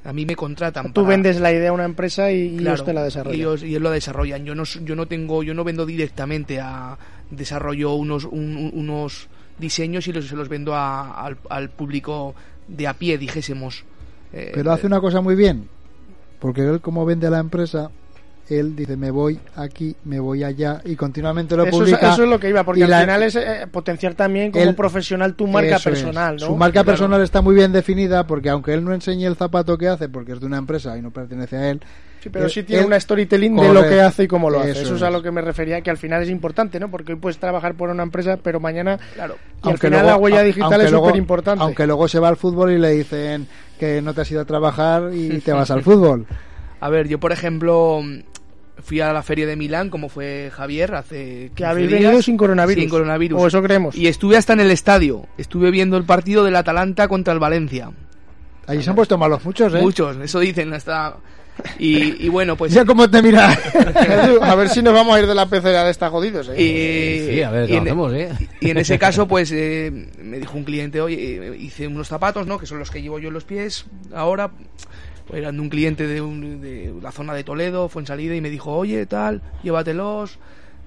A 0.05 0.13
mí 0.13 0.27
me 0.27 0.37
contratan. 0.37 0.93
Tú 0.93 1.03
para- 1.03 1.09
vendes 1.17 1.41
la 1.41 1.51
idea 1.53 1.71
a 1.71 1.73
una 1.73 1.85
empresa 1.87 2.31
y, 2.31 2.57
Claro, 2.59 2.75
ellos 2.75 2.85
te 2.85 2.93
la 2.93 3.03
desarrollan. 3.05 3.41
Ellos, 3.41 3.63
y 3.63 3.67
ellos 3.69 3.83
lo 3.83 3.91
desarrollan. 3.91 4.45
Yo 4.45 4.55
no, 4.55 4.65
s- 4.65 4.81
yo 4.85 4.95
no 4.97 5.07
tengo, 5.07 5.43
yo 5.43 5.55
no 5.55 5.65
vendo 5.65 5.87
directamente 5.87 6.61
a 6.61 6.99
desarrollo 7.31 7.95
unos, 7.95 8.25
un- 8.25 8.57
un- 8.57 8.71
unos 8.75 9.29
diseños 9.59 10.07
y 10.09 10.13
los, 10.13 10.27
se 10.29 10.37
los 10.37 10.49
vendo 10.49 10.75
a- 10.75 11.13
al, 11.25 11.39
al 11.49 11.71
público 11.71 12.35
de 12.69 12.87
a 12.87 12.95
pie, 12.95 13.17
dijésemos. 13.19 13.85
Eh, 14.33 14.51
Pero 14.55 14.73
hace 14.73 14.87
una 14.87 15.01
cosa 15.01 15.21
muy 15.23 15.37
bien, 15.37 15.69
porque 16.39 16.61
él 16.63 16.81
como 16.81 17.07
vende 17.07 17.27
a 17.27 17.31
la 17.31 17.39
empresa, 17.39 17.91
él 18.49 18.77
dice 18.77 18.97
me 18.97 19.11
voy 19.11 19.39
aquí, 19.57 19.97
me 20.05 20.21
voy 20.21 20.45
allá 20.45 20.81
y 20.85 20.97
continuamente 20.97 21.57
lo 21.57 21.65
Eso 21.65 21.83
es, 21.85 21.91
publica. 21.91 22.13
eso 22.13 22.25
es 22.25 22.29
lo 22.29 22.39
que 22.39 22.49
iba, 22.51 22.63
porque 22.65 22.81
y 22.81 22.83
al 22.85 22.91
la- 22.91 23.01
final 23.01 23.23
es 23.23 23.37
eh, 23.37 23.67
potenciar 23.71 24.15
también 24.15 24.51
como 24.53 24.65
Él- 24.65 24.75
profesional 24.75 25.35
tu 25.35 25.47
marca 25.47 25.79
personal, 25.79 26.37
¿no? 26.37 26.47
Su 26.47 26.57
marca 26.57 26.73
Claro. 26.83 26.87
personal 26.87 27.23
está 27.23 27.41
muy 27.41 27.55
bien 27.55 27.73
definida 27.73 28.27
porque 28.27 28.51
aunque 28.51 28.75
él 28.75 28.85
no 28.85 28.93
enseñe 28.93 29.25
el 29.27 29.37
zapato 29.37 29.79
que 29.79 29.89
hace 29.89 30.09
porque 30.09 30.33
es 30.33 30.41
de 30.41 30.47
una 30.47 30.59
empresa 30.59 30.97
y 30.99 31.03
no 31.03 31.11
pertenece 31.11 31.57
a 31.57 31.71
él, 31.71 31.81
Sí, 32.21 32.31
pero 32.31 32.47
él- 32.47 32.51
sí 32.51 32.63
tiene 32.63 32.81
él- 32.83 32.87
una 32.89 32.99
storytelling 33.01 33.55
de 33.57 33.73
lo 33.73 33.83
que 33.87 34.01
hace 34.01 34.25
y 34.25 34.27
cómo 34.29 34.49
lo 34.51 34.61
hace. 34.61 34.71
Eso 34.73 34.83
Eso, 34.83 34.97
es 34.97 35.03
a 35.03 35.11
lo 35.11 35.23
que 35.23 35.31
me 35.31 35.41
refería, 35.43 35.81
que 35.83 35.91
al 35.91 35.99
final 35.99 36.23
es 36.23 36.31
importante, 36.31 36.81
¿no? 36.81 36.91
Porque 36.91 37.13
hoy 37.13 37.19
puedes 37.19 37.39
trabajar 37.39 37.75
por 37.75 37.91
una 37.91 38.03
empresa, 38.03 38.39
pero 38.43 38.61
mañana... 38.61 38.99
Claro. 39.15 39.37
Y 39.63 39.69
al 39.71 39.79
final 39.79 40.07
la 40.07 40.17
huella 40.17 40.43
digital 40.43 40.73
aunque 40.73 40.85
es 40.87 40.91
súper 40.91 41.17
importante. 41.17 41.63
Aunque 41.63 41.87
luego 41.87 42.09
se 42.09 42.19
va 42.19 42.29
al 42.29 42.37
fútbol 42.37 42.73
y 42.73 42.79
le 42.79 42.91
dicen 42.91 43.47
que 43.79 44.01
no 44.03 44.15
te 44.15 44.23
has 44.23 44.31
ido 44.31 44.41
a 44.41 44.45
trabajar 44.47 45.11
y 45.15 45.39
te 45.41 45.53
vas 45.53 45.71
al 45.71 45.83
fútbol. 45.83 46.27
A 46.85 46.91
ver, 46.91 47.09
yo 47.09 47.19
por 47.19 47.33
ejemplo 47.33 48.03
fui 48.83 49.01
a 49.01 49.11
la 49.15 49.23
feria 49.23 49.47
de 49.47 49.57
Milán, 49.57 49.89
como 49.89 50.11
fue 50.11 50.51
Javier, 50.53 50.95
hace 50.95 51.47
15 51.47 51.55
Que 51.55 51.65
habéis 51.65 51.89
días, 51.89 52.03
venido 52.03 52.21
sin 52.21 52.37
coronavirus. 52.37 52.83
Sin 52.83 52.91
coronavirus. 52.91 53.41
O 53.41 53.47
eso 53.47 53.63
creemos. 53.63 53.97
Y 53.97 54.07
estuve 54.07 54.37
hasta 54.37 54.53
en 54.53 54.61
el 54.61 54.71
estadio. 54.71 55.27
Estuve 55.39 55.71
viendo 55.71 55.97
el 55.97 56.05
partido 56.05 56.45
del 56.45 56.57
Atalanta 56.57 57.09
contra 57.09 57.33
el 57.33 57.39
Valencia. 57.41 57.91
Allí 58.67 58.83
se 58.83 58.91
han 58.91 58.97
puesto 58.97 59.17
malos 59.17 59.43
muchos, 59.47 59.73
¿eh? 59.73 59.81
Muchos, 59.81 60.19
eso 60.19 60.41
dicen 60.41 60.75
hasta... 60.75 61.17
Y, 61.79 62.27
y 62.27 62.29
bueno, 62.29 62.55
pues... 62.55 62.75
Ya 62.75 62.85
cómo 62.85 63.09
te 63.09 63.23
mira. 63.23 63.59
A 64.43 64.55
ver 64.55 64.69
si 64.69 64.83
nos 64.83 64.93
vamos 64.93 65.17
a 65.17 65.21
ir 65.21 65.27
de 65.27 65.35
la 65.35 65.47
pecera 65.47 65.85
de 65.85 65.91
estas 65.91 66.11
jodidos, 66.11 66.51
¿eh? 66.51 66.61
Y, 66.61 67.33
Sí, 67.33 67.43
a 67.43 67.51
ver, 67.51 67.65
y 67.65 67.69
¿qué 67.69 67.77
en, 67.77 67.83
hacemos, 67.85 68.13
eh? 68.13 68.29
y 68.61 68.71
en 68.71 68.77
ese 68.77 68.99
caso, 68.99 69.27
pues 69.27 69.51
eh, 69.53 69.91
me 70.23 70.39
dijo 70.39 70.59
un 70.59 70.65
cliente, 70.65 71.01
oye, 71.01 71.17
eh, 71.17 71.57
hice 71.57 71.87
unos 71.87 72.09
zapatos, 72.09 72.47
¿no? 72.47 72.59
Que 72.59 72.67
son 72.67 72.79
los 72.79 72.91
que 72.91 73.01
llevo 73.01 73.19
yo 73.21 73.29
en 73.29 73.35
los 73.35 73.45
pies 73.45 73.87
ahora. 74.13 74.51
Pues 75.27 75.41
eran 75.41 75.57
de 75.57 75.63
un 75.63 75.69
cliente 75.71 76.07
de, 76.07 76.21
un- 76.21 76.61
de 76.61 76.93
la 77.03 77.11
zona 77.13 77.33
de 77.35 77.45
Toledo, 77.45 77.89
fue 77.89 78.03
en 78.03 78.07
salida 78.07 78.35
y 78.35 78.41
me 78.41 78.51
dijo, 78.51 78.73
oye, 78.73 79.07
tal, 79.07 79.41
llévatelos. 79.63 80.39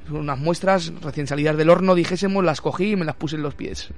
Son 0.07 0.17
unas 0.17 0.39
muestras 0.39 0.93
recién 1.01 1.27
salidas 1.27 1.57
del 1.57 1.69
horno, 1.69 1.93
dijésemos, 1.95 2.43
las 2.43 2.61
cogí 2.61 2.91
y 2.91 2.95
me 2.95 3.03
las 3.05 3.15
puse 3.15 3.35
en 3.35 3.41
los 3.41 3.55
pies. 3.55 3.89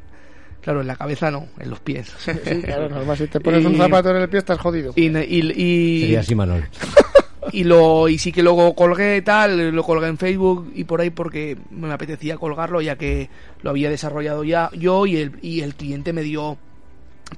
Claro, 0.61 0.81
en 0.81 0.87
la 0.87 0.95
cabeza 0.95 1.29
no, 1.29 1.47
en 1.59 1.69
los 1.69 1.79
pies. 1.79 2.11
Sí, 2.19 2.61
claro, 2.63 2.89
normal, 2.89 3.17
si 3.17 3.27
te 3.27 3.39
pones 3.41 3.63
Y- 3.63 3.67
un 3.67 3.77
zapato 3.77 4.09
en 4.09 4.17
el 4.23 4.29
pie 4.29 4.39
estás 4.39 4.57
jodido. 4.59 4.93
Y, 4.95 5.07
y- 5.07 5.51
y- 5.55 6.01
Sería 6.01 6.19
así, 6.21 6.35
Manuel. 6.35 6.63
y 7.53 7.63
lo 7.63 8.07
y 8.09 8.17
sí 8.17 8.31
que 8.31 8.43
luego 8.43 8.75
colgué 8.75 9.21
tal 9.23 9.71
lo 9.71 9.83
colgué 9.83 10.07
en 10.07 10.17
Facebook 10.17 10.71
y 10.75 10.83
por 10.83 11.01
ahí 11.01 11.09
porque 11.09 11.57
me 11.71 11.91
apetecía 11.91 12.37
colgarlo 12.37 12.79
ya 12.81 12.95
que 12.97 13.29
lo 13.63 13.69
había 13.71 13.89
desarrollado 13.89 14.43
ya 14.43 14.69
yo 14.77 15.05
y 15.07 15.15
el 15.17 15.31
y 15.41 15.61
el 15.61 15.73
cliente 15.73 16.11
me 16.13 16.21
dio 16.21 16.57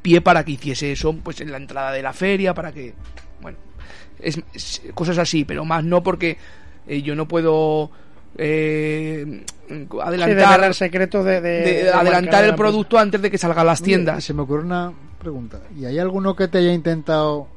pie 0.01 0.21
para 0.21 0.43
que 0.45 0.51
hiciese 0.53 0.91
eso 0.93 1.13
pues 1.13 1.41
en 1.41 1.51
la 1.51 1.57
entrada 1.57 1.91
de 1.91 2.01
la 2.01 2.13
feria 2.13 2.53
para 2.53 2.71
que 2.71 2.93
bueno 3.41 3.57
es, 4.19 4.39
es- 4.53 4.81
cosas 4.93 5.17
así 5.17 5.43
pero 5.45 5.65
más 5.65 5.83
no 5.83 6.01
porque 6.03 6.37
eh, 6.87 7.01
yo 7.01 7.15
no 7.15 7.27
puedo 7.27 7.91
eh, 8.37 9.43
adelantar 10.01 10.63
el 10.63 10.73
secreto 10.73 11.23
de, 11.23 11.41
de- 11.41 11.49
de- 11.61 11.83
de 11.83 11.89
adelantar 11.91 12.43
el 12.43 12.51
la 12.51 12.55
producto 12.55 12.97
antes 12.97 13.21
de 13.21 13.29
que 13.31 13.37
salga 13.37 13.61
a 13.61 13.65
las 13.65 13.81
tiendas 13.81 14.23
se 14.23 14.33
me 14.33 14.41
ocurre 14.43 14.63
una 14.63 14.91
pregunta. 15.19 15.59
¿Y 15.77 15.85
hay 15.85 15.99
alguno 15.99 16.35
que 16.35 16.47
te 16.47 16.57
haya 16.57 16.73
intentado 16.73 17.47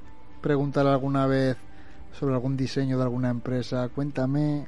preguntar 0.42 0.86
alguna 0.86 1.26
vez 1.26 1.56
sobre 2.18 2.34
algún 2.34 2.56
diseño 2.58 2.98
de 2.98 3.04
alguna 3.04 3.30
empresa? 3.30 3.88
Cuéntame. 3.94 4.66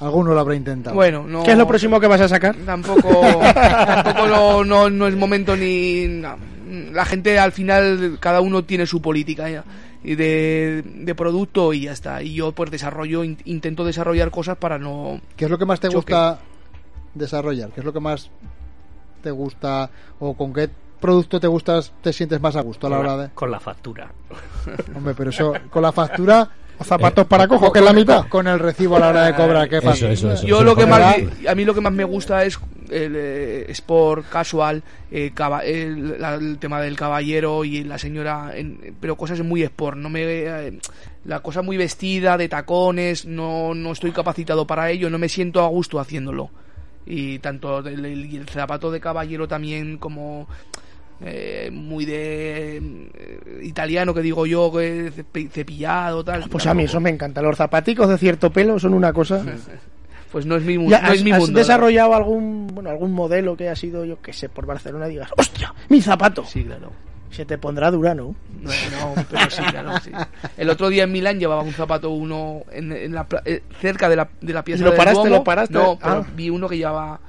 Alguno 0.00 0.34
lo 0.34 0.40
habrá 0.40 0.54
intentado. 0.54 0.94
bueno 0.94 1.24
no 1.26 1.42
¿Qué 1.42 1.52
es 1.52 1.58
lo 1.58 1.66
próximo 1.66 1.98
que 2.00 2.06
vas 2.06 2.20
a 2.20 2.28
sacar? 2.28 2.54
Tampoco, 2.66 3.22
tampoco 3.54 4.26
lo- 4.26 4.64
no, 4.64 4.90
no 4.90 5.06
es 5.06 5.16
momento 5.16 5.56
ni... 5.56 6.06
no. 6.08 6.36
La 6.92 7.04
gente 7.04 7.38
al 7.38 7.52
final, 7.52 8.18
cada 8.20 8.40
uno 8.40 8.64
tiene 8.64 8.86
su 8.86 9.00
política 9.00 9.48
ya, 9.48 9.62
y 10.02 10.16
de, 10.16 10.82
de 10.84 11.14
producto 11.14 11.72
y 11.72 11.82
ya 11.82 11.92
está. 11.92 12.22
Y 12.22 12.34
yo 12.34 12.50
pues 12.52 12.70
desarrollo, 12.72 13.22
in- 13.22 13.38
intento 13.44 13.84
desarrollar 13.84 14.30
cosas 14.32 14.56
para 14.58 14.76
no... 14.78 15.20
¿Qué 15.36 15.44
es 15.44 15.50
lo 15.50 15.58
que 15.58 15.64
más 15.64 15.78
te 15.80 15.86
Choque. 15.88 15.96
gusta 16.12 16.40
desarrollar? 17.14 17.70
¿Qué 17.70 17.80
es 17.80 17.86
lo 17.86 17.92
que 17.92 18.00
más 18.00 18.30
te 19.22 19.30
gusta 19.30 19.88
o 20.18 20.34
con 20.34 20.52
qué 20.52 20.68
producto 21.00 21.38
te 21.40 21.46
gustas 21.46 21.92
te 22.02 22.12
sientes 22.12 22.40
más 22.40 22.56
a 22.56 22.62
gusto 22.62 22.86
a 22.88 22.90
la 22.90 22.98
hora 22.98 23.16
de 23.16 23.28
con 23.30 23.50
la 23.50 23.60
factura. 23.60 24.10
hombre 24.94 25.14
pero 25.16 25.30
eso 25.30 25.52
con 25.70 25.82
la 25.82 25.92
factura 25.92 26.48
O 26.78 26.84
zapatos 26.84 27.26
para 27.26 27.48
cojo, 27.48 27.72
que 27.72 27.78
es 27.78 27.84
la 27.84 27.92
mitad. 27.92 28.26
con 28.28 28.46
el 28.46 28.58
recibo 28.58 28.96
a 28.96 29.00
la 29.00 29.08
hora 29.08 29.26
de 29.26 29.34
cobrar 29.34 29.68
qué 29.68 29.78
Eso, 29.78 29.86
pasa 29.86 30.10
eso, 30.10 30.32
eso. 30.32 30.46
Yo 30.46 30.62
lo 30.62 30.76
que 30.76 30.84
más... 30.86 31.16
A 31.48 31.54
mí 31.54 31.64
lo 31.64 31.74
que 31.74 31.80
más 31.80 31.92
me 31.92 32.04
gusta 32.04 32.44
es 32.44 32.58
el 32.90 33.14
eh, 33.16 33.66
sport 33.70 34.28
casual, 34.28 34.82
eh, 35.10 35.30
caba- 35.34 35.64
el, 35.64 36.20
la- 36.20 36.34
el 36.34 36.58
tema 36.58 36.80
del 36.80 36.94
caballero 36.96 37.64
y 37.64 37.82
la 37.82 37.96
señora, 37.98 38.50
en- 38.54 38.94
pero 39.00 39.16
cosas 39.16 39.40
muy 39.40 39.62
sport. 39.62 39.96
No 39.96 40.10
me... 40.10 40.22
eh, 40.24 40.78
la 41.24 41.40
cosa 41.40 41.62
muy 41.62 41.76
vestida, 41.78 42.36
de 42.36 42.48
tacones, 42.48 43.24
no, 43.24 43.74
no 43.74 43.92
estoy 43.92 44.12
capacitado 44.12 44.66
para 44.66 44.90
ello, 44.90 45.08
no 45.10 45.18
me 45.18 45.28
siento 45.30 45.62
a 45.64 45.68
gusto 45.68 45.98
haciéndolo. 45.98 46.50
Y 47.06 47.38
tanto 47.38 47.78
el, 47.78 48.04
el- 48.04 48.26
y 48.26 48.36
el 48.36 48.48
zapato 48.48 48.90
de 48.90 49.00
caballero 49.00 49.48
también 49.48 49.96
como 49.96 50.46
eh, 51.20 51.70
muy 51.72 52.04
de 52.04 52.76
eh, 52.76 53.60
italiano 53.62 54.12
que 54.14 54.20
digo 54.22 54.46
yo, 54.46 54.70
que 54.72 55.10
cepi- 55.12 55.48
cepillado, 55.50 56.22
tal. 56.24 56.48
Pues 56.48 56.66
a 56.66 56.74
mí 56.74 56.84
eso 56.84 57.00
me 57.00 57.10
encanta. 57.10 57.40
Los 57.42 57.56
zapaticos 57.56 58.08
de 58.08 58.18
cierto 58.18 58.50
pelo 58.50 58.78
son 58.78 58.94
una 58.94 59.12
cosa. 59.12 59.42
Pues 60.30 60.44
no 60.44 60.56
es 60.56 60.64
mi, 60.64 60.74
Ya, 60.88 61.00
no 61.00 61.08
¿Has, 61.08 61.14
es 61.14 61.24
mi 61.24 61.30
has 61.32 61.38
mundo. 61.38 61.52
la 61.54 61.58
desarrollado 61.60 62.14
algún 62.14 62.66
bueno 62.66 62.90
algún 62.90 63.12
modelo 63.12 63.56
que 63.56 63.68
ha 63.68 63.76
sido, 63.76 64.04
yo 64.04 64.20
que 64.20 64.32
sé, 64.32 64.48
por 64.48 64.66
Barcelona 64.66 65.06
y 65.06 65.12
digas, 65.12 65.30
¡hostia! 65.36 65.72
¡Mi 65.88 66.02
zapato! 66.02 66.44
Sí, 66.44 66.64
claro. 66.64 66.92
Se 67.30 67.44
te 67.44 67.58
pondrá 67.58 67.90
dura, 67.90 68.14
¿no? 68.14 68.34
No, 68.62 68.70
no, 68.70 69.24
pero 69.30 69.50
sí, 69.50 69.62
claro, 69.70 69.98
sí. 70.02 70.10
El 70.56 70.70
otro 70.70 70.88
día 70.88 71.04
en 71.04 71.12
Milán 71.12 71.38
llevaba 71.38 71.62
un 71.62 71.72
zapato 71.72 72.10
uno 72.10 72.62
en, 72.70 72.92
en 72.92 73.12
la, 73.14 73.26
eh, 73.44 73.62
cerca 73.80 74.08
de 74.08 74.16
la, 74.16 74.28
de 74.40 74.52
la 74.52 74.62
pieza 74.64 74.84
¿Lo 74.84 74.90
del 74.90 74.96
paraste, 74.98 75.20
Duomo. 75.20 75.36
lo 75.36 75.44
paraste? 75.44 75.74
No, 75.74 75.98
pero 75.98 76.14
Ah. 76.14 76.26
vi 76.34 76.50
uno 76.50 76.68
que 76.68 76.76
llevaba... 76.78 77.20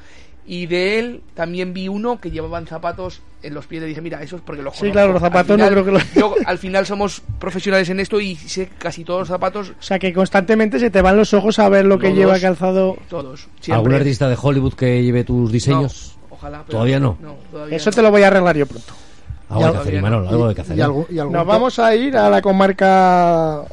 Y 0.50 0.66
de 0.66 0.98
él 0.98 1.22
también 1.34 1.74
vi 1.74 1.90
uno 1.90 2.22
que 2.22 2.32
llevaban 2.32 2.68
zapatos 2.68 3.22
en 3.44 3.54
los 3.54 3.68
pies. 3.68 3.82
Le 3.82 3.88
dije, 3.90 4.00
mira, 4.00 4.24
eso 4.24 4.38
es 4.38 4.42
porque 4.42 4.62
los 4.62 4.74
Sí, 4.76 4.80
conozco. 4.80 4.94
claro, 4.94 5.12
los 5.12 5.22
zapatos 5.22 5.58
no 5.58 5.66
final- 5.68 5.70
creo 5.72 5.86
que 5.86 5.92
lo- 5.92 6.00
yo, 6.16 6.36
al 6.46 6.58
final 6.58 6.86
somos 6.86 7.22
profesionales 7.38 7.90
en 7.90 8.00
esto 8.00 8.22
y 8.22 8.36
sé 8.38 8.70
casi 8.78 9.04
todos 9.04 9.20
los 9.22 9.28
zapatos, 9.28 9.72
O 9.72 9.82
sea 9.84 10.00
que 10.00 10.14
constantemente 10.14 10.80
se 10.80 10.90
te 10.90 11.02
van 11.02 11.18
los 11.18 11.34
ojos 11.34 11.60
a 11.60 11.68
ver 11.68 11.84
lo 11.86 12.00
que 12.00 12.08
Todos. 12.08 12.18
lleva 12.18 12.40
calzado. 12.40 12.96
todos. 13.10 13.42
Siempre. 13.60 13.74
¿Algún 13.74 13.94
artista 13.96 14.30
de 14.30 14.38
Hollywood 14.42 14.74
que 14.76 15.04
lleve 15.04 15.26
tus 15.26 15.52
diseños? 15.52 16.16
No, 16.30 16.36
ojalá. 16.36 16.60
pero 16.66 16.72
¿Todavía 16.72 17.00
no? 17.02 17.18
todavía 17.52 17.76
Eso 17.76 17.90
no. 17.90 17.96
te 17.98 18.02
lo 18.02 18.12
voy 18.12 18.24
a 18.24 18.28
arreglar 18.28 18.56
yo 18.56 18.66
pronto. 18.66 18.94
Algo 19.50 19.66
hay 19.66 19.72
que 19.74 19.78
hacer, 19.80 19.94
Imanol, 19.96 20.28
algo 20.30 20.48
hay 20.48 20.56
que 20.56 20.62
hacer. 20.62 20.78
y, 20.78 20.82
algún, 20.82 21.06
y 21.10 21.20
algún 21.20 21.34
Nos 21.34 21.44
to- 21.44 21.48
vamos 21.48 21.80
a 21.80 21.94
ir 21.96 22.16
a 22.18 22.30
la 22.30 22.42
comarca 22.42 23.64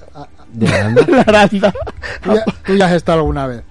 de 0.53 0.67
la 0.69 0.75
Aranda. 0.77 1.07
La 1.09 1.21
Aranda. 1.23 1.75
Tú 2.23 2.35
ya, 2.35 2.45
tú 2.67 2.75
ya 2.77 2.87
has 2.87 2.93
estado 2.95 3.19
alguna 3.21 3.47
vez. 3.47 3.63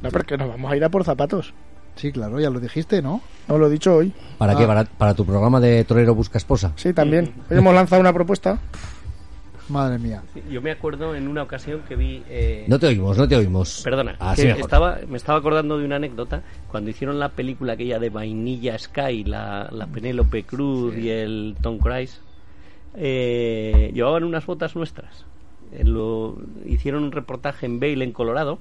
No, 0.00 0.10
porque 0.10 0.36
nos 0.38 0.48
vamos 0.48 0.70
a 0.72 0.76
ir 0.76 0.84
a 0.84 0.88
por 0.88 1.04
zapatos. 1.04 1.52
Sí, 1.98 2.12
claro, 2.12 2.38
ya 2.40 2.48
lo 2.48 2.60
dijiste, 2.60 3.02
¿no? 3.02 3.20
No 3.48 3.58
lo 3.58 3.66
he 3.66 3.70
dicho 3.70 3.94
hoy. 3.96 4.12
¿Para 4.38 4.52
Ah. 4.52 4.56
qué? 4.56 4.66
Para, 4.66 4.84
para 4.84 5.14
tu 5.14 5.24
programa 5.26 5.60
de 5.60 5.84
Torero 5.84 6.14
Busca 6.14 6.38
Esposa. 6.38 6.72
Sí, 6.76 6.92
también. 6.92 7.32
Hoy 7.50 7.58
hemos 7.58 7.74
lanzado 7.74 8.00
una 8.00 8.12
propuesta. 8.12 8.58
Madre 9.68 9.98
mía. 9.98 10.22
Sí, 10.32 10.42
Yo 10.50 10.62
me 10.62 10.70
acuerdo 10.70 11.14
en 11.14 11.28
una 11.28 11.42
ocasión 11.42 11.82
que 11.86 11.94
vi... 11.94 12.22
eh, 12.30 12.64
No 12.68 12.78
te 12.78 12.86
oímos, 12.86 13.18
no 13.18 13.28
te 13.28 13.36
oímos. 13.36 13.82
Perdona, 13.84 14.16
Así 14.18 14.42
que 14.42 14.48
mejor. 14.48 14.60
estaba, 14.62 14.98
me 15.06 15.16
estaba 15.18 15.38
acordando 15.40 15.76
de 15.76 15.84
una 15.84 15.96
anécdota 15.96 16.42
cuando 16.70 16.88
hicieron 16.88 17.18
la 17.18 17.28
película 17.30 17.74
aquella 17.74 17.98
de 17.98 18.08
Vainilla 18.08 18.78
Sky, 18.78 19.24
la, 19.24 19.68
la 19.70 19.86
Penélope 19.88 20.44
Cruz 20.44 20.96
y 20.96 21.10
el 21.10 21.54
Tom 21.60 21.76
Cruise, 21.78 22.18
eh, 22.94 23.90
llevaban 23.94 24.24
unas 24.24 24.46
botas 24.46 24.74
nuestras. 24.74 25.26
Eh, 25.72 25.84
lo, 25.84 26.38
hicieron 26.64 27.02
un 27.04 27.12
reportaje 27.12 27.66
en 27.66 27.78
Vail, 27.78 28.00
en 28.00 28.12
Colorado, 28.12 28.58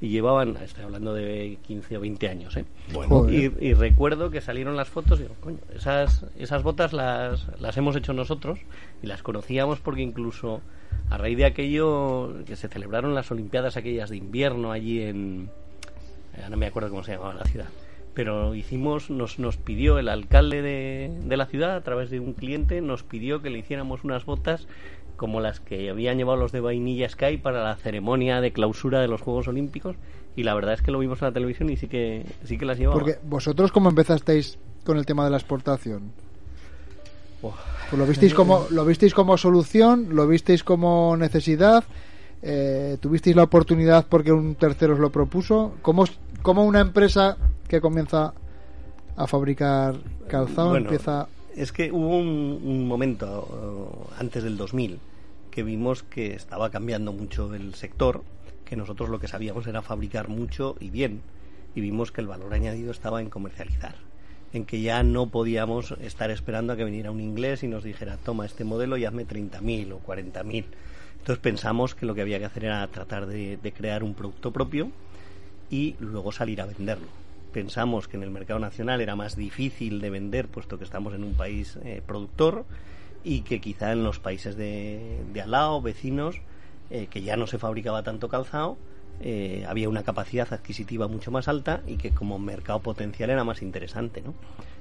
y 0.00 0.08
llevaban, 0.08 0.56
estoy 0.58 0.84
hablando 0.84 1.12
de 1.12 1.58
15 1.66 1.96
o 1.96 2.00
20 2.00 2.28
años, 2.28 2.56
¿eh? 2.56 2.64
Joder. 2.92 3.34
Y, 3.60 3.66
y 3.68 3.74
recuerdo 3.74 4.30
que 4.30 4.40
salieron 4.40 4.76
las 4.76 4.88
fotos 4.88 5.18
y 5.18 5.22
digo, 5.22 5.34
coño, 5.40 5.58
esas, 5.74 6.24
esas 6.38 6.62
botas 6.62 6.92
las, 6.92 7.46
las 7.60 7.76
hemos 7.76 7.96
hecho 7.96 8.12
nosotros 8.12 8.60
y 9.02 9.06
las 9.06 9.22
conocíamos 9.22 9.80
porque 9.80 10.02
incluso 10.02 10.60
a 11.10 11.18
raíz 11.18 11.36
de 11.36 11.46
aquello 11.46 12.44
que 12.46 12.54
se 12.54 12.68
celebraron 12.68 13.14
las 13.14 13.30
Olimpiadas 13.30 13.76
aquellas 13.76 14.10
de 14.10 14.16
invierno 14.18 14.72
allí 14.72 15.02
en... 15.02 15.50
eh, 16.36 16.46
no 16.48 16.56
me 16.56 16.66
acuerdo 16.66 16.90
cómo 16.90 17.02
se 17.02 17.12
llamaba 17.12 17.34
la 17.34 17.44
ciudad. 17.44 17.68
Pero 18.14 18.54
hicimos, 18.54 19.10
nos, 19.10 19.38
nos 19.38 19.56
pidió 19.56 19.98
el 19.98 20.08
alcalde 20.08 20.60
de, 20.60 21.10
de 21.24 21.36
la 21.36 21.46
ciudad, 21.46 21.76
a 21.76 21.82
través 21.82 22.10
de 22.10 22.18
un 22.20 22.34
cliente, 22.34 22.80
nos 22.80 23.02
pidió 23.04 23.42
que 23.42 23.50
le 23.50 23.58
hiciéramos 23.58 24.02
unas 24.02 24.24
botas 24.24 24.66
como 25.18 25.40
las 25.40 25.60
que 25.60 25.90
habían 25.90 26.16
llevado 26.16 26.38
los 26.38 26.52
de 26.52 26.60
Vainilla 26.60 27.08
Sky 27.10 27.36
para 27.36 27.62
la 27.62 27.76
ceremonia 27.76 28.40
de 28.40 28.52
clausura 28.52 29.00
de 29.00 29.08
los 29.08 29.20
Juegos 29.20 29.48
Olímpicos 29.48 29.96
y 30.36 30.44
la 30.44 30.54
verdad 30.54 30.74
es 30.74 30.80
que 30.80 30.92
lo 30.92 31.00
vimos 31.00 31.20
en 31.20 31.26
la 31.26 31.32
televisión 31.32 31.68
y 31.68 31.76
sí 31.76 31.88
que 31.88 32.24
sí 32.44 32.56
que 32.56 32.64
las 32.64 32.78
llevaba. 32.78 32.98
Porque 32.98 33.18
vosotros, 33.24 33.72
¿cómo 33.72 33.90
empezasteis 33.90 34.56
con 34.84 34.96
el 34.96 35.04
tema 35.04 35.24
de 35.24 35.30
la 35.30 35.36
exportación? 35.36 36.12
Pues 37.42 37.54
lo 37.98 38.06
visteis 38.06 38.32
como, 38.32 38.66
lo 38.70 38.84
visteis 38.84 39.12
como 39.12 39.36
solución, 39.36 40.06
lo 40.12 40.28
visteis 40.28 40.62
como 40.62 41.16
necesidad, 41.16 41.82
eh, 42.40 42.96
tuvisteis 43.00 43.34
la 43.34 43.42
oportunidad 43.42 44.06
porque 44.08 44.30
un 44.30 44.54
tercero 44.54 44.94
os 44.94 45.00
lo 45.00 45.10
propuso. 45.10 45.74
¿Cómo, 45.82 46.04
cómo 46.42 46.64
una 46.64 46.80
empresa 46.80 47.36
que 47.66 47.80
comienza 47.80 48.32
a 49.16 49.26
fabricar 49.26 49.96
calzado 50.28 50.70
Bueno, 50.70 50.84
empieza 50.84 51.26
Es 51.56 51.72
que 51.72 51.90
hubo 51.90 52.16
un, 52.16 52.60
un 52.62 52.86
momento 52.86 54.06
antes 54.16 54.44
del 54.44 54.56
2000 54.56 55.00
que 55.58 55.64
vimos 55.64 56.04
que 56.04 56.34
estaba 56.34 56.70
cambiando 56.70 57.12
mucho 57.12 57.52
el 57.52 57.74
sector, 57.74 58.22
que 58.64 58.76
nosotros 58.76 59.08
lo 59.08 59.18
que 59.18 59.26
sabíamos 59.26 59.66
era 59.66 59.82
fabricar 59.82 60.28
mucho 60.28 60.76
y 60.78 60.88
bien, 60.88 61.20
y 61.74 61.80
vimos 61.80 62.12
que 62.12 62.20
el 62.20 62.28
valor 62.28 62.54
añadido 62.54 62.92
estaba 62.92 63.20
en 63.20 63.28
comercializar, 63.28 63.96
en 64.52 64.64
que 64.64 64.80
ya 64.82 65.02
no 65.02 65.26
podíamos 65.30 65.96
estar 66.00 66.30
esperando 66.30 66.72
a 66.72 66.76
que 66.76 66.84
viniera 66.84 67.10
un 67.10 67.20
inglés 67.20 67.64
y 67.64 67.66
nos 67.66 67.82
dijera, 67.82 68.18
toma 68.18 68.46
este 68.46 68.62
modelo 68.62 68.96
y 68.98 69.04
hazme 69.04 69.26
30.000 69.26 69.94
o 69.94 70.00
40.000. 70.00 70.64
Entonces 71.18 71.38
pensamos 71.42 71.96
que 71.96 72.06
lo 72.06 72.14
que 72.14 72.22
había 72.22 72.38
que 72.38 72.44
hacer 72.44 72.66
era 72.66 72.86
tratar 72.86 73.26
de, 73.26 73.56
de 73.56 73.72
crear 73.72 74.04
un 74.04 74.14
producto 74.14 74.52
propio 74.52 74.92
y 75.70 75.96
luego 75.98 76.30
salir 76.30 76.60
a 76.60 76.66
venderlo. 76.66 77.08
Pensamos 77.52 78.06
que 78.06 78.16
en 78.16 78.22
el 78.22 78.30
mercado 78.30 78.60
nacional 78.60 79.00
era 79.00 79.16
más 79.16 79.34
difícil 79.34 80.00
de 80.00 80.10
vender, 80.10 80.46
puesto 80.46 80.78
que 80.78 80.84
estamos 80.84 81.14
en 81.14 81.24
un 81.24 81.34
país 81.34 81.76
eh, 81.82 82.00
productor, 82.06 82.64
y 83.24 83.40
que 83.40 83.60
quizá 83.60 83.92
en 83.92 84.04
los 84.04 84.18
países 84.18 84.56
de, 84.56 85.20
de 85.32 85.40
al 85.42 85.50
lado, 85.50 85.82
vecinos, 85.82 86.36
eh, 86.90 87.06
que 87.10 87.22
ya 87.22 87.36
no 87.36 87.46
se 87.46 87.58
fabricaba 87.58 88.02
tanto 88.02 88.28
calzado, 88.28 88.78
eh, 89.20 89.64
había 89.68 89.88
una 89.88 90.04
capacidad 90.04 90.52
adquisitiva 90.52 91.08
mucho 91.08 91.30
más 91.30 91.48
alta 91.48 91.80
y 91.86 91.96
que 91.96 92.10
como 92.10 92.38
mercado 92.38 92.80
potencial 92.80 93.30
era 93.30 93.44
más 93.44 93.62
interesante, 93.62 94.22
¿no? 94.22 94.34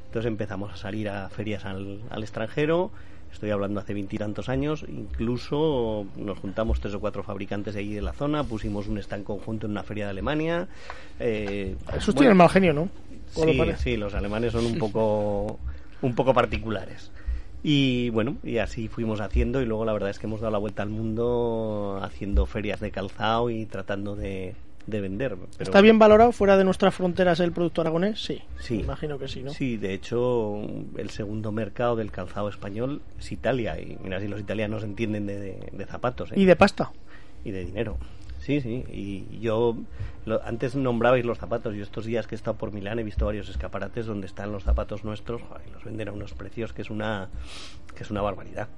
Entonces 0.05 0.27
empezamos 0.27 0.71
a 0.71 0.77
salir 0.77 1.09
a 1.09 1.27
ferias 1.29 1.65
al, 1.65 2.01
al 2.09 2.23
extranjero, 2.23 2.91
estoy 3.31 3.49
hablando 3.49 3.79
hace 3.79 3.93
veintitantos 3.93 4.47
años, 4.47 4.85
incluso 4.87 6.05
nos 6.15 6.39
juntamos 6.39 6.79
tres 6.79 6.93
o 6.93 6.99
cuatro 6.99 7.23
fabricantes 7.23 7.73
de 7.73 7.81
ahí 7.81 7.93
de 7.93 8.01
la 8.01 8.13
zona, 8.13 8.43
pusimos 8.43 8.87
un 8.87 8.99
stand 8.99 9.25
conjunto 9.25 9.65
en 9.65 9.71
una 9.71 9.83
feria 9.83 10.05
de 10.05 10.11
Alemania. 10.11 10.67
eh, 11.19 11.75
Esos 11.89 12.05
bueno, 12.13 12.19
tienen 12.19 12.37
mal 12.37 12.49
genio, 12.49 12.73
¿no? 12.73 12.89
¿O 13.35 13.45
lo 13.45 13.51
Sí, 13.51 13.73
sí, 13.77 13.97
los 13.97 14.13
alemanes 14.13 14.53
son 14.53 14.65
un 14.65 14.77
poco, 14.77 15.59
un 16.01 16.15
poco 16.15 16.33
particulares. 16.33 17.11
Y 17.69 18.11
bueno, 18.11 18.37
y 18.45 18.59
así 18.59 18.87
fuimos 18.87 19.19
haciendo 19.19 19.61
y 19.61 19.65
luego 19.65 19.83
la 19.83 19.91
verdad 19.91 20.09
es 20.09 20.19
que 20.19 20.25
hemos 20.25 20.39
dado 20.39 20.51
la 20.51 20.57
vuelta 20.57 20.83
al 20.83 20.89
mundo 20.89 21.99
haciendo 22.01 22.45
ferias 22.45 22.79
de 22.79 22.91
calzado 22.91 23.49
y 23.49 23.65
tratando 23.65 24.15
de, 24.15 24.55
de 24.85 25.01
vender. 25.01 25.35
Pero- 25.35 25.49
¿Está 25.59 25.81
bien 25.81 25.99
valorado 25.99 26.31
fuera 26.31 26.55
de 26.55 26.63
nuestras 26.63 26.95
fronteras 26.95 27.41
el 27.41 27.51
producto 27.51 27.81
aragonés? 27.81 28.23
Sí. 28.23 28.41
Sí. 28.61 28.79
Imagino 28.79 29.19
que 29.19 29.27
sí, 29.27 29.43
¿no? 29.43 29.51
Sí, 29.51 29.75
de 29.75 29.93
hecho, 29.93 30.61
el 30.95 31.09
segundo 31.09 31.51
mercado 31.51 31.97
del 31.97 32.09
calzado 32.09 32.47
español 32.47 33.01
es 33.19 33.33
Italia. 33.33 33.77
Y 33.81 33.97
mira 34.01 34.21
si 34.21 34.29
los 34.29 34.39
italianos 34.39 34.85
entienden 34.85 35.25
de, 35.27 35.37
de- 35.37 35.69
de 35.73 35.85
zapatos 35.85 36.31
¿eh? 36.31 36.35
Y 36.37 36.45
de 36.45 36.55
pasta. 36.55 36.93
y 37.43 37.51
de 37.51 37.65
dinero. 37.65 37.97
Sí, 38.47 38.61
sí. 38.61 38.85
Y 38.91 39.39
yo, 39.41 39.75
lo- 40.25 40.41
antes 40.45 40.73
nombrabais 40.75 41.25
los 41.25 41.37
zapatos. 41.37 41.75
Yo 41.75 41.83
estos 41.83 42.05
días 42.05 42.27
que 42.27 42.35
he 42.35 42.37
estado 42.37 42.55
por 42.57 42.71
Milán 42.71 42.97
he 42.97 43.03
visto 43.03 43.25
varios 43.25 43.49
escaparates 43.49 44.05
donde 44.05 44.25
están 44.25 44.53
los 44.53 44.63
zapatos 44.63 45.03
nuestros 45.03 45.41
joder, 45.41 45.63
y 45.67 45.71
los 45.73 45.83
venden 45.83 46.07
a 46.07 46.11
unos 46.13 46.33
precios 46.33 46.71
que 46.71 46.81
es 46.81 46.89
una, 46.89 47.27
que 47.93 48.03
es 48.03 48.09
una 48.09 48.21
barbaridad. 48.21 48.69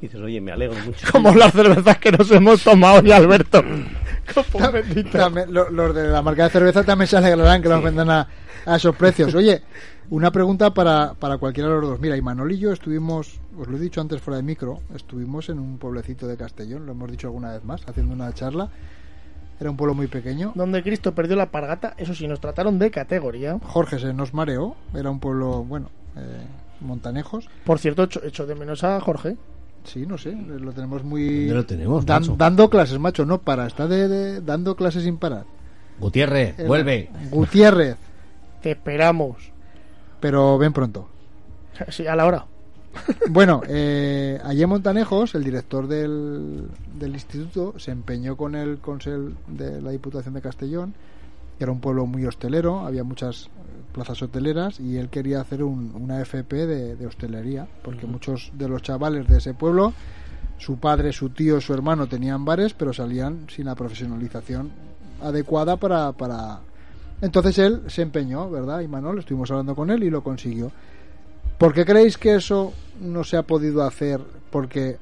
Y 0.00 0.06
dices, 0.06 0.20
oye, 0.20 0.40
me 0.40 0.52
alegro 0.52 0.78
mucho. 0.84 1.08
Como 1.12 1.34
las 1.34 1.52
cervezas 1.52 1.98
que 1.98 2.12
nos 2.12 2.30
hemos 2.30 2.62
tomado 2.62 3.02
ya, 3.02 3.16
Alberto. 3.16 3.64
También, 5.18 5.52
lo- 5.52 5.70
los 5.70 5.92
de 5.92 6.06
la 6.06 6.22
marca 6.22 6.44
de 6.44 6.50
cerveza 6.50 6.84
también 6.84 7.08
se 7.08 7.16
alegrarán 7.16 7.60
que 7.62 7.68
los 7.68 7.82
vendan 7.82 8.08
a, 8.10 8.28
a 8.64 8.76
esos 8.76 8.94
precios. 8.94 9.34
Oye, 9.34 9.62
una 10.10 10.30
pregunta 10.30 10.72
para, 10.72 11.14
para 11.14 11.38
cualquiera 11.38 11.68
de 11.70 11.80
los 11.80 11.90
dos. 11.90 12.00
Mira, 12.00 12.16
Imanol 12.16 12.52
y 12.52 12.58
yo 12.58 12.72
estuvimos, 12.72 13.40
os 13.58 13.66
lo 13.66 13.76
he 13.76 13.80
dicho 13.80 14.00
antes 14.00 14.20
fuera 14.20 14.36
de 14.36 14.44
micro, 14.44 14.80
estuvimos 14.94 15.48
en 15.48 15.58
un 15.58 15.78
pueblecito 15.78 16.28
de 16.28 16.36
Castellón, 16.36 16.86
lo 16.86 16.92
hemos 16.92 17.10
dicho 17.10 17.26
alguna 17.26 17.52
vez 17.52 17.64
más, 17.64 17.82
haciendo 17.88 18.14
una 18.14 18.32
charla. 18.32 18.68
Era 19.60 19.70
un 19.70 19.76
pueblo 19.76 19.94
muy 19.94 20.06
pequeño. 20.06 20.52
Donde 20.54 20.82
Cristo 20.82 21.14
perdió 21.14 21.34
la 21.36 21.50
pargata, 21.50 21.94
eso 21.96 22.14
sí, 22.14 22.26
nos 22.28 22.40
trataron 22.40 22.78
de 22.78 22.90
categoría. 22.90 23.58
Jorge 23.62 23.98
se 23.98 24.12
nos 24.12 24.34
mareó, 24.34 24.76
era 24.94 25.10
un 25.10 25.18
pueblo, 25.18 25.64
bueno, 25.64 25.88
eh, 26.16 26.42
montanejos. 26.80 27.48
Por 27.64 27.78
cierto, 27.78 28.02
echo, 28.04 28.22
echo 28.22 28.46
de 28.46 28.54
menos 28.54 28.84
a 28.84 29.00
Jorge. 29.00 29.36
Sí, 29.84 30.04
no 30.04 30.18
sé, 30.18 30.32
lo 30.32 30.72
tenemos 30.72 31.04
muy... 31.04 31.40
¿Dónde 31.46 31.54
lo 31.54 31.64
tenemos, 31.66 32.04
Dan- 32.04 32.22
macho? 32.22 32.34
dando 32.36 32.68
clases, 32.68 32.98
macho, 32.98 33.24
no 33.24 33.38
para, 33.40 33.66
está 33.66 33.86
de, 33.86 34.08
de- 34.08 34.40
dando 34.40 34.74
clases 34.76 35.04
sin 35.04 35.16
parar. 35.16 35.44
Gutiérrez, 36.00 36.58
El- 36.58 36.66
vuelve. 36.66 37.08
Gutiérrez, 37.30 37.96
Te 38.60 38.72
esperamos. 38.72 39.36
pero 40.20 40.58
ven 40.58 40.72
pronto. 40.72 41.08
Sí, 41.88 42.06
a 42.06 42.16
la 42.16 42.26
hora. 42.26 42.44
Bueno, 43.30 43.62
eh, 43.68 44.40
allí 44.44 44.62
en 44.62 44.68
Montanejos, 44.68 45.34
el 45.34 45.44
director 45.44 45.86
del, 45.86 46.68
del 46.98 47.14
instituto 47.14 47.74
se 47.78 47.90
empeñó 47.90 48.36
con 48.36 48.54
el 48.54 48.78
consell 48.78 49.30
de 49.48 49.80
la 49.82 49.90
Diputación 49.90 50.34
de 50.34 50.40
Castellón, 50.42 50.94
que 51.58 51.64
era 51.64 51.72
un 51.72 51.80
pueblo 51.80 52.06
muy 52.06 52.24
hostelero, 52.26 52.80
había 52.80 53.04
muchas 53.04 53.46
eh, 53.46 53.48
plazas 53.92 54.20
hoteleras 54.22 54.78
y 54.80 54.96
él 54.96 55.08
quería 55.08 55.40
hacer 55.40 55.62
un- 55.62 55.92
una 55.94 56.20
FP 56.20 56.66
de, 56.66 56.96
de 56.96 57.06
hostelería, 57.06 57.66
porque 57.82 58.06
muchos 58.06 58.50
de 58.54 58.68
los 58.68 58.82
chavales 58.82 59.26
de 59.28 59.38
ese 59.38 59.54
pueblo, 59.54 59.92
su 60.58 60.78
padre, 60.78 61.12
su 61.12 61.30
tío, 61.30 61.60
su 61.60 61.74
hermano 61.74 62.06
tenían 62.06 62.44
bares, 62.44 62.72
pero 62.74 62.92
salían 62.92 63.46
sin 63.48 63.66
la 63.66 63.74
profesionalización 63.74 64.70
adecuada 65.22 65.76
para, 65.76 66.12
para... 66.12 66.60
Entonces 67.22 67.58
él 67.58 67.82
se 67.88 68.02
empeñó, 68.02 68.50
¿verdad? 68.50 68.80
Y 68.80 68.88
Manuel, 68.88 69.18
estuvimos 69.18 69.50
hablando 69.50 69.74
con 69.74 69.90
él 69.90 70.02
y 70.04 70.10
lo 70.10 70.22
consiguió. 70.22 70.70
¿Por 71.58 71.72
qué 71.72 71.84
creéis 71.84 72.18
que 72.18 72.34
eso 72.34 72.72
no 73.00 73.24
se 73.24 73.36
ha 73.36 73.42
podido 73.42 73.82
hacer? 73.82 74.20
Porque 74.50 74.98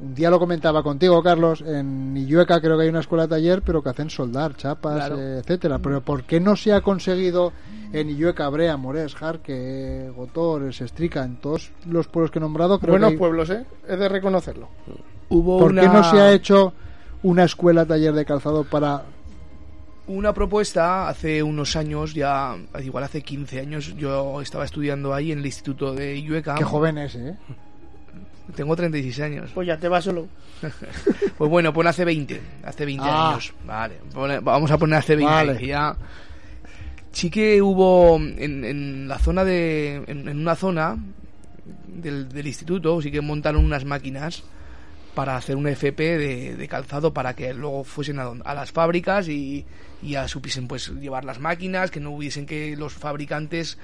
un 0.00 0.14
día 0.14 0.30
lo 0.30 0.38
comentaba 0.38 0.82
contigo, 0.82 1.22
Carlos, 1.22 1.60
en 1.66 2.16
Illueca 2.16 2.60
creo 2.60 2.76
que 2.76 2.84
hay 2.84 2.88
una 2.88 3.00
escuela 3.00 3.26
taller, 3.28 3.62
pero 3.62 3.82
que 3.82 3.90
hacen 3.90 4.08
soldar, 4.10 4.56
chapas, 4.56 4.94
Claro. 5.08 5.18
eh, 5.20 5.38
etcétera. 5.40 5.78
Pero 5.80 6.00
¿por 6.00 6.22
qué 6.24 6.40
no 6.40 6.56
se 6.56 6.72
ha 6.72 6.80
conseguido 6.80 7.52
en 7.92 8.08
Illueca, 8.10 8.48
Brea, 8.48 8.76
Morés, 8.76 9.14
Jarque, 9.14 10.10
Gotor, 10.16 10.72
Sestrica, 10.72 11.24
en 11.24 11.36
todos 11.36 11.72
los 11.86 12.06
pueblos 12.08 12.30
que 12.30 12.38
he 12.38 12.42
nombrado? 12.42 12.78
Creo 12.78 12.92
Buenos 12.92 13.08
que 13.10 13.14
hay- 13.14 13.18
pueblos, 13.18 13.50
¿eh? 13.50 13.64
Es 13.86 13.98
de 13.98 14.08
reconocerlo. 14.08 14.68
Hubo 15.30 15.58
¿Por 15.58 15.72
una, 15.72 15.82
qué 15.82 15.88
no 15.88 16.04
se 16.04 16.20
ha 16.20 16.32
hecho 16.32 16.72
una 17.22 17.44
escuela 17.44 17.84
taller 17.84 18.14
de 18.14 18.24
calzado 18.24 18.64
para 18.64 19.02
una 20.08 20.32
propuesta 20.34 21.08
hace 21.08 21.42
unos 21.42 21.76
años, 21.76 22.14
ya 22.14 22.56
igual 22.82 23.04
hace 23.04 23.22
15 23.22 23.60
años, 23.60 23.94
yo 23.96 24.40
estaba 24.40 24.64
estudiando 24.64 25.14
ahí 25.14 25.32
en 25.32 25.38
el 25.38 25.46
instituto 25.46 25.94
de 25.94 26.16
Illueca. 26.16 26.54
qué 26.56 26.64
joven 26.64 26.98
es, 26.98 27.14
eh? 27.14 27.36
Tengo 28.56 28.74
36 28.74 29.20
años. 29.20 29.50
Pues 29.54 29.66
ya 29.68 29.76
te 29.76 29.88
vas 29.88 30.04
solo. 30.04 30.26
Pues 31.38 31.48
bueno, 31.50 31.72
pon 31.72 31.86
hace 31.86 32.04
20. 32.04 32.40
Hace 32.64 32.84
20 32.84 33.04
Ah. 33.06 33.30
años. 33.30 33.52
Vale, 33.64 33.94
pone- 34.12 34.40
vamos 34.40 34.68
a 34.72 34.76
poner 34.78 34.98
hace 34.98 35.14
20. 35.14 35.32
Vale. 35.32 35.64
ya... 35.66 35.94
Sí 37.12 37.30
que 37.30 37.62
hubo 37.62 38.16
en, 38.16 38.64
en 38.64 39.06
la 39.08 39.18
zona 39.20 39.44
de... 39.44 40.02
En, 40.08 40.26
en 40.28 40.38
una 40.40 40.56
zona 40.56 40.96
del, 41.86 42.28
del 42.28 42.46
instituto, 42.48 43.00
sí 43.02 43.10
que 43.12 43.20
montaron 43.20 43.64
unas 43.64 43.84
máquinas 43.84 44.42
para 45.18 45.36
hacer 45.36 45.56
un 45.56 45.66
FP 45.66 46.16
de, 46.16 46.54
de 46.54 46.68
calzado 46.68 47.12
para 47.12 47.34
que 47.34 47.52
luego 47.52 47.82
fuesen 47.82 48.20
a, 48.20 48.30
a 48.44 48.54
las 48.54 48.70
fábricas 48.70 49.26
y, 49.28 49.66
y 50.00 50.10
ya 50.10 50.28
supiesen 50.28 50.68
pues 50.68 50.90
llevar 50.90 51.24
las 51.24 51.40
máquinas, 51.40 51.90
que 51.90 51.98
no 51.98 52.12
hubiesen 52.12 52.46
que 52.46 52.76
los 52.76 52.92
fabricantes 52.94 53.78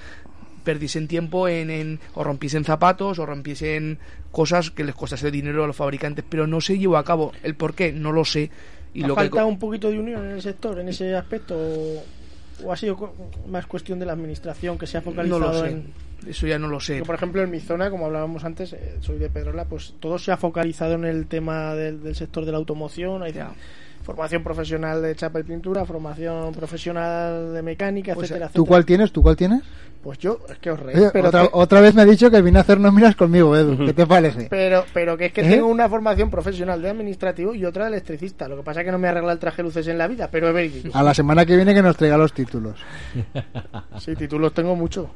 perdiesen 0.62 1.08
tiempo 1.08 1.48
en, 1.48 1.70
en- 1.70 1.98
o 2.14 2.22
rompiesen 2.22 2.62
zapatos 2.64 3.18
o 3.18 3.26
rompiesen 3.26 3.98
cosas 4.30 4.70
que 4.70 4.84
les 4.84 4.94
costase 4.94 5.32
dinero 5.32 5.64
a 5.64 5.66
los 5.66 5.74
fabricantes, 5.74 6.24
pero 6.28 6.46
no 6.46 6.60
se 6.60 6.78
llevó 6.78 6.98
a 6.98 7.04
cabo. 7.04 7.32
El 7.42 7.56
por 7.56 7.74
qué 7.74 7.90
no 7.92 8.12
lo 8.12 8.24
sé. 8.24 8.52
Y 8.94 9.02
¿Ha 9.02 9.08
lo 9.08 9.16
que 9.16 9.22
faltado 9.22 9.48
un 9.48 9.58
poquito 9.58 9.90
de 9.90 9.98
unión 9.98 10.24
en 10.26 10.30
el 10.36 10.40
sector, 10.42 10.78
en 10.78 10.88
ese 10.88 11.16
aspecto? 11.16 11.56
¿O, 11.58 12.04
o 12.62 12.72
ha 12.72 12.76
sido 12.76 13.12
más 13.48 13.66
cuestión 13.66 13.98
de 13.98 14.06
la 14.06 14.12
administración 14.12 14.78
que 14.78 14.86
se 14.86 14.98
ha 14.98 15.00
no 15.00 15.06
focalizado 15.10 15.40
lo 15.52 15.60
sé. 15.64 15.70
en...? 15.70 16.03
Eso 16.26 16.46
ya 16.46 16.58
no 16.58 16.68
lo 16.68 16.80
sé. 16.80 16.98
Yo, 16.98 17.04
por 17.04 17.14
ejemplo, 17.14 17.42
en 17.42 17.50
mi 17.50 17.60
zona, 17.60 17.90
como 17.90 18.06
hablábamos 18.06 18.44
antes, 18.44 18.72
eh, 18.72 18.96
soy 19.00 19.18
de 19.18 19.28
Pedrola, 19.30 19.64
pues 19.66 19.94
todo 20.00 20.18
se 20.18 20.32
ha 20.32 20.36
focalizado 20.36 20.94
en 20.94 21.04
el 21.04 21.26
tema 21.26 21.74
del, 21.74 22.02
del 22.02 22.14
sector 22.14 22.44
de 22.44 22.52
la 22.52 22.58
automoción. 22.58 23.22
Hay 23.22 23.32
Ya. 23.32 23.52
formación 24.02 24.42
profesional 24.42 25.00
de 25.02 25.14
chapa 25.16 25.40
y 25.40 25.44
pintura, 25.44 25.84
formación 25.86 26.52
profesional 26.52 27.52
de 27.54 27.62
mecánica, 27.62 28.14
Pues, 28.14 28.30
etcétera, 28.30 28.46
¿Tú 28.48 28.50
etcétera. 28.62 28.68
cuál 28.68 28.84
tienes? 28.86 29.12
¿Tú 29.12 29.22
cuál 29.22 29.36
tienes? 29.36 29.62
Pues 30.02 30.18
yo, 30.18 30.38
es 30.50 30.58
que 30.58 30.70
os 30.70 30.78
reís, 30.78 30.98
Oye, 30.98 31.08
pero, 31.14 31.28
otra, 31.28 31.48
otra 31.52 31.80
vez 31.80 31.94
me 31.94 32.02
ha 32.02 32.04
dicho 32.04 32.30
que 32.30 32.42
vine 32.42 32.58
a 32.58 32.60
hacer 32.60 32.78
nóminas 32.78 33.16
conmigo, 33.16 33.56
Edu. 33.56 33.86
¿Qué 33.86 33.94
te 33.94 34.06
parece? 34.06 34.48
pero, 34.50 34.84
pero 34.92 35.16
que 35.16 35.26
es 35.26 35.32
que 35.32 35.40
¿Eh? 35.40 35.48
tengo 35.48 35.66
una 35.66 35.88
formación 35.88 36.28
profesional 36.30 36.82
de 36.82 36.90
administrativo 36.90 37.54
y 37.54 37.64
otra 37.64 37.84
de 37.84 37.92
electricista. 37.92 38.46
Lo 38.46 38.56
que 38.58 38.62
pasa 38.62 38.80
es 38.80 38.84
que 38.86 38.92
no 38.92 38.98
me 38.98 39.08
arregla 39.08 39.32
el 39.32 39.38
traje 39.38 39.62
luces 39.62 39.88
en 39.88 39.96
la 39.96 40.06
vida, 40.06 40.28
pero 40.30 40.48
es 40.48 40.54
verídico. 40.54 40.90
A 40.92 41.02
la 41.02 41.14
semana 41.14 41.46
que 41.46 41.56
viene 41.56 41.72
que 41.72 41.80
nos 41.80 41.96
traiga 41.96 42.18
los 42.18 42.34
títulos. 42.34 42.78
Sí, 43.98 44.14
títulos 44.14 44.52
tengo 44.52 44.76
mucho. 44.76 45.08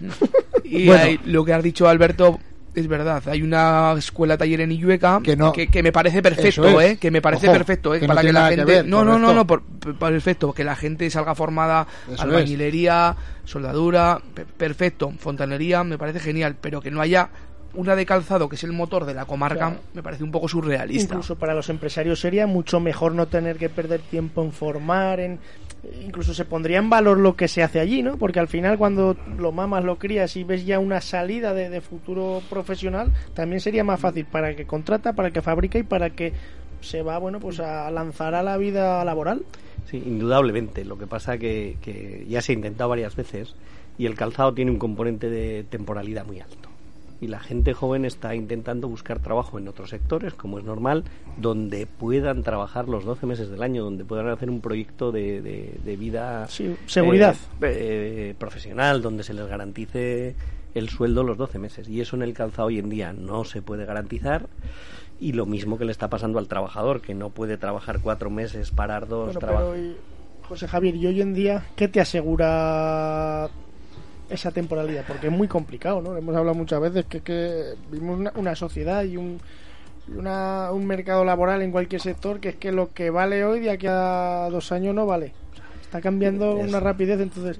Y 0.64 0.86
Bueno. 0.86 1.02
hay- 1.04 1.20
lo 1.24 1.44
que 1.44 1.52
has 1.52 1.62
dicho 1.62 1.88
Alberto 1.88 2.40
es 2.74 2.88
verdad. 2.88 3.22
Hay 3.28 3.40
una 3.42 3.94
escuela 3.96 4.36
taller 4.36 4.60
en 4.60 4.72
Illueca 4.72 5.20
Que 5.22 5.36
no- 5.36 5.52
que, 5.52 5.68
que 5.68 5.82
me 5.82 5.92
parece 5.92 6.20
perfecto, 6.22 6.78
es. 6.80 6.92
¿eh? 6.92 6.98
Que 6.98 7.10
me 7.10 7.22
parece 7.22 7.46
Ojo, 7.48 7.56
perfecto, 7.56 7.94
¿eh? 7.94 8.00
que 8.00 8.06
no 8.08 8.14
para 8.14 8.26
que 8.26 8.32
la 8.32 8.48
gente. 8.48 8.64
ver, 8.64 8.86
no, 8.86 9.02
no, 9.04 9.18
no, 9.18 9.32
no, 9.32 9.46
por- 9.46 9.62
perfecto. 9.62 10.52
Que 10.52 10.64
la 10.64 10.76
gente 10.76 11.08
salga 11.08 11.34
formada 11.34 11.86
Eso 12.12 12.22
albañilería, 12.22 13.14
soldadura, 13.44 14.20
pe- 14.34 14.44
perfecto. 14.44 15.12
Fontanería, 15.18 15.84
me 15.84 15.96
parece 15.98 16.20
genial. 16.20 16.56
Pero 16.60 16.80
que 16.82 16.90
no 16.90 17.00
haya 17.00 17.30
una 17.74 17.94
de 17.94 18.04
calzado, 18.06 18.48
que 18.48 18.56
es 18.56 18.64
el 18.64 18.72
motor 18.72 19.04
de 19.06 19.14
la 19.14 19.24
comarca, 19.24 19.68
Claro. 19.68 19.80
me 19.94 20.02
parece 20.02 20.24
un 20.24 20.30
poco 20.32 20.48
surrealista. 20.48 21.14
Incluso 21.14 21.36
para 21.36 21.54
los 21.54 21.68
empresarios 21.70 22.20
sería 22.20 22.46
mucho 22.46 22.80
mejor 22.80 23.12
no 23.14 23.26
tener 23.26 23.56
que 23.56 23.68
perder 23.68 24.00
tiempo 24.00 24.42
en 24.42 24.52
formar, 24.52 25.20
en 25.20 25.38
incluso 26.04 26.34
se 26.34 26.44
pondría 26.44 26.78
en 26.78 26.90
valor 26.90 27.18
lo 27.18 27.36
que 27.36 27.48
se 27.48 27.62
hace 27.62 27.80
allí, 27.80 28.02
¿no? 28.02 28.16
Porque 28.16 28.40
al 28.40 28.48
final 28.48 28.78
cuando 28.78 29.16
lo 29.38 29.52
mamas, 29.52 29.84
lo 29.84 29.98
crías 29.98 30.36
y 30.36 30.44
ves 30.44 30.64
ya 30.66 30.78
una 30.78 31.00
salida 31.00 31.54
de, 31.54 31.70
de 31.70 31.80
futuro 31.80 32.42
profesional, 32.48 33.12
también 33.34 33.60
sería 33.60 33.84
más 33.84 34.00
fácil 34.00 34.24
para 34.26 34.54
que 34.54 34.66
contrata, 34.66 35.12
para 35.12 35.30
que 35.30 35.42
fabrica 35.42 35.78
y 35.78 35.82
para 35.82 36.10
que 36.10 36.32
se 36.80 37.02
va, 37.02 37.18
bueno, 37.18 37.40
pues 37.40 37.60
a 37.60 37.90
lanzar 37.90 38.34
a 38.34 38.42
la 38.42 38.56
vida 38.56 39.04
laboral. 39.04 39.44
Sí, 39.90 40.02
indudablemente. 40.04 40.84
Lo 40.84 40.98
que 40.98 41.06
pasa 41.06 41.38
que, 41.38 41.76
que 41.80 42.24
ya 42.28 42.40
se 42.42 42.52
ha 42.52 42.54
intentado 42.54 42.90
varias 42.90 43.16
veces 43.16 43.54
y 43.98 44.06
el 44.06 44.14
calzado 44.14 44.52
tiene 44.54 44.70
un 44.70 44.78
componente 44.78 45.30
de 45.30 45.64
temporalidad 45.64 46.26
muy 46.26 46.40
alto. 46.40 46.68
Y 47.20 47.28
la 47.28 47.40
gente 47.40 47.72
joven 47.72 48.04
está 48.04 48.34
intentando 48.34 48.88
buscar 48.88 49.20
trabajo 49.20 49.58
en 49.58 49.68
otros 49.68 49.88
sectores, 49.90 50.34
como 50.34 50.58
es 50.58 50.64
normal, 50.64 51.04
donde 51.38 51.86
puedan 51.86 52.42
trabajar 52.42 52.88
los 52.88 53.04
12 53.04 53.24
meses 53.26 53.48
del 53.48 53.62
año, 53.62 53.84
donde 53.84 54.04
puedan 54.04 54.28
hacer 54.28 54.50
un 54.50 54.60
proyecto 54.60 55.12
de, 55.12 55.40
de- 55.40 55.78
de 55.82 55.96
vida 55.96 56.46
Sí, 56.48 56.76
seguridad. 56.86 57.34
eh, 57.62 58.30
eh, 58.30 58.34
profesional, 58.38 59.00
donde 59.00 59.22
se 59.22 59.32
les 59.32 59.46
garantice 59.46 60.34
el 60.74 60.90
sueldo 60.90 61.22
los 61.22 61.38
12 61.38 61.58
meses. 61.58 61.88
Y 61.88 62.02
eso 62.02 62.16
en 62.16 62.22
el 62.22 62.34
calzado 62.34 62.68
hoy 62.68 62.78
en 62.78 62.90
día 62.90 63.14
no 63.14 63.44
se 63.44 63.62
puede 63.62 63.86
garantizar. 63.86 64.46
Y 65.18 65.32
lo 65.32 65.46
mismo 65.46 65.78
que 65.78 65.86
le 65.86 65.92
está 65.92 66.10
pasando 66.10 66.38
al 66.38 66.48
trabajador, 66.48 67.00
que 67.00 67.14
no 67.14 67.30
puede 67.30 67.56
trabajar 67.56 68.00
cuatro 68.02 68.28
meses, 68.28 68.70
parar 68.72 69.08
dos, 69.08 69.26
Bueno, 69.28 69.40
trabajar. 69.40 69.74
José 70.46 70.68
Javier, 70.68 70.94
y 70.96 71.06
hoy 71.06 71.22
en 71.22 71.32
día, 71.32 71.64
¿qué 71.76 71.88
te 71.88 71.98
asegura 72.00 73.48
esa 74.28 74.50
temporalidad? 74.50 75.04
Porque 75.06 75.26
es 75.28 75.32
muy 75.32 75.48
complicado, 75.48 76.00
¿no? 76.02 76.16
Hemos 76.16 76.34
hablado 76.36 76.54
muchas 76.56 76.80
veces 76.80 77.04
que, 77.06 77.20
que 77.20 77.74
vivimos 77.90 78.18
una, 78.18 78.32
una 78.36 78.54
sociedad 78.54 79.04
y 79.04 79.16
un, 79.16 79.40
una- 80.16 80.70
un 80.72 80.86
mercado 80.86 81.24
laboral 81.24 81.62
en 81.62 81.72
cualquier 81.72 82.00
sector 82.00 82.40
que 82.40 82.50
es 82.50 82.56
que 82.56 82.72
lo 82.72 82.92
que 82.92 83.10
vale 83.10 83.44
hoy 83.44 83.60
de 83.60 83.70
aquí 83.70 83.86
a 83.88 84.48
dos 84.50 84.72
años 84.72 84.94
no 84.94 85.06
vale. 85.06 85.32
Está 85.82 86.00
cambiando 86.00 86.58
Es- 86.58 86.68
una 86.68 86.80
rapidez, 86.80 87.20
entonces 87.20 87.58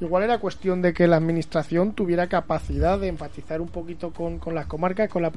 igual 0.00 0.22
era 0.22 0.38
cuestión 0.38 0.80
de 0.80 0.92
que 0.92 1.08
la 1.08 1.16
administración 1.16 1.92
tuviera 1.92 2.28
capacidad 2.28 2.98
de 3.00 3.08
empatizar 3.08 3.60
un 3.60 3.68
poquito 3.68 4.10
con, 4.12 4.38
con 4.38 4.54
las 4.54 4.66
comarcas, 4.66 5.08
con 5.08 5.22
las 5.22 5.32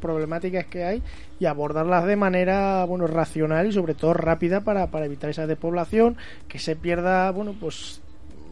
problemáticas 0.00 0.66
que 0.66 0.84
hay 0.84 1.02
y 1.40 1.46
abordarlas 1.46 2.04
de 2.06 2.14
manera 2.16 2.84
bueno 2.84 3.08
racional 3.08 3.66
y 3.66 3.72
sobre 3.72 3.94
todo 3.94 4.14
rápida 4.14 4.60
para, 4.60 4.86
para 4.88 5.06
evitar 5.06 5.30
esa 5.30 5.46
despoblación, 5.48 6.16
que 6.48 6.58
se 6.60 6.76
pierda 6.76 7.30
bueno 7.32 7.54
pues 7.60 8.00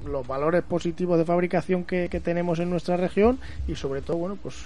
los 0.04 0.26
valores 0.26 0.62
positivos 0.62 1.18
de 1.18 1.24
fabricación 1.24 1.84
que, 1.84 2.08
que 2.08 2.20
tenemos 2.20 2.58
en 2.58 2.70
nuestra 2.70 2.96
región 2.96 3.38
y 3.68 3.76
sobre 3.76 4.02
todo 4.02 4.16
bueno 4.18 4.38
pues 4.42 4.56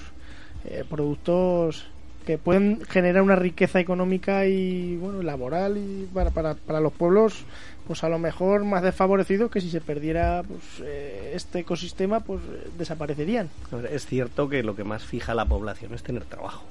eh, 0.65 0.85
productos 0.89 1.87
que 2.27 2.39
pueden 2.39 2.81
generar 2.89 3.23
una 3.23 3.37
riqueza 3.37 3.79
económica 3.79 4.47
y 4.47 4.97
bueno 4.97 5.23
laboral 5.23 5.77
y 5.79 6.09
para, 6.13 6.31
para, 6.31 6.55
para 6.55 6.81
los 6.81 6.93
pueblos 6.93 7.45
pues 7.87 8.03
a 8.03 8.09
lo 8.09 8.19
mejor 8.19 8.65
más 8.65 8.83
desfavorecidos 8.83 9.51
que 9.51 9.61
si 9.61 9.71
se 9.71 9.81
perdiera 9.81 10.43
pues 10.47 10.63
eh, 10.83 11.33
este 11.35 11.61
ecosistema 11.61 12.21
pues 12.21 12.41
desaparecerían 12.77 13.49
Es 13.91 14.07
cierto 14.07 14.49
que 14.49 14.63
lo 14.63 14.75
que 14.75 14.85
más 14.85 15.05
fija 15.05 15.33
a 15.33 15.35
la 15.37 15.47
población 15.47 15.95
es 15.95 16.03
tener 16.03 16.25
trabajo. 16.25 16.65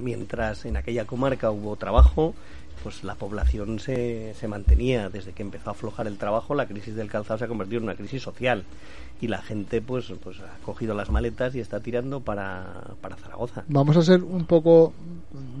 Mientras 0.00 0.64
en 0.64 0.76
aquella 0.76 1.04
comarca 1.04 1.52
hubo 1.52 1.76
trabajo, 1.76 2.34
pues 2.86 3.02
la 3.02 3.16
población 3.16 3.80
se, 3.80 4.32
se 4.38 4.46
mantenía. 4.46 5.08
Desde 5.08 5.32
que 5.32 5.42
empezó 5.42 5.70
a 5.70 5.72
aflojar 5.72 6.06
el 6.06 6.18
trabajo, 6.18 6.54
la 6.54 6.66
crisis 6.66 6.94
del 6.94 7.10
calzado 7.10 7.36
se 7.36 7.44
ha 7.44 7.48
convertido 7.48 7.78
en 7.78 7.82
una 7.82 7.96
crisis 7.96 8.22
social. 8.22 8.62
Y 9.20 9.26
la 9.26 9.42
gente 9.42 9.82
pues, 9.82 10.12
pues 10.22 10.38
ha 10.38 10.64
cogido 10.64 10.94
las 10.94 11.10
maletas 11.10 11.56
y 11.56 11.58
está 11.58 11.80
tirando 11.80 12.20
para, 12.20 12.92
para 13.00 13.16
Zaragoza. 13.16 13.64
Vamos 13.66 13.96
a 13.96 14.02
ser 14.02 14.22
un 14.22 14.44
poco 14.44 14.92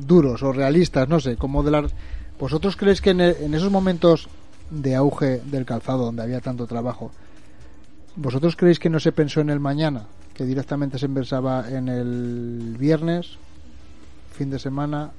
duros 0.06 0.44
o 0.44 0.52
realistas, 0.52 1.08
no 1.08 1.18
sé, 1.18 1.34
como 1.36 1.64
de 1.64 1.72
las... 1.72 1.92
¿Vosotros 2.38 2.76
creéis 2.76 3.00
que 3.00 3.10
en, 3.10 3.20
e- 3.20 3.36
en 3.40 3.54
esos 3.54 3.72
momentos 3.72 4.28
de 4.70 4.94
auge 4.94 5.40
del 5.46 5.64
calzado, 5.64 6.04
donde 6.04 6.22
había 6.22 6.40
tanto 6.40 6.68
trabajo, 6.68 7.10
¿vosotros 8.14 8.54
creéis 8.54 8.78
que 8.78 8.88
no 8.88 9.00
se 9.00 9.10
pensó 9.10 9.40
en 9.40 9.50
el 9.50 9.58
mañana? 9.58 10.04
Que 10.32 10.44
directamente 10.44 11.00
se 11.00 11.08
pensaba 11.08 11.68
en 11.68 11.88
el 11.88 12.76
viernes, 12.78 13.36
fin 14.32 14.48
de 14.48 14.60
semana, 14.60 15.10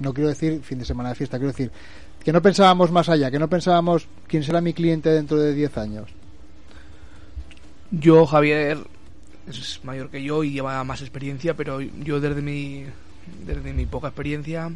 no 0.00 0.14
quiero 0.14 0.28
decir 0.28 0.62
fin 0.62 0.78
de 0.78 0.84
semana 0.84 1.10
de 1.10 1.14
fiesta, 1.14 1.38
quiero 1.38 1.52
decir 1.52 1.70
que 2.22 2.32
no 2.32 2.42
pensábamos 2.42 2.90
más 2.90 3.08
allá, 3.08 3.30
que 3.30 3.38
no 3.38 3.48
pensábamos 3.48 4.06
quién 4.26 4.42
será 4.42 4.60
mi 4.60 4.72
cliente 4.72 5.08
dentro 5.10 5.38
de 5.38 5.54
10 5.54 5.78
años. 5.78 6.10
Yo, 7.90 8.26
Javier, 8.26 8.78
es 9.48 9.80
mayor 9.82 10.10
que 10.10 10.22
yo 10.22 10.44
y 10.44 10.52
lleva 10.52 10.82
más 10.84 11.00
experiencia, 11.00 11.54
pero 11.54 11.80
yo 11.80 12.20
desde 12.20 12.42
mi, 12.42 12.84
desde 13.46 13.72
mi 13.72 13.86
poca 13.86 14.08
experiencia 14.08 14.70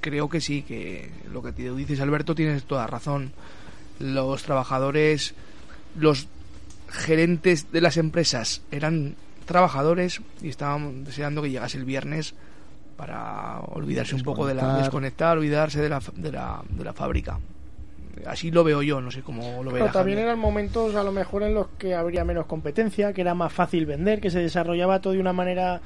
creo 0.00 0.28
que 0.28 0.40
sí, 0.40 0.62
que 0.62 1.10
lo 1.32 1.42
que 1.42 1.52
te 1.52 1.70
dices, 1.72 2.00
Alberto, 2.00 2.34
tienes 2.34 2.64
toda 2.64 2.86
razón. 2.86 3.32
Los 3.98 4.42
trabajadores, 4.42 5.34
los 5.96 6.28
gerentes 6.88 7.70
de 7.70 7.80
las 7.80 7.96
empresas 7.96 8.62
eran 8.70 9.16
trabajadores 9.44 10.20
y 10.42 10.48
estaban 10.48 11.04
deseando 11.04 11.42
que 11.42 11.50
llegase 11.50 11.78
el 11.78 11.84
viernes 11.84 12.34
para 12.98 13.60
olvidarse 13.60 14.16
un 14.16 14.22
poco 14.22 14.44
de 14.44 14.54
la 14.54 14.76
Desconectar. 14.78 15.38
olvidarse 15.38 15.80
de 15.80 15.88
la, 15.88 16.02
de 16.16 16.32
la, 16.32 16.62
de 16.68 16.84
la 16.84 16.92
fábrica. 16.92 17.38
Así 18.26 18.50
lo 18.50 18.64
veo 18.64 18.82
yo, 18.82 19.00
no 19.00 19.12
sé 19.12 19.22
cómo 19.22 19.62
lo 19.62 19.70
veo. 19.70 19.84
pero 19.84 19.92
también 19.92 20.18
eran 20.18 20.40
momentos 20.40 20.96
a 20.96 21.04
lo 21.04 21.12
mejor 21.12 21.44
en 21.44 21.54
los 21.54 21.68
que 21.78 21.94
habría 21.94 22.24
menos 22.24 22.46
competencia 22.46 23.12
que 23.12 23.20
era 23.20 23.34
más 23.34 23.52
fácil 23.52 23.86
vender 23.86 24.20
que 24.20 24.30
se 24.30 24.40
desarrollaba 24.40 25.00
todo 25.00 25.12
de 25.12 25.20
una 25.20 25.32
manera 25.32 25.80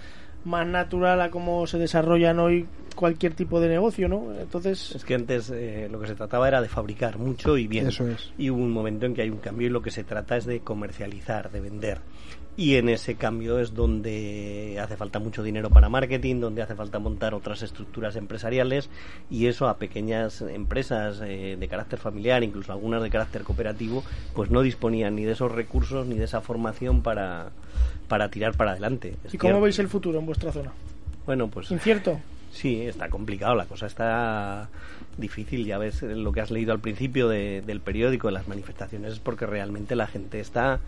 más 0.46 0.66
natural 0.66 1.20
a 1.20 1.30
como 1.30 1.66
se 1.66 1.76
desarrollan 1.76 2.38
hoy 2.40 2.66
cualquier 2.96 3.34
tipo 3.34 3.60
de 3.60 3.68
negocio 3.68 4.08
no 4.08 4.32
entonces 4.40 4.94
Es 4.96 5.04
que 5.04 5.14
antes 5.14 5.50
eh, 5.50 5.88
lo 5.92 6.00
que 6.00 6.06
se 6.06 6.14
trataba 6.14 6.48
era 6.48 6.62
de 6.62 6.68
fabricar 6.68 7.18
mucho 7.18 7.58
y 7.58 7.66
bien. 7.68 7.88
Eso 7.88 8.08
es. 8.08 8.32
Y 8.38 8.48
hubo 8.48 8.62
un 8.62 8.72
momento 8.72 9.04
en 9.04 9.14
que 9.14 9.20
hay 9.22 9.30
un 9.30 9.38
cambio 9.38 9.66
y 9.66 9.70
lo 9.70 9.82
que 9.82 9.90
se 9.90 10.02
trata 10.02 10.38
es 10.38 10.46
de 10.46 10.60
comercializar, 10.60 11.50
de 11.50 11.60
vender. 11.60 11.98
Y 12.54 12.76
en 12.76 12.90
ese 12.90 13.14
cambio 13.14 13.58
es 13.60 13.72
donde 13.74 14.78
hace 14.78 14.96
falta 14.98 15.18
mucho 15.18 15.42
dinero 15.42 15.70
para 15.70 15.88
marketing, 15.88 16.38
donde 16.40 16.60
hace 16.60 16.74
falta 16.74 16.98
montar 16.98 17.32
otras 17.32 17.62
estructuras 17.62 18.14
empresariales 18.14 18.90
y 19.30 19.46
eso 19.46 19.68
a 19.68 19.78
pequeñas 19.78 20.42
empresas 20.42 21.22
eh, 21.24 21.56
de 21.58 21.68
carácter 21.68 21.98
familiar, 21.98 22.42
incluso 22.42 22.70
algunas 22.72 23.02
de 23.02 23.08
carácter 23.08 23.42
cooperativo, 23.42 24.04
pues 24.34 24.50
no 24.50 24.60
disponían 24.60 25.16
ni 25.16 25.24
de 25.24 25.32
esos 25.32 25.50
recursos 25.50 26.06
ni 26.06 26.16
de 26.18 26.24
esa 26.26 26.42
formación 26.42 27.00
para, 27.02 27.52
para 28.06 28.28
tirar 28.30 28.54
para 28.54 28.72
adelante. 28.72 29.14
Y 29.32 29.38
cómo 29.38 29.60
veis 29.62 29.78
el 29.78 29.88
futuro 29.88 30.18
en 30.18 30.26
vuestra 30.26 30.52
zona 30.52 30.72
Bueno, 31.24 31.48
pues 31.48 31.70
incierto 31.70 32.20
Sí, 32.50 32.82
está 32.82 33.08
complicado, 33.08 33.54
la 33.54 33.64
cosa 33.64 33.86
está 33.86 34.68
difícil. 35.16 35.64
Ya 35.64 35.78
ves 35.78 36.02
lo 36.02 36.32
que 36.32 36.42
has 36.42 36.50
leído 36.50 36.72
al 36.74 36.80
principio 36.80 37.26
de- 37.30 37.62
del 37.66 37.80
periódico, 37.80 38.26
de 38.28 38.34
las 38.34 38.46
manifestaciones, 38.46 39.14
es 39.14 39.18
porque 39.20 39.46
realmente 39.46 39.96
la 39.96 40.06
gente 40.06 40.38
está 40.38 40.78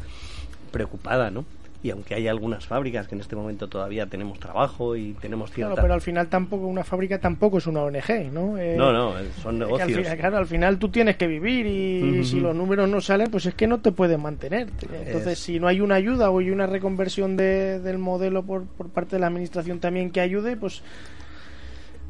preocupada, 0.74 1.30
¿no? 1.30 1.44
y 1.82 1.90
aunque 1.90 2.14
hay 2.14 2.28
algunas 2.28 2.66
fábricas 2.66 3.06
que 3.06 3.14
en 3.14 3.20
este 3.20 3.36
momento 3.36 3.68
todavía 3.68 4.06
tenemos 4.06 4.38
trabajo 4.40 4.96
y 4.96 5.12
tenemos 5.20 5.50
cierta... 5.52 5.74
Claro, 5.74 5.82
pero 5.82 5.92
al 5.92 6.00
final 6.00 6.28
tampoco 6.28 6.66
una 6.66 6.82
fábrica 6.82 7.18
tampoco 7.18 7.58
es 7.58 7.66
una 7.66 7.82
ONG, 7.82 8.32
¿no? 8.32 8.56
Eh, 8.56 8.74
no, 8.78 8.90
no, 8.90 9.12
son 9.42 9.58
que 9.58 9.64
al 9.64 9.68
negocios. 9.70 9.98
final, 10.00 10.16
claro, 10.16 10.38
al 10.38 10.46
final 10.46 10.78
tú 10.78 10.88
tienes 10.88 11.16
que 11.18 11.26
vivir 11.26 11.66
y 11.66 12.24
si 12.24 12.40
los 12.40 12.56
números 12.56 12.88
no 12.88 13.02
salen, 13.02 13.30
pues 13.30 13.44
es 13.44 13.54
que 13.54 13.66
no 13.66 13.80
te 13.80 13.92
puedes 13.92 14.18
mantener. 14.18 14.68
Entonces, 14.80 15.34
Es- 15.34 15.38
si 15.40 15.60
no 15.60 15.68
hay 15.68 15.82
una 15.82 15.96
ayuda 15.96 16.30
o 16.30 16.38
hay 16.38 16.48
una 16.50 16.66
reconversión 16.66 17.36
de- 17.36 17.78
del 17.80 17.98
modelo 17.98 18.42
por, 18.44 18.64
por 18.64 18.88
parte 18.88 19.16
de 19.16 19.20
la 19.20 19.26
administración 19.26 19.78
también 19.78 20.10
que 20.10 20.22
ayude, 20.22 20.56
pues 20.56 20.80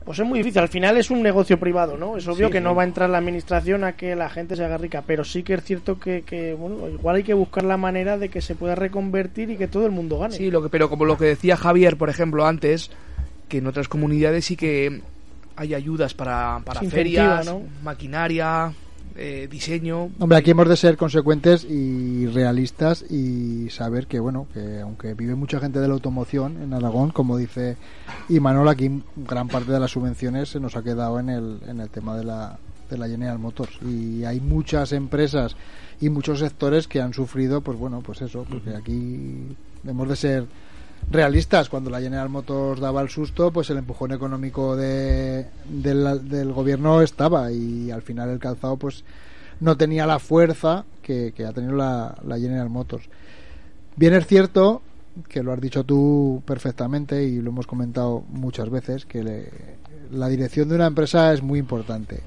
pues 0.05 0.19
es 0.19 0.27
muy 0.27 0.39
difícil. 0.41 0.61
Al 0.61 0.69
final 0.69 0.97
es 0.97 1.11
un 1.11 1.23
negocio 1.23 1.59
privado, 1.59 1.97
¿no? 1.97 2.17
Es 2.17 2.27
obvio 2.29 2.47
Sí, 2.49 2.53
que 2.53 2.59
sí. 2.59 2.65
no 2.65 2.75
va 2.75 2.83
a 2.83 2.85
entrar 2.87 3.09
la 3.11 3.19
administración 3.19 3.85
a 3.85 3.93
que 3.93 4.15
la 4.15 4.29
gente 4.29 4.55
se 4.57 4.65
haga 4.65 4.77
rica, 4.77 5.03
pero 5.07 5.25
sí 5.25 5.43
que 5.43 5.55
es 5.55 5.65
cierto 5.65 5.99
que, 5.99 6.23
que, 6.23 6.53
bueno, 6.55 6.89
igual 6.89 7.17
hay 7.17 7.23
que 7.23 7.35
buscar 7.35 7.65
la 7.65 7.77
manera 7.77 8.19
de 8.19 8.29
que 8.29 8.41
se 8.43 8.55
pueda 8.55 8.75
reconvertir 8.75 9.51
y 9.51 9.57
que 9.57 9.67
todo 9.69 9.87
el 9.87 9.93
mundo 9.93 10.19
gane. 10.19 10.37
Sí, 10.37 10.51
lo 10.51 10.63
que, 10.63 10.69
pero 10.69 10.89
como 10.91 11.05
lo 11.05 11.17
que 11.17 11.25
decía 11.25 11.57
Javier, 11.57 11.97
por 11.97 12.11
ejemplo, 12.11 12.45
antes, 12.47 12.91
que 13.49 13.59
en 13.59 13.67
otras 13.67 13.89
comunidades 13.89 14.45
sí 14.45 14.57
que 14.57 15.01
hay 15.57 15.73
ayudas 15.75 16.15
para, 16.15 16.61
para 16.65 16.83
ferias, 16.83 17.47
¿no? 17.47 17.63
maquinaria, 17.83 18.73
eh, 19.17 19.49
diseño. 19.51 20.11
Hombre, 20.19 20.39
aquí 20.39 20.51
hemos 20.51 20.69
de 20.69 20.77
ser 20.77 20.97
consecuentes 20.97 21.65
y 21.65 22.27
realistas 22.27 23.03
y 23.11 23.71
saber 23.71 24.07
que, 24.07 24.21
bueno, 24.21 24.47
que 24.53 24.81
aunque 24.81 25.15
vive 25.15 25.35
mucha 25.35 25.61
gente 25.61 25.81
de 25.81 25.89
la 25.89 25.95
automoción 25.95 26.63
en 26.63 26.75
Aragón, 26.75 27.11
como 27.11 27.37
dice 27.37 27.77
Imanol, 28.29 28.69
aquí 28.69 29.03
gran 29.17 29.49
parte 29.49 29.73
de 29.73 29.81
las 29.81 29.93
subvenciones 29.93 30.49
se 30.49 30.61
nos 30.61 30.77
ha 30.77 30.83
quedado 30.83 31.21
en 31.21 31.29
el, 31.29 31.59
en 31.69 31.81
el 31.81 31.91
tema 31.91 32.17
de 32.17 32.25
la, 32.25 32.59
de 32.91 32.99
la 32.99 33.09
General 33.09 33.39
Motors. 33.39 33.79
Y 33.83 34.25
hay 34.25 34.41
muchas 34.41 34.93
empresas 34.93 35.57
y 36.01 36.09
muchos 36.09 36.41
sectores 36.41 36.89
que 36.89 37.01
han 37.01 37.15
sufrido, 37.15 37.61
pues 37.61 37.79
bueno, 37.79 38.03
pues 38.05 38.21
eso, 38.23 38.45
porque 38.49 38.71
aquí 38.71 39.57
hemos 39.87 40.09
de 40.09 40.17
ser 40.17 40.47
realistas. 41.11 41.69
Cuando 41.69 41.91
la 41.91 42.01
General 42.01 42.29
Motors 42.29 42.81
daba 42.81 43.03
el 43.03 43.09
susto, 43.09 43.51
pues 43.51 43.71
el 43.71 43.79
empujón 43.79 44.13
económico 44.13 44.77
de, 44.77 45.47
del, 45.69 46.53
gobierno 46.53 47.03
estaba 47.03 47.51
y 47.53 47.91
al 47.91 48.03
final 48.03 48.31
el 48.31 48.39
calzado, 48.39 48.77
pues 48.77 49.05
no 49.61 49.77
tenía 49.77 50.07
la 50.07 50.19
fuerza 50.19 50.85
que, 51.03 51.33
ha 51.47 51.53
tenido 51.53 51.75
la, 51.75 52.17
la 52.27 52.39
General 52.39 52.69
Motors. 52.69 53.09
Bien 53.97 54.15
es 54.15 54.27
cierto 54.27 54.83
que 55.29 55.43
lo 55.43 55.53
has 55.53 55.61
dicho 55.61 55.85
tú 55.85 56.43
perfectamente 56.45 57.25
y 57.25 57.41
lo 57.41 57.51
hemos 57.51 57.67
comentado 57.67 58.25
muchas 58.29 58.69
veces 58.69 59.07
que 59.07 59.23
le- 59.23 59.51
la 60.11 60.29
dirección 60.29 60.69
de 60.69 60.75
una 60.75 60.87
empresa 60.87 61.33
es 61.33 61.43
muy 61.43 61.61
importante 61.61 62.21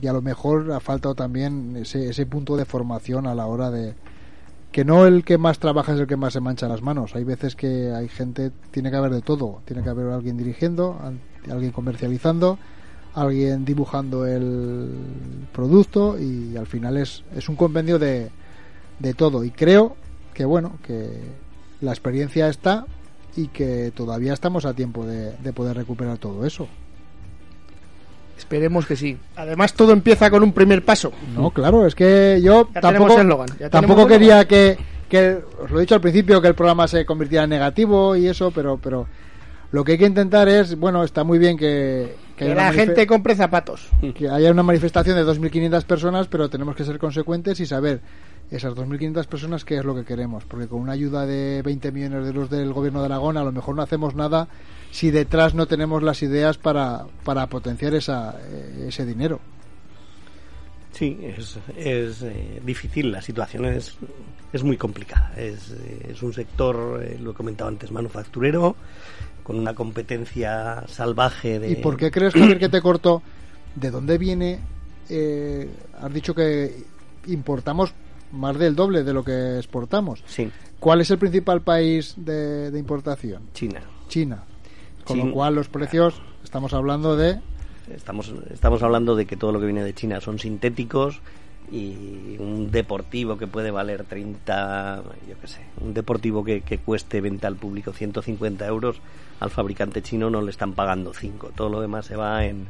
y 0.00 0.06
a 0.06 0.12
lo 0.12 0.22
mejor 0.22 0.70
ha 0.72 0.80
faltado 0.80 1.14
también 1.14 1.76
ese, 1.76 2.08
ese 2.08 2.26
punto 2.26 2.56
de 2.56 2.64
formación 2.64 3.26
a 3.26 3.34
la 3.34 3.46
hora 3.46 3.70
de 3.70 3.94
que 4.78 4.84
no 4.84 5.06
el 5.06 5.24
que 5.24 5.38
más 5.38 5.58
trabaja 5.58 5.92
es 5.94 5.98
el 5.98 6.06
que 6.06 6.14
más 6.16 6.34
se 6.34 6.40
mancha 6.40 6.68
las 6.68 6.82
manos. 6.82 7.16
Hay 7.16 7.24
veces 7.24 7.56
que 7.56 7.90
hay 7.92 8.06
gente 8.08 8.52
tiene 8.70 8.92
que 8.92 8.96
haber 8.96 9.10
de 9.12 9.22
todo. 9.22 9.60
Tiene 9.64 9.82
que 9.82 9.88
haber 9.88 10.06
alguien 10.06 10.36
dirigiendo 10.36 10.96
al- 11.02 11.18
alguien 11.52 11.72
comercializando 11.72 12.60
alguien 13.12 13.64
dibujando 13.64 14.24
el 14.24 14.88
producto 15.52 16.16
y 16.16 16.56
al 16.56 16.68
final 16.68 16.96
es, 16.96 17.24
es 17.34 17.48
un 17.48 17.56
compendio 17.56 17.98
de, 17.98 18.30
de 19.00 19.14
todo. 19.14 19.42
Y 19.42 19.50
creo 19.50 19.96
que 20.32 20.44
bueno 20.44 20.74
que 20.84 21.08
la 21.80 21.90
experiencia 21.90 22.48
está 22.48 22.86
y 23.34 23.48
que 23.48 23.90
todavía 23.92 24.32
estamos 24.32 24.64
a 24.64 24.74
tiempo 24.74 25.04
de, 25.04 25.32
de 25.38 25.52
poder 25.52 25.76
recuperar 25.76 26.18
todo 26.18 26.46
eso 26.46 26.68
Esperemos 28.38 28.86
que 28.86 28.96
sí. 28.96 29.18
Además, 29.36 29.74
todo 29.74 29.92
empieza 29.92 30.30
con 30.30 30.42
un 30.42 30.52
primer 30.52 30.84
paso. 30.84 31.12
no 31.34 31.50
claro 31.50 31.86
es 31.86 31.94
que 31.94 32.40
yo 32.42 32.68
Ya 32.74 32.80
tampoco 32.80 33.08
tenemos 33.14 33.20
eslogan, 33.20 33.48
ya 33.58 33.68
tampoco 33.70 34.06
quería 34.06 34.46
que, 34.46 34.78
que 35.08 35.38
os 35.62 35.70
lo 35.70 35.78
he 35.78 35.80
dicho 35.82 35.94
al 35.96 36.00
principio 36.00 36.40
que 36.40 36.48
el 36.48 36.54
programa 36.54 36.86
se 36.88 37.04
convirtiera 37.04 37.44
en 37.44 37.50
negativo 37.50 38.14
y 38.16 38.26
eso 38.28 38.50
pero 38.50 38.78
pero 38.82 39.06
lo 39.72 39.84
que 39.84 39.92
hay 39.92 39.98
que 39.98 40.06
intentar 40.06 40.48
es 40.48 40.78
bueno 40.78 41.02
está 41.04 41.24
muy 41.24 41.38
bien 41.38 41.56
que 41.58 42.14
Que, 42.36 42.54
la 42.54 42.72
gente 42.72 43.06
compre 43.06 43.34
zapatos. 43.34 43.88
que 44.14 44.28
haya 44.30 44.50
una 44.52 44.62
manifestación 44.62 45.16
de 45.16 45.24
2.500 45.24 45.84
personas, 45.84 46.28
pero 46.28 46.48
tenemos 46.48 46.76
que 46.76 46.84
ser 46.84 46.98
consecuentes 46.98 47.58
y 47.58 47.66
saber 47.66 48.00
esas 48.52 48.74
2.500 48.74 49.26
personas 49.26 49.64
qué 49.64 49.76
es 49.78 49.84
lo 49.84 49.94
que 49.94 50.04
queremos, 50.04 50.44
porque 50.44 50.68
con 50.68 50.80
una 50.80 50.92
ayuda 50.92 51.26
de 51.26 51.60
20 51.62 51.90
millones 51.92 52.22
de 52.22 52.28
euros 52.28 52.48
del 52.48 52.72
gobierno 52.72 53.00
de 53.00 53.06
Aragón 53.06 53.36
a 53.36 53.42
lo 53.42 53.50
mejor 53.52 53.74
no 53.74 53.82
hacemos 53.82 54.14
nada 54.14 54.46
si 54.90 55.10
detrás 55.10 55.54
no 55.54 55.66
tenemos 55.66 56.02
las 56.02 56.22
ideas 56.22 56.58
para, 56.58 57.06
para 57.24 57.46
potenciar 57.46 57.94
esa, 57.94 58.36
eh, 58.40 58.86
ese 58.88 59.04
dinero. 59.06 59.40
Sí, 60.92 61.18
es, 61.22 61.58
es 61.76 62.22
eh, 62.22 62.60
difícil, 62.64 63.12
la 63.12 63.22
situación 63.22 63.66
es, 63.66 63.96
es 64.52 64.64
muy 64.64 64.76
complicada. 64.76 65.32
Es, 65.36 65.70
eh, 65.70 66.08
es 66.10 66.22
un 66.22 66.32
sector, 66.32 67.02
eh, 67.02 67.18
lo 67.20 67.30
he 67.30 67.34
comentado 67.34 67.68
antes, 67.68 67.92
manufacturero, 67.92 68.74
con 69.44 69.58
una 69.58 69.74
competencia 69.74 70.84
salvaje 70.88 71.58
de... 71.58 71.70
¿Y 71.70 71.76
por 71.76 71.96
qué 71.96 72.10
crees, 72.10 72.34
Javier, 72.34 72.58
que 72.58 72.68
te 72.68 72.80
corto? 72.80 73.22
¿De 73.76 73.90
dónde 73.90 74.18
viene? 74.18 74.58
eh, 75.08 75.68
has 76.00 76.12
dicho 76.12 76.34
que 76.34 76.84
importamos 77.26 77.92
más 78.32 78.58
del 78.58 78.74
doble 78.74 79.04
de 79.04 79.12
lo 79.12 79.24
que 79.24 79.56
exportamos. 79.56 80.22
Sí, 80.26 80.50
¿Cuál 80.78 81.00
es 81.00 81.10
el 81.10 81.18
principal 81.18 81.62
país 81.62 82.14
de, 82.16 82.70
de 82.70 82.78
importación? 82.78 83.48
China. 83.52 83.80
China. 84.08 84.44
Con 85.08 85.18
lo 85.18 85.32
cual 85.32 85.54
los 85.54 85.68
precios, 85.68 86.20
estamos 86.44 86.74
hablando 86.74 87.16
de... 87.16 87.40
Estamos, 87.94 88.34
estamos 88.52 88.82
hablando 88.82 89.16
de 89.16 89.24
que 89.24 89.36
todo 89.36 89.50
lo 89.50 89.60
que 89.60 89.64
viene 89.64 89.82
de 89.82 89.94
China 89.94 90.20
son 90.20 90.38
sintéticos 90.38 91.20
y 91.72 92.36
un 92.38 92.70
deportivo 92.70 93.38
que 93.38 93.46
puede 93.46 93.70
valer 93.70 94.04
30, 94.04 95.02
yo 95.28 95.40
qué 95.40 95.46
sé, 95.46 95.60
un 95.80 95.94
deportivo 95.94 96.44
que, 96.44 96.60
que 96.60 96.78
cueste 96.78 97.22
venta 97.22 97.48
al 97.48 97.56
público 97.56 97.92
150 97.92 98.66
euros, 98.66 99.00
al 99.40 99.50
fabricante 99.50 100.02
chino 100.02 100.28
no 100.28 100.42
le 100.42 100.50
están 100.50 100.74
pagando 100.74 101.14
5. 101.14 101.52
Todo 101.54 101.70
lo 101.70 101.80
demás 101.80 102.06
se 102.06 102.16
va 102.16 102.44
en, 102.44 102.66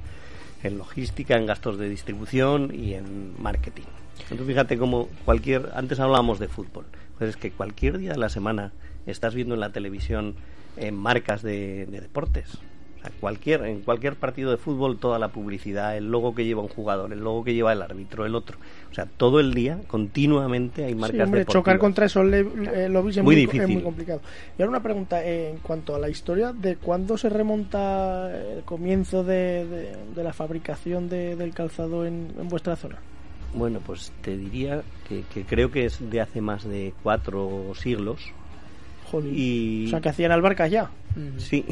en 0.62 0.78
logística, 0.78 1.36
en 1.36 1.46
gastos 1.46 1.78
de 1.78 1.88
distribución 1.88 2.72
y 2.74 2.94
en 2.94 3.34
marketing. 3.42 3.84
Entonces 4.22 4.46
fíjate 4.46 4.78
como 4.78 5.08
cualquier, 5.24 5.70
antes 5.74 6.00
hablábamos 6.00 6.38
de 6.38 6.48
fútbol, 6.48 6.84
pues 7.16 7.30
es 7.30 7.36
que 7.36 7.50
cualquier 7.50 7.98
día 7.98 8.12
de 8.12 8.18
la 8.18 8.28
semana 8.28 8.72
estás 9.06 9.34
viendo 9.34 9.54
en 9.54 9.60
la 9.60 9.70
televisión 9.70 10.34
eh, 10.80 10.90
marcas 10.92 11.42
de, 11.42 11.86
de 11.86 12.00
deportes. 12.00 12.54
O 12.98 13.00
sea, 13.00 13.12
cualquier, 13.20 13.64
en 13.64 13.82
cualquier 13.82 14.16
partido 14.16 14.50
de 14.50 14.56
fútbol, 14.56 14.98
toda 14.98 15.20
la 15.20 15.28
publicidad, 15.28 15.96
el 15.96 16.10
logo 16.10 16.34
que 16.34 16.44
lleva 16.44 16.62
un 16.62 16.68
jugador, 16.68 17.12
el 17.12 17.20
logo 17.20 17.44
que 17.44 17.54
lleva 17.54 17.72
el 17.72 17.80
árbitro, 17.80 18.26
el 18.26 18.34
otro. 18.34 18.58
O 18.90 18.94
sea, 18.94 19.06
todo 19.06 19.38
el 19.38 19.54
día, 19.54 19.78
continuamente 19.86 20.84
hay 20.84 20.94
marcas 20.96 21.16
Sí, 21.16 21.22
hombre, 21.22 21.40
deportivas. 21.40 21.62
chocar 21.62 21.78
contra 21.78 22.06
esos 22.06 22.26
le- 22.26 22.40
eh, 22.40 22.88
lobbies 22.88 23.18
es 23.18 23.22
Muy 23.22 23.36
muy, 23.36 23.42
es 23.44 23.50
difícil. 23.52 23.74
muy 23.74 23.82
complicado. 23.84 24.20
Y 24.58 24.62
ahora 24.62 24.70
una 24.70 24.82
pregunta 24.82 25.24
eh, 25.24 25.50
en 25.50 25.58
cuanto 25.58 25.94
a 25.94 25.98
la 26.00 26.08
historia, 26.08 26.52
¿de 26.52 26.74
cuándo 26.76 27.16
se 27.16 27.28
remonta 27.28 28.36
el 28.36 28.62
comienzo 28.64 29.22
de, 29.22 29.64
de- 29.66 29.96
de 30.16 30.24
la 30.24 30.32
fabricación 30.32 31.08
de- 31.08 31.36
del 31.36 31.54
calzado 31.54 32.04
en, 32.04 32.32
en 32.36 32.48
vuestra 32.48 32.74
zona? 32.74 32.96
Bueno, 33.54 33.80
pues 33.86 34.12
te 34.22 34.36
diría 34.36 34.82
que, 35.08 35.22
que 35.32 35.44
creo 35.44 35.70
que 35.70 35.84
es 35.86 35.98
de 36.10 36.20
hace 36.20 36.40
más 36.40 36.64
de 36.64 36.92
cuatro 37.04 37.72
siglos. 37.76 38.32
Jolín. 39.10 39.32
Y 39.36 39.86
O 39.86 39.90
sea, 39.90 40.00
que 40.00 40.08
hacían 40.08 40.32
albarcas 40.32 40.70
ya. 40.70 40.90
Sí. 41.38 41.64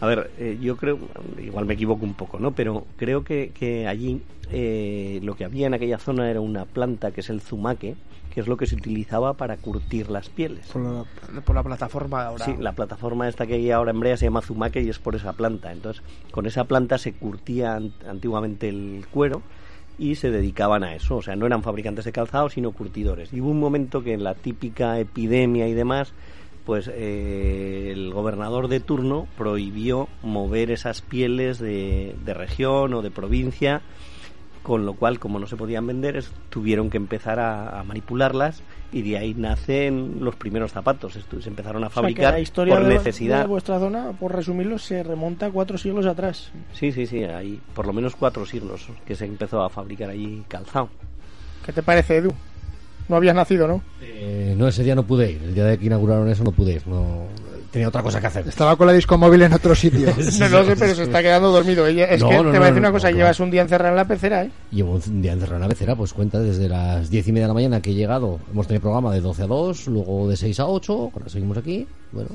A 0.00 0.06
ver, 0.06 0.30
eh, 0.38 0.58
yo 0.60 0.76
creo, 0.76 0.98
igual 1.42 1.66
me 1.66 1.74
equivoco 1.74 2.04
un 2.04 2.14
poco, 2.14 2.38
¿no? 2.38 2.52
Pero 2.52 2.86
creo 2.96 3.24
que, 3.24 3.50
que 3.52 3.86
allí 3.88 4.22
eh, 4.52 5.18
lo 5.22 5.34
que 5.34 5.44
había 5.44 5.66
en 5.66 5.74
aquella 5.74 5.98
zona 5.98 6.30
era 6.30 6.40
una 6.40 6.64
planta 6.66 7.10
que 7.10 7.20
es 7.20 7.30
el 7.30 7.40
zumaque, 7.40 7.96
que 8.32 8.40
es 8.40 8.46
lo 8.46 8.56
que 8.56 8.66
se 8.66 8.76
utilizaba 8.76 9.34
para 9.34 9.56
curtir 9.56 10.08
las 10.10 10.28
pieles. 10.28 10.66
por 10.68 10.82
la- 10.82 11.40
Por 11.42 11.54
la 11.56 11.62
plataforma 11.64 12.24
ahora. 12.26 12.44
Sí, 12.44 12.54
la 12.60 12.72
plataforma 12.72 13.28
esta 13.28 13.46
que 13.46 13.54
hay 13.54 13.70
ahora 13.72 13.90
en 13.90 13.98
Brea 13.98 14.16
se 14.16 14.26
llama 14.26 14.40
Zumaque 14.40 14.80
y 14.82 14.88
es 14.88 14.98
por 15.00 15.16
esa 15.16 15.32
planta. 15.32 15.72
Entonces, 15.72 16.02
con 16.30 16.46
esa 16.46 16.64
planta 16.64 16.96
se 16.98 17.12
curtía 17.14 17.74
an- 17.74 17.92
antiguamente 18.08 18.68
el 18.68 19.04
cuero 19.10 19.42
y 19.98 20.14
se 20.14 20.30
dedicaban 20.30 20.84
a 20.84 20.94
eso. 20.94 21.16
O 21.16 21.22
sea, 21.22 21.34
no 21.34 21.44
eran 21.46 21.64
fabricantes 21.64 22.04
de 22.04 22.12
calzado, 22.12 22.48
sino 22.50 22.70
curtidores. 22.70 23.32
Y 23.32 23.40
hubo 23.40 23.50
un 23.50 23.58
momento 23.58 24.04
que 24.04 24.12
en 24.12 24.22
la 24.22 24.34
típica 24.34 25.00
epidemia 25.00 25.66
y 25.66 25.74
demás, 25.74 26.12
pues 26.68 26.90
eh, 26.92 27.88
el 27.94 28.12
gobernador 28.12 28.68
de 28.68 28.78
turno 28.80 29.26
prohibió 29.38 30.06
mover 30.22 30.70
esas 30.70 31.00
pieles 31.00 31.58
de, 31.58 32.14
de 32.26 32.34
región 32.34 32.92
o 32.92 33.00
de 33.00 33.10
provincia 33.10 33.80
con 34.62 34.84
lo 34.84 34.92
cual 34.92 35.18
como 35.18 35.38
no 35.38 35.46
se 35.46 35.56
podían 35.56 35.86
vender 35.86 36.18
es- 36.18 36.30
tuvieron 36.50 36.90
que 36.90 36.98
empezar 36.98 37.40
a, 37.40 37.80
a 37.80 37.84
manipularlas 37.84 38.62
y 38.92 39.00
de 39.00 39.16
ahí 39.16 39.32
nacen 39.32 40.16
los 40.20 40.36
primeros 40.36 40.72
zapatos 40.72 41.16
Esto- 41.16 41.40
se 41.40 41.48
empezaron 41.48 41.84
a 41.84 41.86
O 41.86 41.90
sea, 41.90 41.94
que 41.94 42.02
fabricar 42.02 42.32
la 42.34 42.40
historia 42.40 42.74
por 42.74 42.84
de, 42.84 42.94
necesidad 42.96 43.40
de 43.40 43.46
vuestra 43.46 43.78
zona, 43.78 44.12
por 44.12 44.36
resumirlo, 44.36 44.78
se 44.78 45.02
remonta 45.02 45.50
cuatro 45.50 45.78
siglos 45.78 46.04
atrás. 46.04 46.52
sí 46.74 46.92
sí 46.92 47.06
sí 47.06 47.24
hay 47.24 47.62
por 47.72 47.86
lo 47.86 47.94
menos 47.94 48.14
cuatro 48.14 48.44
siglos 48.44 48.88
que 49.06 49.16
se 49.16 49.24
empezó 49.24 49.62
a 49.62 49.70
fabricar 49.70 50.10
allí 50.10 50.44
calzado 50.48 50.90
¿Qué 51.64 51.72
te 51.72 51.82
parece, 51.82 52.18
Edu? 52.18 52.34
No 53.08 53.16
habías 53.16 53.34
nacido, 53.34 53.66
¿no? 53.66 53.82
Eh, 54.02 54.54
no, 54.56 54.68
ese 54.68 54.84
día 54.84 54.94
no 54.94 55.04
pude 55.06 55.32
ir. 55.32 55.42
El 55.42 55.54
día 55.54 55.64
de 55.64 55.78
que 55.78 55.86
inauguraron 55.86 56.28
eso 56.28 56.44
no 56.44 56.52
pude 56.52 56.74
ir. 56.74 56.86
No, 56.86 57.24
tenía 57.70 57.88
otra 57.88 58.02
cosa 58.02 58.20
que 58.20 58.26
hacer. 58.26 58.46
Estaba 58.46 58.76
con 58.76 58.86
la 58.86 58.92
disco 58.92 59.16
móvil 59.16 59.42
en 59.42 59.52
otro 59.52 59.74
sitio. 59.74 60.08
No 60.38 60.48
lo 60.48 60.64
sé, 60.64 60.76
pero 60.76 60.94
se 60.94 61.04
está 61.04 61.22
quedando 61.22 61.50
dormido. 61.50 61.86
Es 61.86 62.20
No, 62.20 62.28
que 62.28 62.36
no, 62.36 62.42
te 62.50 62.58
voy 62.58 62.66
a 62.66 62.70
decir 62.70 62.78
una 62.80 62.92
cosa, 62.92 63.10
llevas 63.10 63.40
un 63.40 63.50
día 63.50 63.62
encerrado 63.62 63.90
en 63.90 63.96
la 63.96 64.06
pecera, 64.06 64.44
¿eh? 64.44 64.50
Llevo 64.70 64.92
un 65.06 65.22
día 65.22 65.32
encerrado 65.32 65.56
en 65.56 65.62
la 65.62 65.68
pecera, 65.68 65.96
pues 65.96 66.12
cuenta, 66.12 66.38
desde 66.40 66.68
las 66.68 67.08
diez 67.10 67.26
y 67.28 67.32
media 67.32 67.44
de 67.44 67.48
la 67.48 67.54
mañana 67.54 67.80
que 67.80 67.90
he 67.90 67.94
llegado, 67.94 68.38
hemos 68.50 68.66
tenido 68.66 68.82
programa 68.82 69.12
de 69.14 69.20
12 69.20 69.42
a 69.42 69.46
2, 69.46 69.86
luego 69.88 70.28
de 70.28 70.36
6 70.36 70.60
a 70.60 70.66
8, 70.66 71.10
ahora 71.14 71.28
seguimos 71.28 71.56
aquí, 71.56 71.86
bueno, 72.12 72.30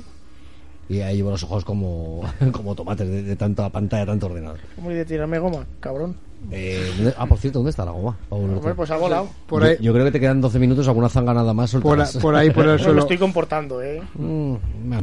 y 0.90 1.02
ahí 1.02 1.18
llevo 1.18 1.30
los 1.32 1.44
ojos 1.44 1.64
como, 1.66 2.24
como 2.52 2.74
tomates 2.76 3.08
de, 3.08 3.24
de 3.24 3.36
tanta 3.36 3.70
pantalla, 3.70 4.06
tanto 4.06 4.26
ordenador. 4.26 4.60
Como 4.76 4.90
de 4.90 5.06
tirarme 5.06 5.40
goma, 5.40 5.66
cabrón. 5.80 6.16
Eh, 6.52 6.92
¿dónde- 6.98 7.14
ah, 7.18 7.26
por 7.26 7.38
cierto, 7.38 7.60
¿dónde 7.60 7.70
está 7.72 7.86
la 7.86 7.92
goma? 7.92 8.18
Hombre, 8.30 8.74
pues 8.76 8.92
ha 8.92 8.98
volado. 8.98 9.28
Por 9.48 9.64
yo, 9.64 9.70
ahí, 9.70 9.78
yo 9.80 9.94
creo 9.94 10.06
que 10.06 10.12
te 10.12 10.20
quedan 10.20 10.42
12 10.42 10.60
minutos, 10.60 10.88
alguna 10.88 11.10
zanganada 11.10 11.54
más 11.54 11.74
por, 11.76 12.00
ahí, 12.00 12.12
por 12.22 12.36
el 12.36 12.52
Bueno, 12.54 12.72
me 12.74 12.80
suelo. 12.80 13.02
estoy 13.02 13.18
comportando, 13.18 13.82
¿eh? 13.82 14.02
Mm, 14.16 14.56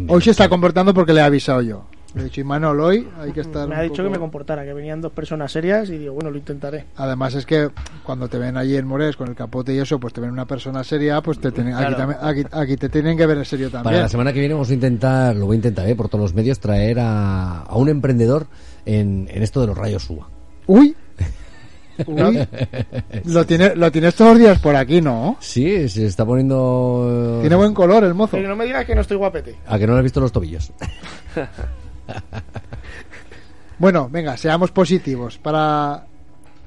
Hoy 0.09 0.23
se 0.23 0.31
está 0.31 0.49
comportando 0.49 0.93
porque 0.95 1.13
le 1.13 1.21
he 1.21 1.25
avisado 1.25 1.63
yo. 1.63 1.85
Le 2.13 2.23
he 2.23 2.25
dicho, 2.25 2.41
Imanol, 2.41 2.81
hoy 2.81 3.09
hay 3.21 3.31
que 3.31 3.41
estar. 3.41 3.69
Me 3.69 3.77
ha 3.77 3.83
dicho 3.83 3.95
poco- 3.99 4.05
que 4.05 4.11
me 4.11 4.19
comportara, 4.19 4.65
que 4.65 4.73
venían 4.75 5.01
dos 5.01 5.13
personas 5.13 5.53
serias 5.53 5.89
y 5.91 5.99
digo, 5.99 6.13
bueno, 6.15 6.29
lo 6.33 6.39
intentaré. 6.39 6.87
Además 6.97 7.37
es 7.37 7.47
que 7.47 7.71
cuando 8.03 8.27
te 8.29 8.37
ven 8.37 8.57
allí 8.57 8.77
en 8.77 8.85
Mores 8.85 9.17
con 9.17 9.29
el 9.29 9.37
capote 9.37 9.73
y 9.75 9.79
eso, 9.79 10.01
pues 10.01 10.13
te 10.13 10.21
ven 10.21 10.31
una 10.31 10.45
persona 10.45 10.83
seria, 10.83 11.21
pues 11.21 11.39
te 11.39 11.53
tienen, 11.53 11.73
aquí, 11.75 11.95
Claro. 11.95 12.17
aquí, 12.21 12.43
aquí 12.51 12.77
te 12.77 12.89
tienen 12.89 13.17
que 13.17 13.27
ver 13.27 13.39
en 13.39 13.45
serio 13.45 13.71
Para 13.71 13.85
también. 13.85 14.03
la 14.03 14.09
semana 14.09 14.33
que 14.33 14.41
viene 14.41 14.55
vamos 14.55 14.71
a 14.71 14.75
intentar, 14.75 15.37
lo 15.37 15.47
voy 15.47 15.55
a 15.55 15.57
intentar, 15.59 15.89
eh, 15.89 15.95
por 15.95 16.09
todos 16.09 16.23
los 16.23 16.35
medios, 16.35 16.59
traer 16.59 16.99
a, 16.99 17.61
a 17.61 17.77
un 17.77 17.89
emprendedor 17.89 18.49
en, 18.85 19.29
en 19.31 19.43
esto 19.45 19.61
de 19.61 19.69
los 19.69 19.79
rayos 19.79 20.11
UVA. 20.11 20.27
Uy, 20.67 20.97
uy, 22.07 22.49
lo, 23.25 23.47
tiene, 23.47 23.75
lo 23.75 23.91
tienes 23.91 24.15
todos 24.15 24.33
los 24.33 24.41
días 24.41 24.59
por 24.59 24.77
aquí, 24.77 25.01
¿no? 25.01 25.37
Sí, 25.41 25.89
se 25.89 26.07
está 26.07 26.25
poniendo... 26.25 27.39
Tiene 27.41 27.57
buen 27.57 27.75
color 27.75 28.05
el 28.05 28.15
mozo. 28.15 28.33
Pero 28.33 28.49
no 28.49 28.57
me 28.57 28.65
digas 28.65 28.85
que 28.85 28.95
no 28.95 29.01
estoy 29.01 29.17
guapete. 29.17 29.57
A 29.67 29.79
que 29.79 29.87
no 29.87 29.93
le 29.95 29.99
has 29.99 30.05
visto 30.05 30.21
los 30.21 30.33
tobillos. 30.33 30.73
Bueno, 33.81 34.11
venga, 34.11 34.37
seamos 34.37 34.73
positivos 34.73 35.39
para, 35.39 36.05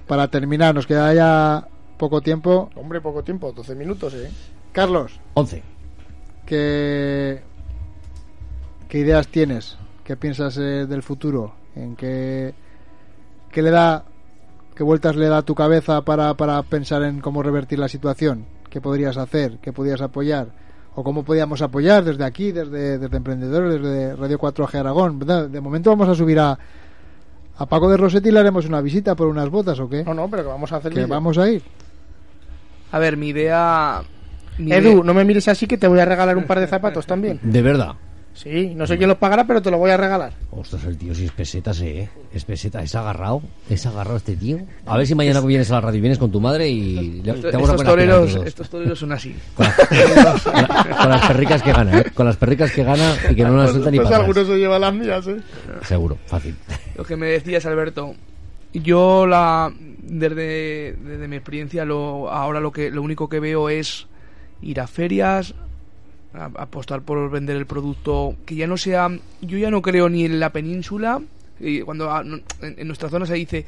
para 0.07 0.27
terminar. 0.29 0.73
Nos 0.73 0.87
queda 0.87 1.13
ya 1.13 1.67
poco 1.95 2.21
tiempo. 2.21 2.71
Hombre, 2.73 3.01
poco 3.01 3.23
tiempo, 3.23 3.51
12 3.51 3.75
minutos, 3.75 4.15
¿eh? 4.15 4.31
Carlos, 4.71 5.19
11. 5.35 5.61
¿qué, 6.43 7.41
qué 8.89 8.97
ideas 8.97 9.27
tienes? 9.27 9.77
¿Qué 10.03 10.17
piensas 10.17 10.57
eh, 10.57 10.87
del 10.87 11.03
futuro? 11.03 11.53
¿En 11.75 11.95
qué, 11.95 12.55
qué 13.51 13.61
le 13.61 13.69
da, 13.69 14.05
qué 14.75 14.83
vueltas 14.83 15.15
le 15.15 15.27
da 15.27 15.37
a 15.37 15.41
tu 15.43 15.55
cabeza 15.55 16.01
para, 16.01 16.33
para 16.35 16.61
pensar 16.63 17.03
en 17.03 17.19
cómo 17.21 17.43
revertir 17.43 17.79
la 17.79 17.87
situación? 17.87 18.45
¿Qué 18.69 18.81
podrías 18.81 19.17
hacer? 19.17 19.57
¿Qué 19.61 19.71
podrías 19.73 20.01
apoyar? 20.01 20.47
¿O 20.95 21.03
cómo 21.03 21.23
podíamos 21.23 21.61
apoyar 21.61 22.03
desde 22.03 22.23
aquí, 22.23 22.51
desde, 22.51 22.97
desde 22.99 23.17
Emprendedores, 23.17 23.81
desde 23.81 24.15
Radio 24.15 24.39
4G 24.39 24.75
Aragón? 24.79 25.19
¿verdad? 25.19 25.47
De 25.49 25.59
momento 25.61 25.89
vamos 25.89 26.07
a 26.09 26.15
subir 26.15 26.39
a, 26.39 26.57
a 27.57 27.65
Paco 27.65 27.89
de 27.89 27.97
Rosetti 27.97 28.29
y 28.29 28.31
le 28.31 28.39
haremos 28.39 28.65
una 28.65 28.81
visita 28.81 29.15
por 29.15 29.27
unas 29.27 29.49
botas 29.49 29.79
o 29.79 29.89
qué? 29.89 30.03
No, 30.03 30.13
no, 30.13 30.27
pero 30.29 30.43
que 30.43 30.49
vamos 30.49 30.71
a 30.71 30.77
hacer 30.77 30.93
Que 30.93 31.05
vamos 31.05 31.37
a 31.37 31.49
ir. 31.49 31.61
A 32.91 32.99
ver, 32.99 33.17
mi 33.17 33.29
idea... 33.29 34.01
mi 34.59 34.71
Edu, 34.71 34.89
idea- 34.89 35.03
no 35.03 35.13
me 35.15 35.25
mires 35.25 35.47
así 35.47 35.65
que 35.65 35.77
te 35.77 35.87
voy 35.87 35.99
a 35.99 36.05
regalar 36.05 36.37
un 36.37 36.45
par 36.45 36.59
de 36.59 36.67
zapatos 36.67 37.05
también. 37.07 37.39
De 37.41 37.61
verdad. 37.61 37.93
Sí, 38.33 38.73
no 38.75 38.87
sé 38.87 38.97
quién 38.97 39.07
los 39.09 39.17
pagará, 39.19 39.45
pero 39.45 39.61
te 39.61 39.69
lo 39.69 39.77
voy 39.77 39.91
a 39.91 39.97
regalar. 39.97 40.33
Ostras, 40.49 40.83
el 40.85 40.97
tío 40.97 41.13
si 41.13 41.25
es 41.25 41.31
pesetas, 41.31 41.79
eh. 41.81 42.09
Es 42.33 42.43
peseta, 42.45 42.81
es 42.81 42.95
agarrado. 42.95 43.43
Es 43.69 43.85
agarrado 43.85 44.17
este 44.17 44.35
tío. 44.35 44.57
A 44.87 44.97
ver 44.97 45.05
si 45.05 45.13
mañana 45.13 45.39
vienes 45.41 45.69
a 45.69 45.75
la 45.75 45.81
radio 45.81 45.99
y 45.99 46.01
vienes 46.01 46.17
con 46.17 46.31
tu 46.31 46.41
madre 46.41 46.67
y 46.67 47.21
le- 47.21 47.33
te 47.33 47.51
vamos 47.51 47.69
a 47.69 47.73
Estos 47.73 47.75
poner 47.85 48.09
a 48.09 48.15
toreros, 48.17 48.45
estos 48.47 48.69
toreros 48.69 48.97
son 48.99 49.11
así. 49.11 49.35
Con, 49.55 49.65
las- 49.67 50.43
con 50.43 50.53
la- 50.53 50.97
con 50.99 51.09
las 51.11 51.27
perricas 51.27 51.61
que 51.61 51.71
gana, 51.73 51.99
¿eh? 51.99 52.05
Con 52.13 52.25
las 52.25 52.37
perricas 52.37 52.71
que 52.71 52.83
gana 52.83 53.15
y 53.29 53.35
que 53.35 53.43
no 53.43 53.55
las 53.55 53.69
suelta 53.69 53.91
ni 53.91 53.97
Pues 53.97 54.09
para 54.09 54.21
algunos 54.23 54.47
se 54.47 54.57
llevan 54.57 54.81
las 54.81 54.93
mías, 54.95 55.27
¿eh? 55.27 55.37
Seguro, 55.83 56.17
fácil. 56.25 56.55
Lo 56.97 57.03
que 57.03 57.15
me 57.15 57.27
decías, 57.27 57.65
Alberto, 57.67 58.15
yo 58.73 59.27
la 59.27 59.71
desde, 60.01 60.95
desde 61.03 61.27
mi 61.27 61.35
experiencia 61.35 61.85
lo, 61.85 62.29
ahora 62.31 62.59
lo 62.59 62.71
que 62.71 62.89
lo 62.91 63.01
único 63.03 63.29
que 63.29 63.39
veo 63.39 63.69
es 63.69 64.07
ir 64.61 64.79
a 64.79 64.87
ferias, 64.87 65.53
a- 66.33 66.51
apostar 66.61 67.01
por 67.01 67.29
vender 67.29 67.55
el 67.57 67.65
producto 67.65 68.35
que 68.45 68.55
ya 68.55 68.67
no 68.67 68.77
sea, 68.77 69.09
yo 69.41 69.57
ya 69.57 69.69
no 69.71 69.81
creo 69.81 70.09
ni 70.09 70.25
en 70.25 70.39
la 70.39 70.51
península, 70.51 71.21
y 71.59 71.81
cuando 71.81 72.11
a- 72.11 72.23
no- 72.23 72.37
en, 72.61 72.75
en 72.77 72.87
nuestra 72.87 73.09
zona 73.09 73.25
se 73.25 73.35
dice 73.35 73.65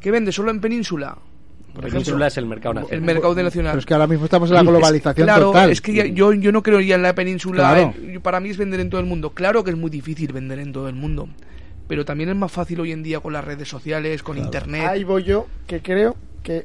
¿qué 0.00 0.10
vende 0.10 0.32
solo 0.32 0.50
en 0.50 0.60
península? 0.60 1.16
Por 1.74 1.84
Península 1.90 2.28
es 2.28 2.38
el 2.38 2.46
mercado 2.46 2.72
el 2.72 2.80
nacional. 2.82 3.04
mercado 3.04 3.34
de 3.34 3.42
nacional. 3.42 3.72
Pero 3.72 3.80
es 3.80 3.86
que 3.86 3.92
ahora 3.94 4.06
mismo 4.06 4.24
estamos 4.24 4.48
en 4.48 4.54
la 4.54 4.62
globalización 4.62 5.26
claro, 5.26 5.46
total. 5.48 5.70
es 5.70 5.82
que 5.82 5.92
ya- 5.92 6.06
yo, 6.06 6.32
yo 6.32 6.50
no 6.50 6.62
creo 6.62 6.80
ya 6.80 6.94
en 6.94 7.02
la 7.02 7.14
península. 7.14 7.58
Claro. 7.58 7.94
en- 8.00 8.12
yo- 8.14 8.20
para 8.22 8.40
mí 8.40 8.48
es 8.48 8.56
vender 8.56 8.80
en 8.80 8.88
todo 8.88 8.98
el 9.00 9.06
mundo. 9.06 9.30
Claro 9.34 9.62
que 9.62 9.70
es 9.72 9.76
muy 9.76 9.90
difícil 9.90 10.32
vender 10.32 10.58
en 10.58 10.72
todo 10.72 10.88
el 10.88 10.94
mundo. 10.94 11.28
Pero 11.86 12.06
también 12.06 12.30
es 12.30 12.36
más 12.36 12.50
fácil 12.50 12.80
hoy 12.80 12.92
en 12.92 13.02
día 13.02 13.20
con 13.20 13.34
las 13.34 13.44
redes 13.44 13.68
sociales, 13.68 14.22
con 14.22 14.38
internet. 14.38 14.86
Ahí 14.88 15.04
voy 15.04 15.24
yo, 15.24 15.46
que 15.66 15.82
creo 15.82 16.16
que 16.42 16.64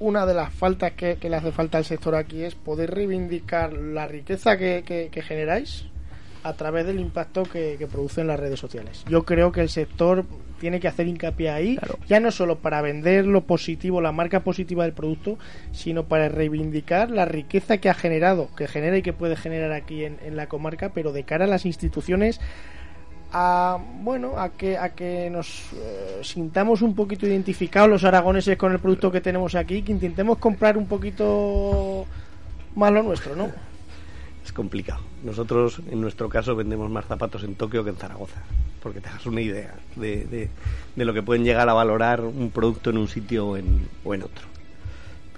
una 0.00 0.26
de 0.26 0.34
las 0.34 0.52
faltas 0.52 0.92
que, 0.92 1.16
que 1.16 1.28
le 1.30 1.36
hace 1.36 1.52
falta 1.52 1.78
al 1.78 1.84
sector 1.84 2.14
aquí 2.14 2.42
es 2.44 2.54
poder 2.54 2.92
reivindicar 2.94 3.72
la 3.72 4.06
riqueza 4.06 4.56
que, 4.56 4.82
que- 4.86 5.08
que 5.10 5.22
generáis 5.22 5.84
a 6.44 6.52
través 6.54 6.86
del 6.86 7.00
impacto 7.00 7.42
que, 7.42 7.76
producen 7.90 8.26
las 8.28 8.38
redes 8.38 8.60
sociales. 8.60 9.04
Yo 9.08 9.24
creo 9.24 9.50
que 9.50 9.60
el 9.60 9.68
sector 9.68 10.24
tiene 10.60 10.80
que 10.80 10.88
hacer 10.88 11.06
hincapié 11.08 11.50
ahí, 11.50 11.76
Claro. 11.76 11.98
ya 12.08 12.20
no 12.20 12.30
solo 12.30 12.58
para 12.58 12.80
vender 12.80 13.26
lo 13.26 13.42
positivo, 13.42 14.00
la 14.00 14.12
marca 14.12 14.40
positiva 14.40 14.84
del 14.84 14.92
producto, 14.92 15.36
sino 15.72 16.04
para 16.04 16.28
reivindicar 16.28 17.10
la 17.10 17.24
riqueza 17.24 17.78
que 17.78 17.88
ha 17.90 17.94
generado, 17.94 18.48
que 18.56 18.66
genera 18.68 18.96
y 18.96 19.02
que 19.02 19.12
puede 19.12 19.36
generar 19.36 19.72
aquí 19.72 20.04
en, 20.04 20.18
en 20.24 20.36
la 20.36 20.46
comarca, 20.48 20.90
pero 20.94 21.12
de 21.12 21.24
cara 21.24 21.44
a 21.44 21.48
las 21.48 21.66
instituciones 21.66 22.40
a 23.32 23.78
bueno 24.02 24.38
a 24.38 24.50
que 24.50 24.78
a 24.78 24.90
que 24.90 25.28
nos 25.30 25.72
eh, 25.74 26.20
sintamos 26.22 26.80
un 26.82 26.94
poquito 26.94 27.26
identificados 27.26 27.90
los 27.90 28.04
aragoneses 28.04 28.56
con 28.56 28.72
el 28.72 28.78
producto 28.78 29.10
que 29.12 29.20
tenemos 29.20 29.54
aquí 29.54 29.82
que 29.82 29.92
intentemos 29.92 30.38
comprar 30.38 30.78
un 30.78 30.86
poquito 30.86 32.06
más 32.74 32.92
lo 32.92 33.02
nuestro 33.02 33.36
no 33.36 33.50
Es 34.44 34.52
complicado. 34.54 35.00
Nosotros, 35.24 35.82
en 35.90 36.00
nuestro 36.00 36.30
caso, 36.30 36.56
vendemos 36.56 36.88
más 36.90 37.04
zapatos 37.04 37.44
en 37.44 37.54
Tokio 37.54 37.84
que 37.84 37.90
en 37.90 37.96
Zaragoza. 37.96 38.40
Porque 38.82 38.98
te 38.98 39.10
das 39.10 39.26
una 39.26 39.42
idea 39.42 39.74
de, 39.94 40.24
de- 40.24 40.48
de 40.96 41.04
lo 41.04 41.12
que 41.12 41.22
pueden 41.22 41.44
llegar 41.44 41.68
a 41.68 41.74
valorar 41.74 42.22
un 42.22 42.50
producto 42.50 42.88
en 42.88 42.96
un 42.96 43.08
sitio 43.08 43.46
o 43.48 43.56
en, 43.58 43.86
o 44.04 44.14
en 44.14 44.22
otro. 44.22 44.46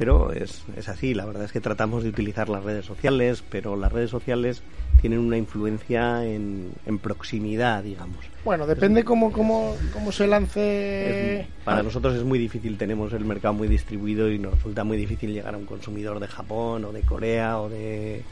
Pero 0.00 0.32
es, 0.32 0.62
es 0.78 0.88
así, 0.88 1.12
la 1.12 1.26
verdad 1.26 1.44
es 1.44 1.52
que 1.52 1.60
tratamos 1.60 2.02
de 2.02 2.08
utilizar 2.08 2.48
las 2.48 2.64
redes 2.64 2.86
sociales, 2.86 3.44
pero 3.50 3.76
las 3.76 3.92
redes 3.92 4.08
sociales 4.08 4.62
tienen 5.02 5.18
una 5.18 5.36
influencia 5.36 6.24
en, 6.26 6.72
en 6.86 6.98
proximidad, 6.98 7.82
digamos. 7.84 8.24
bueno 8.42 8.66
depende 8.66 9.04
cómo 9.04 9.30
cómo, 9.30 9.76
cómo 9.92 10.10
se 10.10 10.26
lance 10.26 11.42
Es- 11.42 11.46
para 11.66 11.82
nosotros 11.82 12.14
es 12.14 12.24
muy 12.24 12.38
difícil, 12.38 12.78
tenemos 12.78 13.12
el 13.12 13.26
mercado 13.26 13.52
muy 13.52 13.68
distribuido 13.68 14.30
y 14.30 14.38
nos 14.38 14.54
resulta 14.54 14.84
muy 14.84 14.96
difícil 14.96 15.34
llegar 15.34 15.54
a 15.54 15.58
un 15.58 15.66
consumidor 15.66 16.18
de 16.18 16.28
Japón 16.28 16.86
o 16.86 16.92
de 16.92 17.02
Corea 17.02 17.58
o 17.60 17.68
de, 17.68 18.22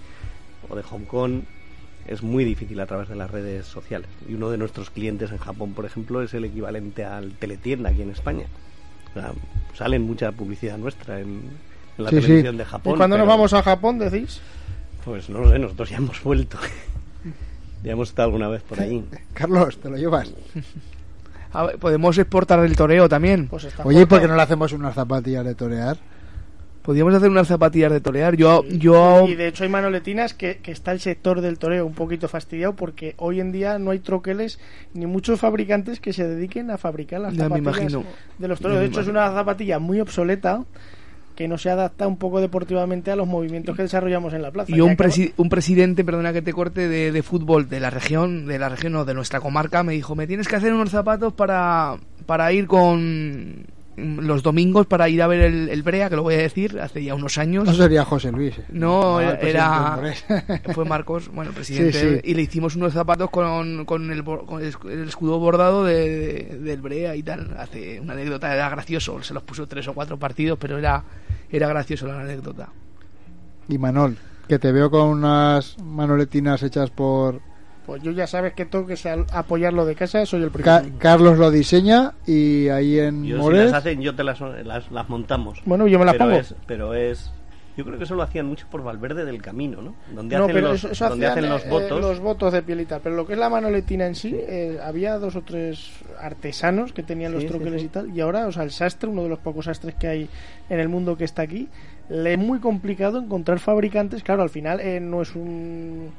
o 0.71 0.75
de 0.75 0.83
Hong 0.85 1.05
Kong. 1.05 1.43
Es 2.07 2.23
muy 2.23 2.45
difícil 2.45 2.81
a 2.81 2.87
través 2.87 3.11
de 3.11 3.14
las 3.16 3.31
redes 3.31 3.66
sociales. 3.66 4.09
Y 4.27 4.33
uno 4.33 4.49
de 4.49 4.57
nuestros 4.57 4.89
clientes 4.89 5.31
en 5.33 5.37
Japón, 5.37 5.75
por 5.75 5.85
ejemplo, 5.85 6.23
es 6.23 6.33
el 6.33 6.47
equivalente 6.47 7.05
al 7.05 7.33
teletienda 7.35 7.91
aquí 7.91 8.01
en 8.01 8.09
España. 8.11 8.47
O 9.11 9.21
sea, 9.21 9.33
salen 9.75 10.03
mucha 10.03 10.33
publicidad 10.33 10.77
nuestra 10.79 11.21
en, 11.21 11.43
en 11.99 12.05
la 12.05 12.11
Sí, 12.11 12.17
sí. 12.17 12.23
televisión 12.23 12.57
de 12.57 12.63
y 12.63 12.67
Japón. 12.67 12.97
cuando 12.97 13.19
nos 13.19 13.27
vamos 13.27 13.53
a 13.53 13.63
Japón 13.63 13.99
decís 13.99 14.41
Pues 15.05 15.29
no 15.31 15.41
lo 15.41 15.51
sé, 15.51 15.59
nosotros 15.59 15.91
ya 15.91 15.97
hemos 15.99 16.23
vuelto. 16.23 16.59
ya 17.83 17.93
hemos 17.93 18.09
estado 18.11 18.27
alguna 18.27 18.49
vez 18.49 18.63
por 18.63 18.81
ahí. 18.81 19.05
Carlos, 19.35 19.79
te 19.81 19.89
lo 19.91 19.97
llevas. 19.97 20.31
A 21.53 21.65
ver, 21.65 21.79
podemos 21.79 22.17
exportar 22.19 22.59
el 22.65 22.77
toreo 22.77 23.09
también. 23.09 23.49
pues 23.49 23.67
Oye, 23.85 24.03
¿y 24.03 24.07
¿por 24.07 24.21
qué 24.21 24.29
no 24.29 24.37
le 24.37 24.43
hacemos 24.43 24.73
unas 24.73 24.95
zapatillas 24.95 25.45
de 25.45 25.55
torear? 25.55 25.97
Podríamos 26.89 27.12
hacer 27.12 27.28
unas 27.28 27.47
zapatillas 27.47 27.93
de 27.93 28.01
torear. 28.01 28.34
Yo, 28.34 28.64
yo, 28.64 29.26
y 29.28 29.34
de 29.34 29.49
hecho 29.49 29.62
hay 29.64 29.68
manoletinas 29.68 30.32
que, 30.32 30.57
que 30.62 30.72
está 30.72 30.91
el 30.93 31.01
sector 31.01 31.43
del 31.43 31.59
toreo 31.59 31.84
un 31.84 31.93
poquito 31.93 32.28
fastidiado 32.28 32.76
porque 32.76 33.12
hoy 33.18 33.41
en 33.41 33.53
día 33.53 33.78
no 33.78 33.91
hay 33.91 33.99
troqueles 33.99 34.59
ni 34.95 35.05
muchos 35.05 35.39
fabricantes 35.39 36.01
que 36.01 36.14
se 36.14 36.26
dediquen 36.26 36.70
a 36.70 36.78
fabricar 36.78 37.20
las 37.20 37.34
Ya 37.34 37.51
me 37.51 37.57
zapatillas 37.59 37.93
imagino. 37.93 38.05
de 38.39 38.49
los 38.49 38.59
toreros. 38.59 38.80
De 38.80 38.86
hecho 38.86 39.03
es 39.03 39.09
una 39.09 39.30
zapatilla 39.30 39.78
muy 39.78 40.01
obsoleta 40.01 40.64
que 41.36 41.47
no 41.47 41.59
se 41.59 41.68
adapta 41.68 42.07
un 42.07 42.16
poco 42.16 42.41
deportivamente 42.41 43.11
a 43.11 43.16
los 43.16 43.28
movimientos 43.28 43.76
que 43.76 43.82
desarrollamos 43.82 44.32
en 44.32 44.41
la 44.41 44.51
plaza. 44.51 44.74
y 44.74 44.80
un, 44.80 44.97
presi- 44.97 45.34
un 45.36 45.51
presidente, 45.51 46.07
perdona 46.07 46.32
que 46.32 46.41
te 46.41 46.55
corte, 46.55 46.89
de, 46.89 47.12
de 47.12 47.22
fútbol 47.22 47.68
de 47.68 47.80
la 47.80 47.91
región, 47.91 48.47
de 48.47 48.59
la 48.59 48.70
región 48.70 48.97
o 48.97 49.05
de 49.05 49.12
nuestra 49.12 49.41
comarca, 49.41 49.82
me 49.82 49.93
dijo, 49.93 50.16
me 50.16 50.26
tienes 50.26 50.49
que 50.49 50.57
hacer 50.57 50.72
unos 50.72 50.89
zapatos 50.89 51.34
para, 51.34 51.99
para 52.24 52.51
ir 52.55 52.66
con 52.66 53.66
los 53.99 54.42
domingos, 54.42 54.86
para 54.86 55.09
ir 55.09 55.20
a 55.22 55.26
ver 55.26 55.40
el, 55.40 55.68
el 55.68 55.82
Brea, 55.82 56.09
que 56.09 56.16
lo 56.16 56.22
voy 56.22 56.34
a 56.34 56.38
decir, 56.38 56.78
hace 56.80 57.03
ya 57.03 57.14
unos 57.14 57.36
años. 57.38 57.64
No 57.64 57.74
sería 57.74 58.05
José 58.05 58.30
Luis. 58.32 58.57
eh. 58.59 58.64
No, 58.70 59.20
era, 59.20 60.01
fue 60.74 60.84
Marcos, 60.84 61.28
bueno, 61.32 61.53
presidente, 61.53 61.92
Sí, 62.01 62.14
sí. 62.16 62.20
y 62.30 62.34
le 62.34 62.42
hicimos 62.42 62.76
unos 62.76 62.92
zapatos 62.92 63.30
con, 63.30 63.84
con, 63.84 64.11
el, 64.11 64.24
con 64.24 64.62
el 64.62 64.72
escu- 64.72 64.90
el 64.90 65.09
escudo 65.09 65.38
bordado 65.38 65.84
de, 65.84 66.09
de- 66.49 66.59
del 66.59 66.80
Brea 66.80 67.16
y 67.16 67.22
tal. 67.22 67.57
Hace 67.59 68.01
una 68.01 68.12
anécdota, 68.12 68.53
era 68.55 68.68
gracioso, 68.70 69.22
se 69.22 69.34
los 69.34 69.42
puso 69.42 69.66
tres 69.66 69.88
o 69.88 69.94
cuatro 69.94 70.18
partidos, 70.18 70.59
pero 70.61 70.78
era, 70.78 71.03
era 71.51 71.68
gracioso 71.68 72.07
la 72.07 72.20
anécdota. 72.20 72.68
Y 73.68 73.78
Manol, 73.78 74.16
que 74.49 74.59
te 74.59 74.72
veo 74.72 74.90
con 74.90 75.09
unas 75.09 75.76
manoletinas 75.82 76.62
hechas 76.62 76.90
por 76.90 77.40
Pues 77.89 78.03
yo 78.03 78.11
ya 78.11 78.26
sabes 78.26 78.53
que 78.53 78.66
tengo 78.66 78.86
que 78.86 78.97
sal- 78.99 79.24
apoyarlo 79.32 79.86
de 79.86 79.95
casa, 79.95 80.26
soy 80.26 80.43
el 80.43 80.51
Ca- 80.51 80.80
primero. 80.82 80.99
Carlos 80.99 81.39
lo 81.39 81.51
diseña 81.51 82.12
y 82.26 82.68
ahí 82.68 82.99
en 82.99 83.24
Yo, 83.24 83.43
si 83.51 83.57
las 83.57 83.72
hacen, 83.72 84.03
yo 84.03 84.14
te 84.14 84.22
las, 84.24 84.39
las, 84.43 84.91
las 84.93 85.09
montamos. 85.09 85.62
Bueno, 85.64 85.86
yo 85.86 85.99
me 85.99 86.05
las 86.05 86.12
pero 86.16 86.26
pongo. 86.26 86.39
Es, 86.39 86.55
pero 86.66 86.93
es. 86.93 87.30
Yo 87.78 87.86
creo 87.86 87.97
que 87.97 88.05
eso 88.05 88.14
lo 88.14 88.22
hacían 88.22 88.45
mucho 88.45 88.66
por 88.70 88.82
Valverde 88.82 89.24
del 89.24 89.41
Camino, 89.41 89.80
¿no? 89.80 89.95
Donde 90.14 90.36
no, 90.36 90.45
hacen, 90.45 90.55
pero 90.55 90.68
los, 90.72 90.84
eso, 90.84 91.09
donde 91.09 91.28
hacían, 91.28 91.47
hacen 91.47 91.51
los 91.51 91.64
eh, 91.64 91.68
votos. 91.70 92.01
los 92.03 92.20
votos 92.20 92.53
de 92.53 92.61
piel 92.62 92.82
y 92.82 92.84
tal. 92.84 93.01
Pero 93.03 93.16
lo 93.16 93.26
que 93.26 93.32
es 93.32 93.39
la 93.39 93.49
manoletina 93.49 94.07
en 94.07 94.14
sí, 94.16 94.34
eh, 94.36 94.78
había 94.84 95.16
dos 95.16 95.34
o 95.36 95.41
tres 95.41 95.89
artesanos 96.20 96.93
que 96.93 97.03
tenían 97.03 97.32
los 97.32 97.45
sí, 97.45 97.49
troqueles 97.49 97.80
sí. 97.80 97.86
y 97.86 97.89
tal. 97.89 98.14
Y 98.14 98.20
ahora, 98.20 98.49
o 98.49 98.53
sea, 98.53 98.64
el 98.64 98.70
sastre, 98.70 99.09
uno 99.09 99.22
de 99.22 99.30
los 99.30 99.39
pocos 99.39 99.64
sastres 99.64 99.95
que 99.95 100.09
hay 100.09 100.28
en 100.68 100.78
el 100.78 100.91
mundo 100.91 101.16
que 101.16 101.24
está 101.24 101.41
aquí, 101.41 101.68
le 102.11 102.34
es 102.34 102.39
muy 102.39 102.59
complicado 102.59 103.18
encontrar 103.18 103.61
fabricantes. 103.61 104.22
Claro, 104.22 104.43
al 104.43 104.51
final 104.51 104.78
eh, 104.80 105.01
no 105.01 105.22
es 105.22 105.34
un. 105.34 106.11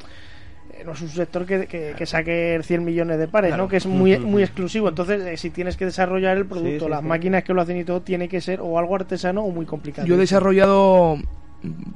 No 0.85 0.93
es 0.93 1.01
un 1.01 1.09
sector 1.09 1.45
que, 1.45 1.67
que, 1.67 1.93
que 1.97 2.05
saque 2.05 2.59
100 2.63 2.83
millones 2.83 3.19
de 3.19 3.27
pares, 3.27 3.49
Claro. 3.49 3.63
¿no? 3.63 3.69
Que 3.69 3.77
es 3.77 3.85
muy, 3.85 4.17
muy 4.19 4.43
exclusivo. 4.43 4.89
Entonces, 4.89 5.21
eh, 5.23 5.37
si 5.37 5.49
tienes 5.49 5.77
que 5.77 5.85
desarrollar 5.85 6.37
el 6.37 6.45
producto, 6.45 6.85
sí, 6.85 6.91
las 6.91 7.01
sí. 7.01 7.05
máquinas 7.07 7.43
que 7.43 7.53
lo 7.53 7.61
hacen 7.61 7.77
y 7.77 7.83
todo, 7.83 8.01
tiene 8.01 8.27
que 8.29 8.41
ser 8.41 8.61
o 8.61 8.79
algo 8.79 8.95
artesano 8.95 9.41
o 9.43 9.51
muy 9.51 9.65
complicado. 9.65 10.07
Yo 10.07 10.15
he 10.15 10.17
desarrollado 10.17 11.17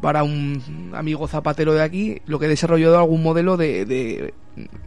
para 0.02 0.24
un 0.24 0.92
amigo 0.94 1.28
zapatero 1.28 1.74
de 1.74 1.82
aquí, 1.82 2.22
lo 2.26 2.38
que 2.40 2.46
he 2.48 2.50
desarrollado 2.50 2.98
algún 3.00 3.24
modelo 3.24 3.56
de, 3.56 3.86
de 3.86 4.34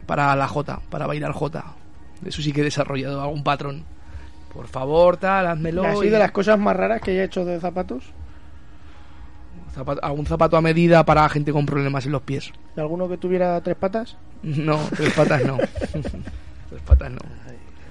para 0.05 0.35
la 0.35 0.47
J, 0.47 0.81
para 0.89 1.07
bailar 1.07 1.31
J. 1.31 1.63
Eso 2.25 2.41
sí 2.41 2.51
que 2.51 2.61
he 2.61 2.63
desarrollado 2.63 3.21
algún 3.21 3.43
patrón. 3.43 3.83
Por 4.53 4.67
favor, 4.67 5.17
tal, 5.17 5.47
házmelo. 5.47 5.83
Y 5.83 5.85
así 5.87 6.05
y 6.07 6.09
de 6.09 6.19
las 6.19 6.31
cosas 6.31 6.57
más 6.59 6.75
raras 6.75 7.01
que 7.01 7.11
haya 7.11 7.23
hecho 7.23 7.45
de 7.45 7.59
zapatos, 7.59 8.05
zapato- 9.77 10.01
algún 10.03 10.25
zapato 10.25 10.57
a 10.57 10.61
medida 10.61 11.05
para 11.05 11.27
gente 11.29 11.51
con 11.53 11.65
problemas 11.65 12.05
en 12.05 12.11
los 12.11 12.21
pies. 12.23 12.51
alguno 12.75 13.07
que 13.07 13.17
tuviera 13.17 13.59
tres 13.61 13.75
patas. 13.77 14.17
No, 14.43 14.79
tres 14.95 15.13
patas 15.13 15.43
no. 15.45 15.57
tres 16.69 16.81
patas 16.85 17.11
no. 17.11 17.19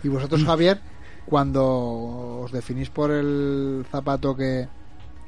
Y 0.03 0.09
vosotros, 0.09 0.45
Javier, 0.45 0.79
cuando 1.27 2.41
os 2.43 2.53
definís 2.53 2.91
por 2.91 3.11
el 3.11 3.85
zapato 3.91 4.37
que, 4.37 4.69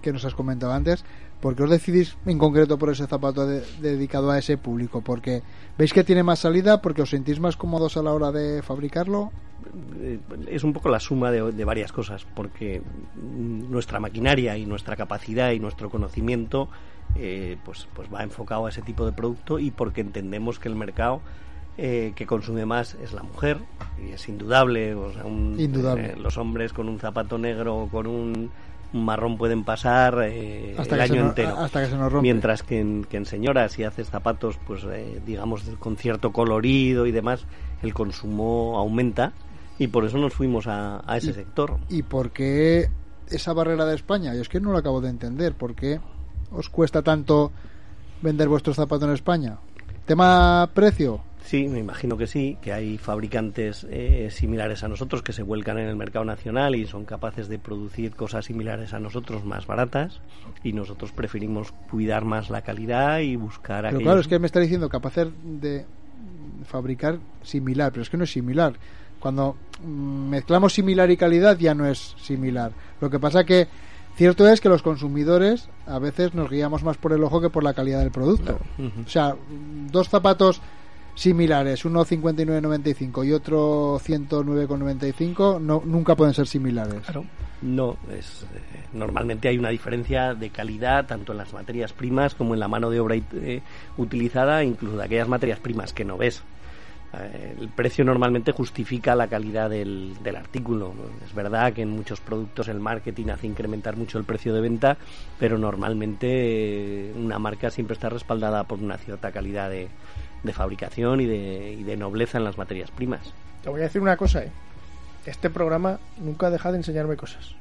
que 0.03 0.13
nos 0.13 0.25
has 0.25 0.35
comentado 0.35 0.73
antes, 0.73 1.05
¿por 1.41 1.55
qué 1.55 1.63
os 1.63 1.71
decidís 1.71 2.17
en 2.27 2.39
concreto 2.39 2.79
por 2.79 2.91
ese 2.91 3.07
zapato 3.07 3.47
de- 3.47 3.63
dedicado 3.81 4.31
a 4.31 4.39
ese 4.39 4.57
público? 4.59 5.01
¿Porque 5.03 5.43
veis 5.77 5.93
que 5.93 6.05
tiene 6.05 6.23
más 6.23 6.41
salida? 6.41 6.81
¿Porque 6.83 7.03
os 7.03 7.11
sentís 7.11 7.39
más 7.41 7.57
cómodos 7.57 7.97
a 7.97 8.03
la 8.03 8.13
hora 8.13 8.33
de 8.33 8.63
fabricarlo? 8.63 9.31
eh, 10.01 10.21
es 10.49 10.63
un 10.65 10.73
poco 10.73 10.89
la 10.89 11.01
suma 11.01 11.31
de, 11.33 11.51
de 11.53 11.65
varias 11.65 11.91
cosas, 11.93 12.25
porque 12.35 12.81
mm, 12.81 13.71
nuestra 13.71 13.99
maquinaria 14.01 14.57
y 14.57 14.67
nuestra 14.67 14.95
capacidad 14.97 15.51
y 15.51 15.59
nuestro 15.59 15.91
conocimiento 15.91 16.69
eh, 17.17 17.57
pues, 17.65 17.89
pues 17.95 18.09
va 18.13 18.23
enfocado 18.23 18.67
a 18.67 18.69
ese 18.71 18.83
tipo 18.83 19.05
de 19.05 19.13
producto 19.13 19.59
y 19.59 19.71
porque 19.73 20.01
entendemos 20.01 20.59
que 20.59 20.69
el 20.69 20.77
mercado 20.77 21.21
eh, 21.77 22.13
que 22.15 22.27
consume 22.27 22.67
más 22.67 22.95
es 22.95 23.13
la 23.13 23.23
mujer 23.23 23.59
y 24.05 24.13
es 24.13 24.29
indudable, 24.29 24.95
o 24.95 25.13
sea, 25.13 25.25
un- 25.25 25.57
Indudable. 25.59 26.07
eh, 26.13 26.17
los 26.17 26.37
hombres 26.39 26.73
con 26.73 26.89
un 26.89 26.99
zapato 26.99 27.37
negro 27.39 27.77
o 27.77 27.89
con 27.89 28.07
un 28.07 28.51
marrón 28.93 29.37
pueden 29.37 29.65
pasar 29.65 30.19
eh, 30.25 30.75
Hasta 30.79 30.95
el 30.95 31.01
año 31.03 31.27
entero. 31.27 31.57
hasta 31.59 31.83
que 31.85 31.91
se 31.91 31.97
nos 31.97 32.11
rompe. 32.13 32.23
Mientras 32.23 32.63
que 32.63 32.81
en, 32.81 33.05
que 33.05 33.17
en 33.19 33.27
señoras, 33.27 33.73
si 33.73 33.85
haces 33.85 34.09
zapatos, 34.09 34.59
pues 34.67 34.85
eh, 34.91 35.21
digamos 35.27 35.63
con 35.79 35.97
cierto 35.97 36.33
colorido 36.33 37.07
y 37.07 37.13
demás, 37.13 37.45
el 37.83 37.93
consumo 37.95 38.79
aumenta 38.79 39.33
y 39.79 39.89
por 39.89 40.05
eso 40.05 40.19
nos 40.19 40.33
fuimos 40.35 40.67
a, 40.67 41.03
a 41.07 41.17
ese 41.19 41.31
Y- 41.31 41.35
sector. 41.35 41.79
¿Y 41.89 42.03
por 42.03 42.31
qué 42.31 42.89
esa 43.31 43.53
barrera 43.53 43.85
de 43.85 43.95
España? 43.95 44.35
Yo 44.35 44.41
es 44.43 44.49
que 44.49 44.61
no 44.61 44.73
lo 44.73 44.79
acabo 44.79 45.01
de 45.01 45.11
entender. 45.11 45.55
¿Por 45.55 45.75
qué 45.75 46.01
os 46.51 46.69
cuesta 46.71 47.03
tanto 47.03 47.53
vender 48.23 48.49
vuestros 48.49 48.77
zapatos 48.77 49.07
en 49.07 49.15
España? 49.15 49.59
¿Tema 50.07 50.71
precio? 50.73 51.21
Sí, 51.49 51.67
me 51.67 51.79
imagino 51.79 52.19
que 52.19 52.27
sí, 52.27 52.59
que 52.61 52.75
hay 52.75 52.99
fabricantes 52.99 53.87
eh, 53.89 54.29
similares 54.31 54.85
a 54.85 54.89
nosotros 54.89 55.23
que 55.23 55.33
se 55.33 55.43
vuelcan 55.43 55.79
en 55.79 55.89
el 55.89 55.97
mercado 55.97 56.27
nacional 56.27 56.75
y 56.75 56.85
son 56.87 57.07
capaces 57.07 57.49
de 57.49 57.59
producir 57.59 58.15
cosas 58.15 58.45
similares 58.45 58.93
a 58.93 59.01
nosotros 59.01 59.47
más 59.47 59.67
baratas 59.67 60.21
y 60.63 60.75
nosotros 60.75 61.11
preferimos 61.13 61.73
cuidar 61.91 62.27
más 62.27 62.51
la 62.51 62.61
calidad 62.61 63.21
y 63.21 63.37
buscar 63.37 63.85
Pero 63.85 63.89
aquellos- 63.97 64.03
claro, 64.03 64.21
es 64.21 64.29
que 64.29 64.39
me 64.39 64.45
está 64.47 64.61
diciendo 64.61 64.91
capaz 64.91 65.15
de 65.17 65.87
fabricar 66.67 67.19
similar, 67.43 67.93
pero 67.93 68.03
es 68.03 68.11
que 68.11 68.19
no 68.19 68.25
es 68.25 68.31
similar. 68.33 68.75
Cuando 69.19 69.57
mm, 69.83 70.29
mezclamos 70.29 70.75
similar 70.75 71.11
y 71.11 71.17
calidad 71.17 71.59
ya 71.59 71.75
no 71.75 71.87
es 71.87 72.15
similar. 72.21 72.73
Lo 73.01 73.09
que 73.09 73.19
pasa 73.19 73.45
que 73.45 73.69
cierto 74.17 74.47
es 74.47 74.61
que 74.61 74.69
los 74.69 74.83
consumidores 74.83 75.71
a 75.87 75.99
veces 75.99 76.35
nos 76.35 76.51
guiamos 76.51 76.83
más 76.85 76.99
por 76.99 77.15
el 77.15 77.25
ojo 77.25 77.41
que 77.41 77.49
por 77.49 77.65
la 77.65 77.73
calidad 77.73 78.01
del 78.01 78.11
producto. 78.11 78.59
O 79.07 79.09
sea, 79.09 79.35
dos 79.91 80.11
zapatos 80.11 80.61
similares, 81.19 81.85
uno 81.85 82.05
59.95 82.05 83.27
y 83.27 83.33
otro 83.33 83.99
109.95, 83.99 85.61
no, 85.61 85.83
nunca 85.85 86.15
pueden 86.15 86.33
ser 86.33 86.47
similares. 86.47 87.01
Claro. 87.03 87.25
No, 87.61 87.97
es, 88.17 88.45
eh, 88.55 88.85
normalmente 88.93 89.49
hay 89.49 89.59
una 89.59 89.71
diferencia 89.71 90.35
de 90.35 90.51
calidad 90.51 91.07
tanto 91.07 91.33
en 91.33 91.39
las 91.39 91.53
materias 91.53 91.93
primas 91.93 92.37
como 92.37 92.55
en 92.55 92.61
la 92.61 92.69
mano 92.69 92.89
de 92.89 93.01
obra 93.01 93.17
eh, 93.17 93.63
utilizada, 93.97 94.63
incluso 94.63 94.97
de 94.97 95.05
aquellas 95.05 95.29
materias 95.29 95.59
primas 95.59 95.93
que 95.93 96.05
no 96.05 96.17
ves. 96.17 96.45
Eh, 97.15 97.57
el 97.59 97.69
precio 97.71 98.05
normalmente 98.05 98.53
justifica 98.53 99.15
la 99.15 99.29
calidad 99.29 99.71
del, 99.71 100.15
del 100.23 100.37
artículo. 100.37 100.95
Es 101.25 101.35
verdad 101.35 101.73
que 101.73 101.83
en 101.83 101.91
muchos 101.91 102.21
productos 102.21 102.69
el 102.69 102.81
marketing 102.81 103.29
hace 103.31 103.47
incrementar 103.47 103.97
mucho 103.97 104.19
el 104.19 104.25
precio 104.25 104.55
de 104.55 104.61
venta, 104.61 104.97
pero 105.39 105.59
normalmente 105.59 106.29
eh, 106.29 107.13
una 107.17 107.39
marca 107.39 107.71
siempre 107.71 107.95
está 107.95 108.09
respaldada 108.09 108.65
por 108.65 108.79
una 108.79 108.99
cierta 108.99 109.33
calidad 109.33 109.71
de, 109.71 109.89
de 110.43 110.53
fabricación 110.53 111.21
y 111.21 111.27
de, 111.27 111.73
y 111.79 111.83
de 111.83 111.97
nobleza 111.97 112.39
en 112.39 112.45
las 112.45 112.59
materias 112.59 112.91
primas. 112.91 113.21
Te 113.63 113.71
voy 113.71 113.81
a 113.81 113.85
decir 113.85 114.01
una 114.01 114.17
cosa, 114.17 114.45
¿eh? 114.45 114.51
Este 115.27 115.51
programa 115.51 115.99
nunca 116.19 116.47
ha 116.47 116.51
dejado 116.51 116.73
de 116.73 116.79
enseñarme 116.79 117.17
cosas. 117.17 117.55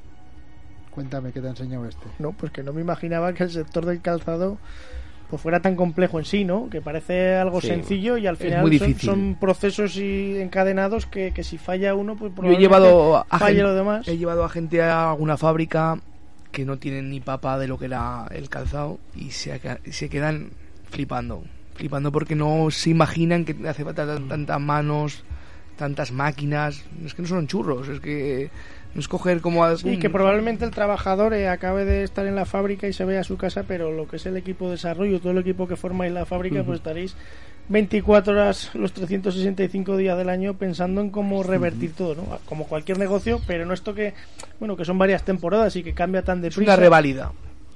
Cuéntame 0.92 1.32
qué 1.32 1.42
te 1.42 1.48
ha 1.48 1.52
enseñado 1.52 1.86
este. 1.86 2.08
No, 2.20 2.32
pues 2.32 2.52
que 2.52 2.64
no 2.64 2.74
me 2.74 2.82
imaginaba 2.82 3.34
que 3.34 3.44
el 3.44 3.52
sector 3.52 3.86
del 3.86 4.02
calzado 4.02 4.58
pues 5.30 5.42
fuera 5.42 5.60
tan 5.60 5.76
complejo 5.76 6.20
en 6.20 6.26
sí, 6.26 6.46
¿no? 6.46 6.70
Que 6.70 6.82
parece 6.82 7.36
algo 7.36 7.60
Sí. 7.60 7.68
sencillo 7.68 8.18
y 8.18 8.28
al 8.28 8.38
final 8.38 8.64
son, 8.98 9.36
procesos 9.38 9.98
y 9.98 10.38
encadenados 10.40 11.06
que, 11.06 11.34
que 11.34 11.44
si 11.44 11.58
falla 11.58 11.94
uno, 11.96 12.16
pues 12.16 12.32
Yo 12.32 12.34
he 12.34 12.36
probablemente 12.36 12.62
llevado 12.62 13.18
a 13.30 13.38
falle 13.38 13.56
gente, 13.58 13.64
lo 13.64 13.74
demás. 13.76 14.08
he 14.08 14.18
llevado 14.18 14.46
a 14.46 14.50
gente 14.50 14.82
a 14.82 15.12
alguna 15.12 15.36
fábrica 15.36 16.00
que 16.54 16.64
no 16.64 16.78
tienen 16.78 17.10
ni 17.10 17.20
papa 17.20 17.60
de 17.60 17.68
lo 17.68 17.78
que 17.78 17.86
era 17.86 18.26
el 18.32 18.48
calzado 18.50 19.00
y 19.18 19.32
se, 19.32 19.52
aca- 19.52 19.80
se 19.92 20.08
quedan 20.10 20.52
flipando, 20.90 21.44
flipando 21.78 22.12
porque 22.12 22.36
no 22.36 22.70
se 22.72 22.90
imaginan 22.90 23.46
que 23.46 23.56
hace 23.68 23.84
falta 23.86 24.06
tan- 24.06 24.28
tantas 24.28 24.60
manos, 24.60 25.24
tantas 25.78 26.12
máquinas, 26.12 26.84
es 27.06 27.14
que 27.14 27.22
no 27.22 27.28
son 27.28 27.48
churros, 27.48 27.88
es 27.88 28.00
que 28.00 28.50
no 28.96 29.00
es 29.00 29.08
coger 29.08 29.42
como 29.42 29.64
a- 29.64 29.78
Sí, 29.78 29.98
que 30.00 30.10
probablemente 30.10 30.66
el 30.66 30.72
trabajador 30.72 31.34
eh, 31.34 31.48
acabe 31.48 31.86
de 31.86 32.04
estar 32.04 32.26
en 32.26 32.36
la 32.36 32.46
fábrica 32.46 32.88
y 32.88 32.94
se 32.94 33.06
vaya 33.06 33.20
a 33.20 33.24
su 33.24 33.38
casa, 33.38 33.64
pero 33.68 33.92
lo 33.92 34.08
que 34.08 34.16
es 34.16 34.26
el 34.26 34.36
equipo 34.38 34.66
de 34.66 34.72
desarrollo, 34.72 35.20
todo 35.20 35.32
el 35.34 35.38
equipo 35.38 35.68
que 35.68 35.76
formáis 35.76 36.12
la 36.12 36.26
fábrica, 36.26 36.64
pues 36.64 36.78
estaréis 36.80 37.16
24 37.70 38.34
horas 38.34 38.72
los 38.74 38.94
365 38.94 39.98
días 39.98 40.18
del 40.18 40.30
año 40.30 40.56
pensando 40.56 41.02
en 41.02 41.10
cómo 41.12 41.44
revertir 41.44 41.92
todo, 41.94 42.16
¿no? 42.16 42.40
Como 42.46 42.66
cualquier 42.66 42.98
negocio, 42.98 43.40
pero 43.46 43.66
no 43.66 43.74
esto 43.74 43.94
que, 43.94 44.14
bueno, 44.60 44.76
que 44.78 44.86
son 44.86 44.98
varias 44.98 45.24
temporadas 45.24 45.76
y 45.76 45.84
que 45.84 45.94
cambia 45.94 46.24
tan 46.24 46.38
es 46.38 46.44
deprisa. 46.44 46.72
una 46.74 46.76
revalida. 46.82 47.32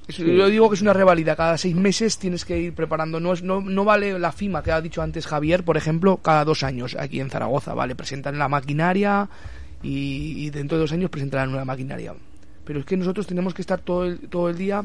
Yo 0.08 0.48
digo 0.48 0.68
que 0.68 0.74
es 0.74 0.82
una 0.82 0.92
revalida. 0.92 1.36
Cada 1.36 1.56
seis 1.56 1.74
meses 1.74 2.18
tienes 2.18 2.44
que 2.44 2.58
ir 2.58 2.74
preparando. 2.74 3.20
No, 3.20 3.32
es, 3.32 3.42
no, 3.42 3.60
no 3.60 3.84
vale 3.84 4.18
la 4.18 4.32
FIMA 4.32 4.62
que 4.62 4.72
ha 4.72 4.80
dicho 4.80 5.00
antes 5.00 5.26
Javier, 5.26 5.64
por 5.64 5.76
ejemplo, 5.76 6.18
cada 6.18 6.44
dos 6.44 6.62
años 6.64 6.96
aquí 6.98 7.20
en 7.20 7.30
Zaragoza. 7.30 7.74
Vale, 7.74 7.94
presentan 7.94 8.38
la 8.38 8.48
maquinaria 8.48 9.28
y, 9.82 10.44
y 10.44 10.50
dentro 10.50 10.76
de 10.76 10.82
dos 10.82 10.92
años 10.92 11.10
presentarán 11.10 11.50
una 11.50 11.64
maquinaria. 11.64 12.14
Pero 12.64 12.80
es 12.80 12.84
que 12.84 12.96
nosotros 12.96 13.26
tenemos 13.26 13.54
que 13.54 13.62
estar 13.62 13.80
todo 13.80 14.04
el, 14.04 14.18
todo 14.28 14.48
el 14.48 14.56
día 14.56 14.84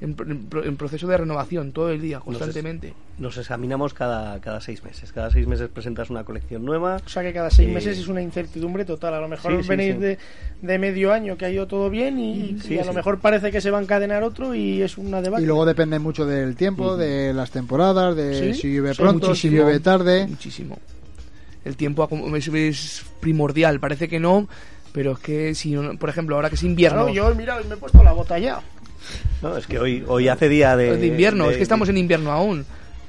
en, 0.00 0.16
pr- 0.16 0.30
en 0.30 0.46
pro- 0.46 0.64
en 0.64 0.76
proceso 0.76 1.06
de 1.06 1.16
renovación, 1.16 1.72
todo 1.72 1.90
el 1.90 2.00
día, 2.00 2.20
constantemente. 2.20 2.94
Nos 3.18 3.36
examinamos 3.38 3.94
cada, 3.94 4.40
cada 4.40 4.60
seis 4.60 4.82
meses. 4.84 5.12
Cada 5.12 5.30
seis 5.30 5.46
meses 5.46 5.68
presentas 5.72 6.10
una 6.10 6.24
colección 6.24 6.64
nueva. 6.64 6.96
O 7.04 7.08
sea 7.08 7.22
que 7.22 7.32
cada 7.32 7.48
seis 7.50 7.68
Eh, 7.68 7.72
meses 7.72 7.98
es 7.98 8.08
una 8.08 8.20
incertidumbre 8.20 8.84
total. 8.84 9.14
A 9.14 9.20
lo 9.20 9.28
mejor 9.28 9.52
sí, 9.56 9.62
sí, 9.62 9.68
venís 9.68 9.94
sí. 9.94 10.00
De, 10.00 10.18
de 10.62 10.78
medio 10.78 11.12
año 11.12 11.36
que 11.38 11.44
ha 11.46 11.50
ido 11.50 11.66
todo 11.66 11.88
bien 11.90 12.18
y, 12.18 12.58
Sí, 12.60 12.74
y 12.74 12.78
a 12.78 12.82
sí. 12.82 12.88
lo 12.88 12.92
mejor 12.92 13.20
parece 13.20 13.50
que 13.52 13.60
se 13.60 13.70
va 13.70 13.78
a 13.78 13.82
encadenar 13.82 14.24
otro 14.24 14.54
y 14.54 14.82
es 14.82 14.98
una 14.98 15.22
debate. 15.22 15.42
Y 15.42 15.46
luego 15.46 15.64
depende 15.64 15.98
mucho 16.00 16.26
del 16.26 16.56
tiempo, 16.56 16.96
de 16.96 17.32
las 17.32 17.50
temporadas, 17.52 18.16
de 18.16 18.52
Sí, 18.54 18.60
si 18.60 18.72
llueve 18.74 18.94
sí, 18.94 19.00
pronto, 19.02 19.34
si 19.34 19.48
llueve 19.48 19.78
tarde. 19.80 20.26
Muchísimo. 20.26 20.76
El 21.64 21.76
tiempo 21.76 22.06
es, 22.36 22.48
es 22.48 23.04
primordial, 23.20 23.80
parece 23.80 24.06
que 24.08 24.20
no, 24.20 24.48
pero 24.92 25.12
es 25.12 25.18
que 25.20 25.54
si, 25.54 25.74
por 25.98 26.10
ejemplo, 26.10 26.36
ahora 26.36 26.48
que 26.50 26.56
es 26.56 26.62
invierno, 26.62 27.04
Claro, 27.06 27.14
yo, 27.14 27.34
mira, 27.34 27.58
me 27.66 27.74
he 27.74 27.78
puesto 27.78 28.02
la 28.02 28.12
bota 28.12 28.38
ya. 28.38 28.60
No, 29.42 29.56
es 29.56 29.66
que 29.66 29.78
hoy, 29.78 30.04
hoy 30.08 30.28
hace 30.28 30.48
día 30.48 30.76
de, 30.76 30.94
es 30.94 31.00
de 31.00 31.06
invierno, 31.06 31.44
de- 31.46 31.52
es 31.52 31.56
que 31.58 31.62
estamos 31.62 31.88
en 31.88 31.96
invierno 31.98 32.32
aún. 32.32 32.64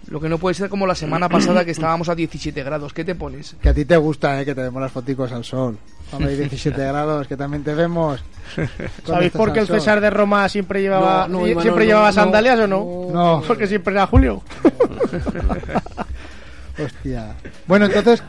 Lo 0.07 0.19
que 0.21 0.29
no 0.29 0.37
puede 0.37 0.53
ser 0.53 0.69
como 0.69 0.85
la 0.85 0.93
semana 0.93 1.27
pasada 1.29 1.65
que 1.65 1.71
estábamos 1.71 2.09
a 2.09 2.13
17 2.15 2.61
grados. 2.63 2.93
¿Qué 2.93 3.03
te 3.03 3.15
pones? 3.15 3.55
Que 3.59 3.69
a 3.69 3.73
ti 3.73 3.85
te 3.85 3.97
gusta, 3.97 4.39
eh, 4.39 4.45
que 4.45 4.53
te 4.53 4.61
demos 4.61 4.79
las 4.79 4.91
foticos 4.91 5.31
al 5.31 5.43
sol. 5.43 5.79
Cuando 6.11 6.29
hay 6.29 6.35
17 6.35 6.79
grados, 6.85 7.27
que 7.27 7.35
también 7.35 7.63
te 7.63 7.73
vemos. 7.73 8.23
¿Sabéis 9.03 9.31
por 9.31 9.51
qué 9.51 9.61
el. 9.61 9.67
César 9.67 9.99
de 10.01 10.11
Roma 10.11 10.47
siempre 10.47 10.79
llevaba, 10.83 11.27
No, 11.27 11.39
no, 11.39 11.45
siempre 11.59 11.85
no, 11.85 11.89
llevaba 11.89 12.07
no. 12.09 12.13
sandalias 12.13 12.59
o 12.59 12.67
no? 12.67 13.07
No. 13.11 13.43
Porque 13.47 13.65
siempre 13.65 13.93
era 13.95 14.05
Julio. 14.05 14.43
Hostia. 16.83 17.35
Bueno, 17.67 17.85
entonces, 17.85 18.21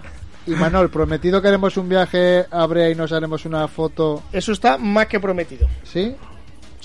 y 0.46 0.52
Manol, 0.52 0.88
prometido 0.90 1.42
que 1.42 1.48
haremos 1.48 1.76
un 1.76 1.88
viaje 1.88 2.46
a 2.50 2.64
Brea 2.66 2.90
y 2.90 2.94
nos 2.94 3.12
haremos 3.12 3.44
una 3.44 3.66
foto, 3.68 4.22
Eso 4.32 4.52
está 4.52 4.78
más 4.78 5.06
que 5.08 5.20
prometido. 5.20 5.68
¿sí? 5.84 6.14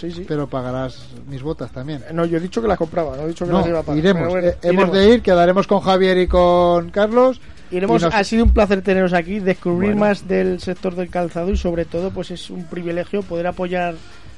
Sí, 0.01 0.11
sí. 0.11 0.25
Pero 0.27 0.47
pagarás 0.47 1.05
mis 1.29 1.41
botas 1.43 1.71
también. 1.71 2.03
No, 2.11 2.25
yo 2.25 2.37
he 2.37 2.41
dicho 2.41 2.61
que 2.61 2.67
las 2.67 2.77
compraba, 2.77 3.15
no 3.15 3.23
he 3.23 3.27
dicho 3.27 3.45
que 3.45 3.51
No, 3.51 3.59
las 3.59 3.67
iba 3.67 3.79
a 3.79 3.83
pagar. 3.83 3.97
iremos. 3.99 4.29
Bueno, 4.29 4.47
Eh, 4.47 4.57
hemos 4.63 4.91
de 4.91 5.09
ir, 5.09 5.21
quedaremos 5.21 5.67
con 5.67 5.79
Javier 5.81 6.17
y 6.17 6.27
con 6.27 6.89
Carlos. 6.89 7.39
Iremos, 7.69 8.01
y 8.01 8.05
nos- 8.05 8.13
ha 8.15 8.23
sido 8.23 8.43
un 8.43 8.53
placer 8.53 8.81
teneros 8.81 9.13
aquí, 9.13 9.39
descubrir 9.39 9.91
Bueno. 9.91 10.07
más 10.07 10.27
del 10.27 10.59
sector 10.59 10.95
del 10.95 11.09
calzado 11.09 11.51
y 11.51 11.57
sobre 11.57 11.85
todo 11.85 12.09
pues 12.11 12.31
es 12.31 12.49
un 12.49 12.65
privilegio 12.65 13.21
poder 13.21 13.47
apoyar 13.47 13.93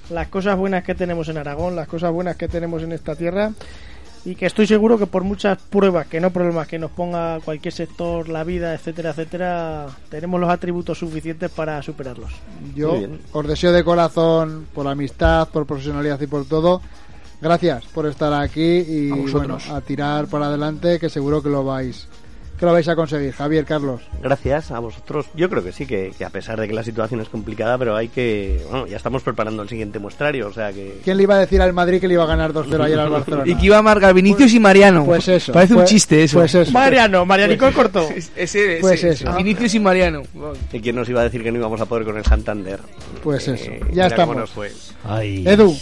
las 0.10 0.28
cosas 0.28 0.58
buenas 0.58 0.84
que 0.84 0.94
tenemos 0.96 1.30
en 1.30 1.38
Aragón, 1.38 1.76
las 1.76 1.88
cosas 1.88 2.12
buenas 2.12 2.36
que 2.36 2.48
tenemos 2.50 2.84
en 2.84 2.92
esta 2.92 3.16
tierra 3.16 3.52
y 4.26 4.36
que 4.36 4.46
estoy 4.46 4.68
seguro 4.68 4.98
que 4.98 5.06
por 5.06 5.24
muchas 5.24 5.58
pruebas, 5.58 6.08
que 6.08 6.20
no 6.20 6.32
problemas 6.32 6.68
que 6.68 6.80
nos 6.80 6.92
ponga 6.92 7.40
cualquier 7.42 7.74
sector, 7.74 8.30
la 8.30 8.44
vida, 8.44 8.74
etcétera, 8.74 9.10
etcétera, 9.10 9.88
tenemos 10.10 10.40
los 10.40 10.50
atributos 10.50 10.98
suficientes 10.98 11.52
para 11.52 11.82
superarlos. 11.82 12.32
Yo 12.76 13.02
os 13.34 13.48
deseo 13.48 13.72
de 13.72 13.84
corazón, 13.84 14.68
por 14.74 14.88
amistad, 14.88 15.50
por 15.50 15.66
profesionalidad 15.66 16.20
y 16.22 16.28
por 16.28 16.46
todo. 16.46 16.82
Gracias 17.42 17.86
por 17.88 18.06
estar 18.06 18.34
aquí 18.34 18.62
y 18.62 19.12
A 19.12 19.32
bueno, 19.32 19.58
a 19.70 19.82
tirar 19.82 20.28
para 20.28 20.46
adelante, 20.46 20.98
que 20.98 21.10
seguro 21.10 21.44
que 21.44 21.50
lo 21.50 21.66
vais, 21.66 22.08
que 22.64 22.68
lo 22.68 22.74
vais 22.74 22.88
a 22.88 22.96
conseguir. 22.96 23.34
Javier, 23.34 23.66
Carlos. 23.66 24.00
Gracias 24.22 24.72
a 24.72 24.80
vosotros. 24.80 25.26
Yo 25.36 25.50
creo 25.50 25.62
que 25.62 25.74
sí, 25.74 25.86
que, 25.86 26.14
que 26.18 26.24
a 26.24 26.30
pesar 26.30 26.58
de 26.62 26.66
que 26.68 26.74
la 26.74 26.84
situación 26.84 27.20
es 27.20 27.28
complicada, 27.28 27.78
pero 27.78 27.94
hay 27.98 28.08
que... 28.08 28.64
Bueno, 28.70 28.88
ya 28.88 28.96
estamos 28.96 29.22
preparando 29.22 29.64
el 29.64 29.68
siguiente 29.70 30.00
muestrario, 30.00 30.48
o 30.48 30.54
sea 30.54 30.72
que... 30.72 31.00
¿Quién 31.04 31.18
le 31.18 31.24
iba 31.24 31.36
a 31.36 31.40
decir 31.40 31.62
al 31.62 31.74
Madrid 31.74 32.00
que 32.00 32.08
le 32.08 32.14
iba 32.14 32.24
a 32.24 32.28
ganar 32.28 32.54
2-0 32.54 32.82
ayer 32.86 32.98
al 33.00 33.10
Barcelona? 33.12 33.44
Y 33.46 33.56
que 33.56 33.66
iba 33.66 33.78
a 33.78 33.82
marcar 33.82 34.14
Vinicius 34.14 34.54
y 34.54 34.60
Mariano. 34.62 35.04
Pues 35.06 35.28
eso. 35.28 35.52
Parece 35.52 35.74
un 35.74 35.80
pues- 35.82 35.90
chiste 35.90 36.24
eso. 36.24 36.40
Pues 36.40 36.56
eso. 36.56 36.72
Mariano, 36.72 37.26
Marianico 37.26 37.70
corto. 37.74 38.08
Es- 38.16 38.32
Ese, 38.36 38.74
ese, 38.74 38.82
Pues 38.82 39.04
eso. 39.04 39.36
Vinicius 39.36 39.74
y 39.76 39.80
Mariano. 39.82 40.22
¿Y 40.72 40.80
quién 40.80 40.96
nos 40.96 41.10
iba 41.10 41.20
a 41.20 41.24
decir 41.26 41.44
que 41.44 41.52
no 41.52 41.58
íbamos 41.60 41.82
a 41.82 41.86
poder 41.86 42.06
con 42.06 42.18
el 42.18 42.24
Santander? 42.24 42.80
Pues 43.24 43.46
Eh, 43.50 43.56
eso. 43.56 43.86
Ya 43.92 44.08
estamos. 44.08 44.38
nos 44.38 44.50
fue. 44.50 44.72
Ay. 45.04 45.44
Edu, 45.46 45.76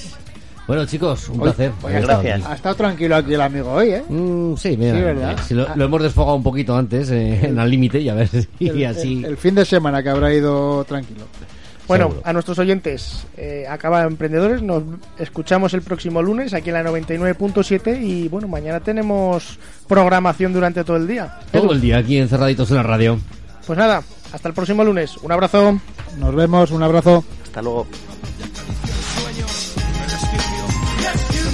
Bueno, 0.67 0.85
chicos, 0.85 1.27
un 1.29 1.39
placer. 1.39 1.71
pues 1.81 1.95
estado 1.95 2.21
gracias. 2.21 2.41
aquí. 2.43 2.51
ha 2.51 2.55
estado 2.55 2.75
tranquilo 2.75 3.15
aquí 3.15 3.33
el 3.33 3.41
amigo 3.41 3.71
hoy, 3.71 3.89
¿eh? 3.89 4.03
Mm, 4.07 4.55
sí, 4.55 4.77
mira, 4.77 4.95
Sí, 4.95 5.01
¿verdad? 5.01 5.37
sí, 5.47 5.53
lo, 5.53 5.75
lo 5.75 5.85
hemos 5.85 6.01
desfogado 6.03 6.35
un 6.35 6.43
poquito 6.43 6.75
antes, 6.77 7.09
eh, 7.11 7.47
en 7.47 7.59
al 7.59 7.69
límite, 7.69 7.99
y 7.99 8.07
a 8.09 8.13
ver 8.13 8.27
si 8.27 8.47
El, 8.59 8.85
así. 8.85 9.13
el- 9.19 9.25
el 9.25 9.37
fin 9.37 9.55
de 9.55 9.65
semana 9.65 10.01
que 10.01 10.09
habrá 10.09 10.33
ido 10.33 10.83
tranquilo. 10.85 11.25
Bueno, 11.87 12.05
Seguro. 12.07 12.21
a 12.25 12.31
nuestros 12.31 12.57
oyentes, 12.59 13.25
eh, 13.35 13.65
acaba 13.69 14.03
Emprendedores, 14.03 14.61
nos 14.61 14.83
escuchamos 15.19 15.73
el 15.73 15.81
próximo 15.81 16.21
lunes 16.21 16.53
aquí 16.53 16.69
en 16.69 16.75
la 16.75 16.83
99.7 16.83 17.99
y 18.01 18.29
bueno, 18.29 18.47
mañana 18.47 18.79
tenemos 18.79 19.59
programación 19.89 20.53
durante 20.53 20.85
todo 20.85 20.95
el 20.95 21.07
día. 21.07 21.39
Todo 21.51 21.63
Edu, 21.63 21.71
el 21.73 21.81
día 21.81 21.97
aquí 21.97 22.17
encerraditos 22.17 22.69
en 22.69 22.77
la 22.77 22.83
radio. 22.83 23.19
Pues 23.67 23.77
nada, 23.77 24.03
hasta 24.31 24.47
el 24.47 24.53
próximo 24.53 24.85
lunes. 24.85 25.17
Un 25.17 25.33
abrazo. 25.33 25.81
Nos 26.17 26.33
vemos, 26.35 26.71
un 26.71 26.83
abrazo. 26.83 27.25
Hasta 27.43 27.61
luego. 27.61 27.87